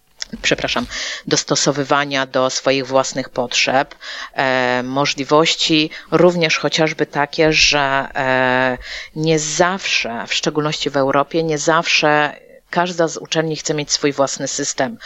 przepraszam, 0.42 0.86
dostosowywania 1.26 2.26
do 2.26 2.50
swoich 2.50 2.86
własnych 2.86 3.28
potrzeb, 3.28 3.94
e, 4.34 4.82
możliwości 4.82 5.90
również 6.10 6.58
chociażby 6.58 7.06
takie, 7.06 7.52
że 7.52 8.08
nie 9.16 9.38
zawsze, 9.38 10.24
w 10.26 10.34
szczególności 10.34 10.90
w 10.90 10.96
Europie, 10.96 11.42
nie 11.42 11.58
zawsze 11.58 12.36
każda 12.72 13.08
z 13.08 13.16
uczelni 13.16 13.56
chce 13.56 13.74
mieć 13.74 13.92
swój 13.92 14.12
własny 14.12 14.48
system. 14.48 14.98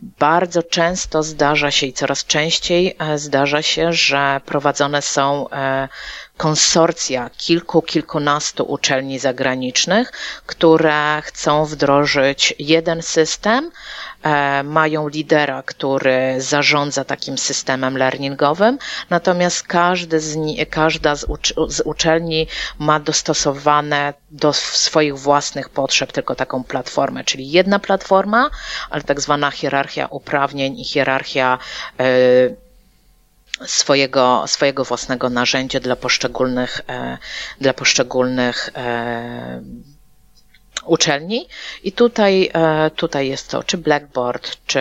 Bardzo 0.00 0.62
często 0.62 1.22
zdarza 1.22 1.70
się 1.70 1.86
i 1.86 1.92
coraz 1.92 2.24
częściej 2.24 2.96
e, 2.98 3.18
zdarza 3.18 3.62
się, 3.62 3.92
że 3.92 4.40
prowadzone 4.46 5.02
są 5.02 5.50
e, 5.50 5.88
konsorcja 6.42 7.30
kilku, 7.30 7.82
kilkunastu 7.82 8.64
uczelni 8.64 9.18
zagranicznych, 9.18 10.12
które 10.46 11.22
chcą 11.24 11.64
wdrożyć 11.64 12.54
jeden 12.58 13.02
system, 13.02 13.70
E, 14.22 14.62
mają 14.62 15.08
lidera, 15.08 15.62
który 15.62 16.40
zarządza 16.40 17.04
takim 17.04 17.38
systemem 17.38 17.98
learningowym, 17.98 18.78
natomiast 19.10 19.62
każdy 19.66 20.20
z, 20.20 20.38
każda 20.70 21.16
z, 21.16 21.24
ucz, 21.24 21.54
z 21.68 21.80
uczelni 21.80 22.46
ma 22.78 23.00
dostosowane 23.00 24.14
do 24.30 24.52
swoich 24.52 25.18
własnych 25.18 25.68
potrzeb 25.68 26.12
tylko 26.12 26.34
taką 26.34 26.64
platformę, 26.64 27.24
czyli 27.24 27.50
jedna 27.50 27.78
platforma, 27.78 28.50
ale 28.90 29.02
tak 29.02 29.20
zwana 29.20 29.50
hierarchia 29.50 30.06
uprawnień 30.06 30.80
i 30.80 30.84
hierarchia 30.84 31.58
e, 32.00 32.04
swojego, 33.66 34.44
swojego 34.46 34.84
własnego 34.84 35.30
narzędzia 35.30 35.80
dla 35.80 35.96
poszczególnych, 35.96 36.80
e, 36.88 37.18
dla 37.60 37.74
poszczególnych 37.74 38.70
uczelni 40.86 41.48
i 41.82 41.92
tutaj, 41.92 42.50
e, 42.54 42.90
tutaj 42.90 43.28
jest 43.28 43.50
to 43.50 43.62
czy 43.62 43.78
Blackboard, 43.78 44.56
czy 44.66 44.78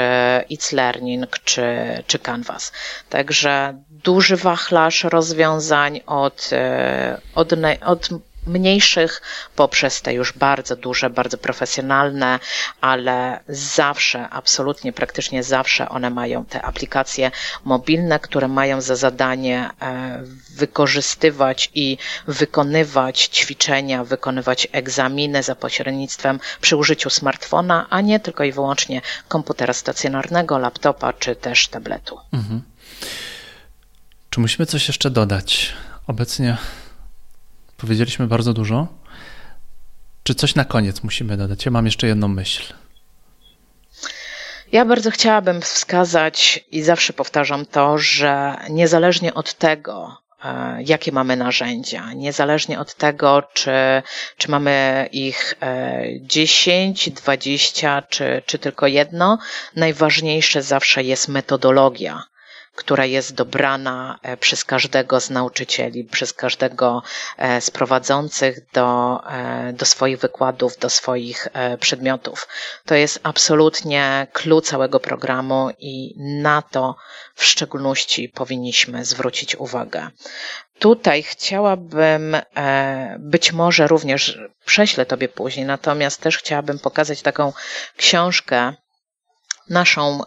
It's 0.51 0.73
Learning, 0.75 1.39
czy, 1.43 1.63
czy 2.07 2.19
Canvas. 2.19 2.71
Także 3.09 3.73
duży 3.89 4.37
wachlarz 4.37 5.03
rozwiązań 5.03 6.01
od, 6.05 6.49
e, 6.51 7.21
od, 7.35 7.49
od 7.85 8.09
mniejszych 8.47 9.21
poprzez 9.55 10.01
te 10.01 10.13
już 10.13 10.33
bardzo 10.33 10.75
duże, 10.75 11.09
bardzo 11.09 11.37
profesjonalne, 11.37 12.39
ale 12.81 13.39
zawsze, 13.47 14.29
absolutnie, 14.29 14.93
praktycznie 14.93 15.43
zawsze 15.43 15.89
one 15.89 16.09
mają 16.09 16.45
te 16.45 16.61
aplikacje 16.61 17.31
mobilne, 17.65 18.19
które 18.19 18.47
mają 18.47 18.81
za 18.81 18.95
zadanie 18.95 19.69
e, 19.81 20.23
wykorzystywać 20.55 21.71
i 21.75 21.97
wykonywać 22.27 23.19
ćwiczenia, 23.19 24.03
wykonywać 24.03 24.67
egzaminy 24.71 25.43
za 25.43 25.55
pośrednictwem 25.55 26.39
przy 26.61 26.75
użyciu 26.75 27.09
smartfona, 27.09 27.87
a 27.89 28.01
nie 28.01 28.19
tylko 28.19 28.43
i 28.43 28.51
wyłącznie 28.51 29.01
komputera 29.27 29.73
stacjonarnego, 29.73 30.57
laptopa 30.57 31.13
czy 31.13 31.35
też 31.35 31.67
tabletu. 31.67 32.19
Mhm. 32.33 32.61
Czy 34.29 34.39
musimy 34.39 34.65
coś 34.65 34.87
jeszcze 34.87 35.09
dodać? 35.09 35.73
Obecnie 36.07 36.57
Powiedzieliśmy 37.81 38.27
bardzo 38.27 38.53
dużo. 38.53 38.87
Czy 40.23 40.35
coś 40.35 40.55
na 40.55 40.65
koniec 40.65 41.03
musimy 41.03 41.37
dodać? 41.37 41.65
Ja 41.65 41.71
mam 41.71 41.85
jeszcze 41.85 42.07
jedną 42.07 42.27
myśl. 42.27 42.73
Ja 44.71 44.85
bardzo 44.85 45.11
chciałabym 45.11 45.61
wskazać 45.61 46.65
i 46.71 46.81
zawsze 46.81 47.13
powtarzam 47.13 47.65
to, 47.65 47.97
że 47.97 48.55
niezależnie 48.69 49.33
od 49.33 49.53
tego, 49.53 50.17
e, 50.43 50.83
jakie 50.83 51.11
mamy 51.11 51.35
narzędzia, 51.35 52.13
niezależnie 52.13 52.79
od 52.79 52.95
tego, 52.95 53.43
czy, 53.53 53.71
czy 54.37 54.51
mamy 54.51 55.09
ich 55.11 55.55
10, 56.21 57.07
e, 57.07 57.11
20 57.11 58.01
czy, 58.01 58.41
czy 58.45 58.59
tylko 58.59 58.87
jedno, 58.87 59.37
najważniejsze 59.75 60.61
zawsze 60.61 61.03
jest 61.03 61.27
metodologia 61.27 62.23
która 62.75 63.05
jest 63.05 63.33
dobrana 63.33 64.19
e, 64.23 64.37
przez 64.37 64.65
każdego 64.65 65.19
z 65.19 65.29
nauczycieli, 65.29 66.03
przez 66.03 66.33
każdego 66.33 67.03
e, 67.37 67.61
z 67.61 67.71
prowadzących 67.71 68.59
do, 68.73 69.19
e, 69.29 69.73
do 69.73 69.85
swoich 69.85 70.19
wykładów, 70.19 70.77
do 70.77 70.89
swoich 70.89 71.47
przedmiotów. 71.79 72.47
To 72.85 72.95
jest 72.95 73.19
absolutnie 73.23 74.27
clue 74.33 74.61
całego 74.61 74.99
programu 74.99 75.69
i 75.79 76.13
na 76.41 76.61
to 76.61 76.95
w 77.35 77.45
szczególności 77.45 78.29
powinniśmy 78.29 79.05
zwrócić 79.05 79.55
uwagę. 79.55 80.07
Tutaj 80.79 81.23
chciałabym 81.23 82.37
być 83.19 83.51
może 83.51 83.87
również 83.87 84.39
prześlę 84.65 85.05
Tobie 85.05 85.29
później, 85.29 85.65
natomiast 85.65 86.21
też 86.21 86.37
chciałabym 86.37 86.79
pokazać 86.79 87.21
taką 87.21 87.53
książkę 87.97 88.73
naszą 89.69 90.21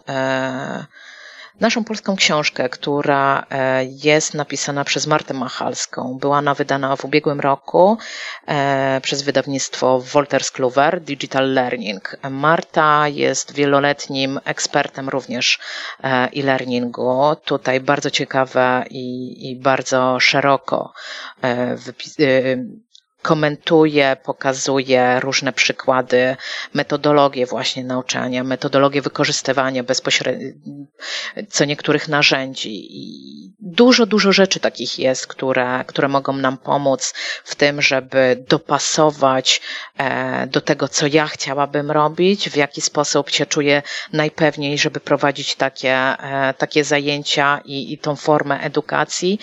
naszą 1.59 1.83
polską 1.83 2.15
książkę, 2.15 2.69
która 2.69 3.45
e, 3.49 3.85
jest 3.85 4.33
napisana 4.33 4.83
przez 4.83 5.07
Martę 5.07 5.33
Machalską. 5.33 6.17
Była 6.21 6.37
ona 6.37 6.53
wydana 6.53 6.95
w 6.95 7.05
ubiegłym 7.05 7.39
roku 7.39 7.97
e, 8.47 9.01
przez 9.03 9.21
wydawnictwo 9.21 9.99
Wolters 9.99 10.51
Kluwer 10.51 11.01
Digital 11.01 11.53
Learning. 11.53 12.17
Marta 12.29 13.07
jest 13.07 13.53
wieloletnim 13.53 14.39
ekspertem 14.45 15.09
również 15.09 15.59
e, 16.03 16.07
e-learningu. 16.07 17.35
Tutaj 17.45 17.79
bardzo 17.79 18.09
ciekawe 18.11 18.83
i, 18.89 19.35
i 19.51 19.55
bardzo 19.55 20.19
szeroko 20.19 20.93
komentuje, 23.25 24.17
pokazuje 24.23 25.19
różne 25.19 25.53
przykłady, 25.53 26.35
metodologie 26.73 27.45
właśnie 27.45 27.83
nauczania, 27.83 28.43
metodologie 28.43 29.01
wykorzystywania 29.01 29.83
bezpośrednio 29.83 30.51
co 31.49 31.65
niektórych 31.65 32.07
narzędzi. 32.07 32.87
I 32.89 33.53
dużo, 33.59 34.05
dużo 34.05 34.31
rzeczy 34.31 34.59
takich 34.59 34.99
jest, 34.99 35.27
które, 35.27 35.83
które 35.87 36.07
mogą 36.07 36.33
nam 36.33 36.57
pomóc 36.57 37.13
w 37.43 37.55
tym, 37.55 37.81
żeby 37.81 38.45
dopasować 38.49 39.61
e, 39.97 40.47
do 40.47 40.61
tego, 40.61 40.87
co 40.87 41.07
ja 41.07 41.27
chciałabym 41.27 41.91
robić, 41.91 42.49
w 42.49 42.55
jaki 42.55 42.81
sposób 42.81 43.29
się 43.29 43.45
czuję 43.45 43.81
najpewniej, 44.13 44.77
żeby 44.77 44.99
prowadzić 44.99 45.55
takie, 45.55 45.93
e, 45.93 46.53
takie 46.57 46.83
zajęcia 46.83 47.61
i, 47.65 47.93
i 47.93 47.97
tą 47.97 48.15
formę 48.15 48.59
edukacji. 48.59 49.39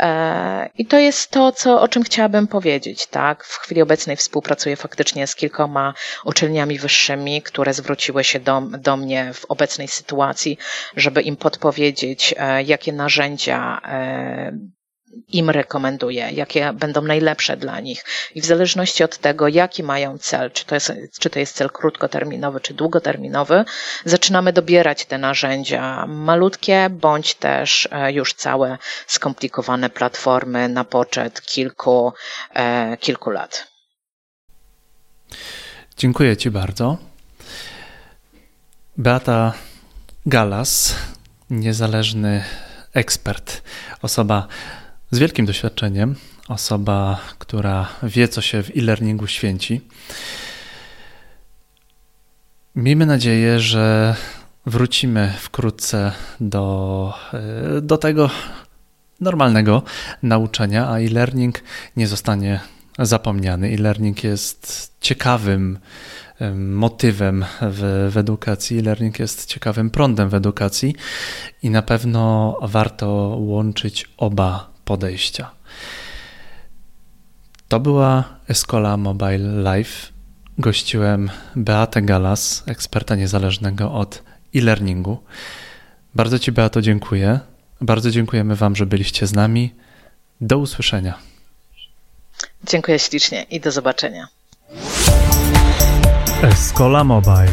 E, 0.00 0.70
I 0.78 0.86
to 0.86 0.98
jest 0.98 1.30
to, 1.30 1.52
co, 1.52 1.80
o 1.80 1.88
czym 1.88 2.02
chciałabym 2.02 2.46
powiedzieć, 2.46 3.06
tak? 3.06 3.21
Tak? 3.22 3.44
W 3.44 3.58
chwili 3.58 3.82
obecnej 3.82 4.16
współpracuję 4.16 4.76
faktycznie 4.76 5.26
z 5.26 5.36
kilkoma 5.36 5.94
uczelniami 6.24 6.78
wyższymi, 6.78 7.42
które 7.42 7.74
zwróciły 7.74 8.24
się 8.24 8.40
do, 8.40 8.60
do 8.60 8.96
mnie 8.96 9.30
w 9.34 9.44
obecnej 9.44 9.88
sytuacji, 9.88 10.58
żeby 10.96 11.22
im 11.22 11.36
podpowiedzieć, 11.36 12.34
e, 12.36 12.62
jakie 12.62 12.92
narzędzia 12.92 13.80
e, 13.84 14.52
im 15.28 15.50
rekomenduję, 15.50 16.30
jakie 16.32 16.72
będą 16.72 17.02
najlepsze 17.02 17.56
dla 17.56 17.80
nich. 17.80 18.04
I 18.34 18.40
w 18.40 18.46
zależności 18.46 19.04
od 19.04 19.18
tego, 19.18 19.48
jaki 19.48 19.82
mają 19.82 20.18
cel, 20.18 20.50
czy 20.50 20.64
to 20.64 20.74
jest, 20.74 20.92
czy 21.20 21.30
to 21.30 21.38
jest 21.38 21.56
cel 21.56 21.70
krótkoterminowy, 21.70 22.60
czy 22.60 22.74
długoterminowy, 22.74 23.64
zaczynamy 24.04 24.52
dobierać 24.52 25.04
te 25.04 25.18
narzędzia 25.18 26.06
malutkie, 26.06 26.88
bądź 26.90 27.34
też 27.34 27.88
e, 27.90 28.12
już 28.12 28.34
całe 28.34 28.78
skomplikowane 29.06 29.90
platformy 29.90 30.68
na 30.68 30.84
poczet 30.84 31.42
kilku, 31.42 32.12
e, 32.54 32.96
kilku 32.96 33.30
lat. 33.30 33.66
Dziękuję 35.96 36.36
Ci 36.36 36.50
bardzo. 36.50 36.96
Beata 38.96 39.52
Galas, 40.26 40.94
niezależny 41.50 42.44
ekspert, 42.94 43.62
osoba 44.02 44.48
z 45.12 45.18
wielkim 45.18 45.46
doświadczeniem, 45.46 46.14
osoba, 46.48 47.20
która 47.38 47.88
wie, 48.02 48.28
co 48.28 48.40
się 48.40 48.62
w 48.62 48.70
e-learningu 48.76 49.26
święci. 49.26 49.80
Miejmy 52.74 53.06
nadzieję, 53.06 53.60
że 53.60 54.16
wrócimy 54.66 55.32
wkrótce 55.38 56.12
do, 56.40 57.14
e, 57.32 57.80
do 57.80 57.98
tego 57.98 58.30
normalnego 59.20 59.82
nauczania, 60.22 60.88
a 60.88 60.98
e-learning 60.98 61.62
nie 61.96 62.06
zostanie 62.06 62.60
zapomniany. 62.98 63.68
E-learning 63.68 64.24
jest 64.24 64.92
ciekawym 65.00 65.78
motywem 66.54 67.44
w, 67.62 68.10
w 68.12 68.16
edukacji. 68.16 68.78
E-learning 68.78 69.18
jest 69.18 69.46
ciekawym 69.46 69.90
prądem 69.90 70.28
w 70.28 70.34
edukacji 70.34 70.94
i 71.62 71.70
na 71.70 71.82
pewno 71.82 72.56
warto 72.62 73.06
łączyć 73.38 74.10
oba 74.16 74.71
podejścia. 74.84 75.50
To 77.68 77.80
była 77.80 78.24
Escola 78.48 78.96
Mobile 78.96 79.76
Life. 79.76 80.12
Gościłem 80.58 81.30
Beatę 81.56 82.02
Galas, 82.02 82.62
eksperta 82.66 83.14
niezależnego 83.14 83.92
od 83.92 84.22
e-learningu. 84.54 85.18
Bardzo 86.14 86.38
Ci, 86.38 86.52
Beato, 86.52 86.82
dziękuję. 86.82 87.40
Bardzo 87.80 88.10
dziękujemy 88.10 88.56
Wam, 88.56 88.76
że 88.76 88.86
byliście 88.86 89.26
z 89.26 89.32
nami. 89.32 89.74
Do 90.40 90.58
usłyszenia. 90.58 91.18
Dziękuję 92.64 92.98
ślicznie 92.98 93.42
i 93.42 93.60
do 93.60 93.72
zobaczenia. 93.72 94.28
Escola 96.42 97.04
Mobile. 97.04 97.52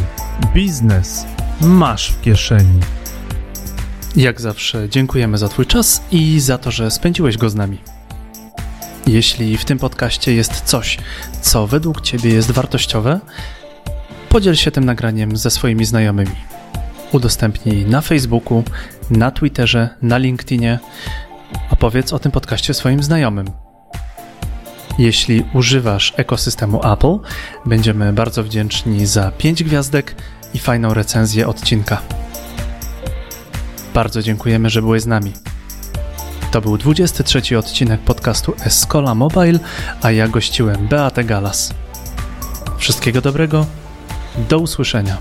Biznes 0.53 1.25
masz 1.61 2.11
w 2.11 2.21
kieszeni. 2.21 2.79
Jak 4.15 4.41
zawsze 4.41 4.89
dziękujemy 4.89 5.37
za 5.37 5.49
Twój 5.49 5.65
czas 5.65 6.01
i 6.11 6.39
za 6.39 6.57
to, 6.57 6.71
że 6.71 6.91
spędziłeś 6.91 7.37
go 7.37 7.49
z 7.49 7.55
nami. 7.55 7.77
Jeśli 9.07 9.57
w 9.57 9.65
tym 9.65 9.79
podcaście 9.79 10.33
jest 10.33 10.61
coś, 10.61 10.97
co 11.41 11.67
według 11.67 12.01
Ciebie 12.01 12.33
jest 12.33 12.51
wartościowe, 12.51 13.19
podziel 14.29 14.55
się 14.55 14.71
tym 14.71 14.85
nagraniem 14.85 15.37
ze 15.37 15.51
swoimi 15.51 15.85
znajomymi. 15.85 16.35
Udostępnij 17.11 17.85
na 17.85 18.01
Facebooku, 18.01 18.63
na 19.09 19.31
Twitterze, 19.31 19.89
na 20.01 20.17
LinkedInie. 20.17 20.79
Opowiedz 21.69 22.13
o 22.13 22.19
tym 22.19 22.31
podcaście 22.31 22.73
swoim 22.73 23.03
znajomym. 23.03 23.51
Jeśli 24.99 25.45
używasz 25.53 26.13
ekosystemu 26.17 26.93
Apple, 26.93 27.17
będziemy 27.65 28.13
bardzo 28.13 28.43
wdzięczni 28.43 29.05
za 29.05 29.31
5 29.31 29.63
gwiazdek 29.63 30.15
i 30.53 30.59
fajną 30.59 30.93
recenzję 30.93 31.47
odcinka. 31.47 32.01
Bardzo 33.93 34.21
dziękujemy, 34.21 34.69
że 34.69 34.81
byłeś 34.81 35.01
z 35.01 35.07
nami. 35.07 35.33
To 36.51 36.61
był 36.61 36.77
23 36.77 37.57
odcinek 37.57 38.01
podcastu 38.01 38.53
Escola 38.65 39.15
Mobile, 39.15 39.59
a 40.01 40.11
ja 40.11 40.27
gościłem 40.27 40.87
Beatę 40.87 41.23
Galas. 41.23 41.73
Wszystkiego 42.77 43.21
dobrego, 43.21 43.65
do 44.49 44.59
usłyszenia. 44.59 45.17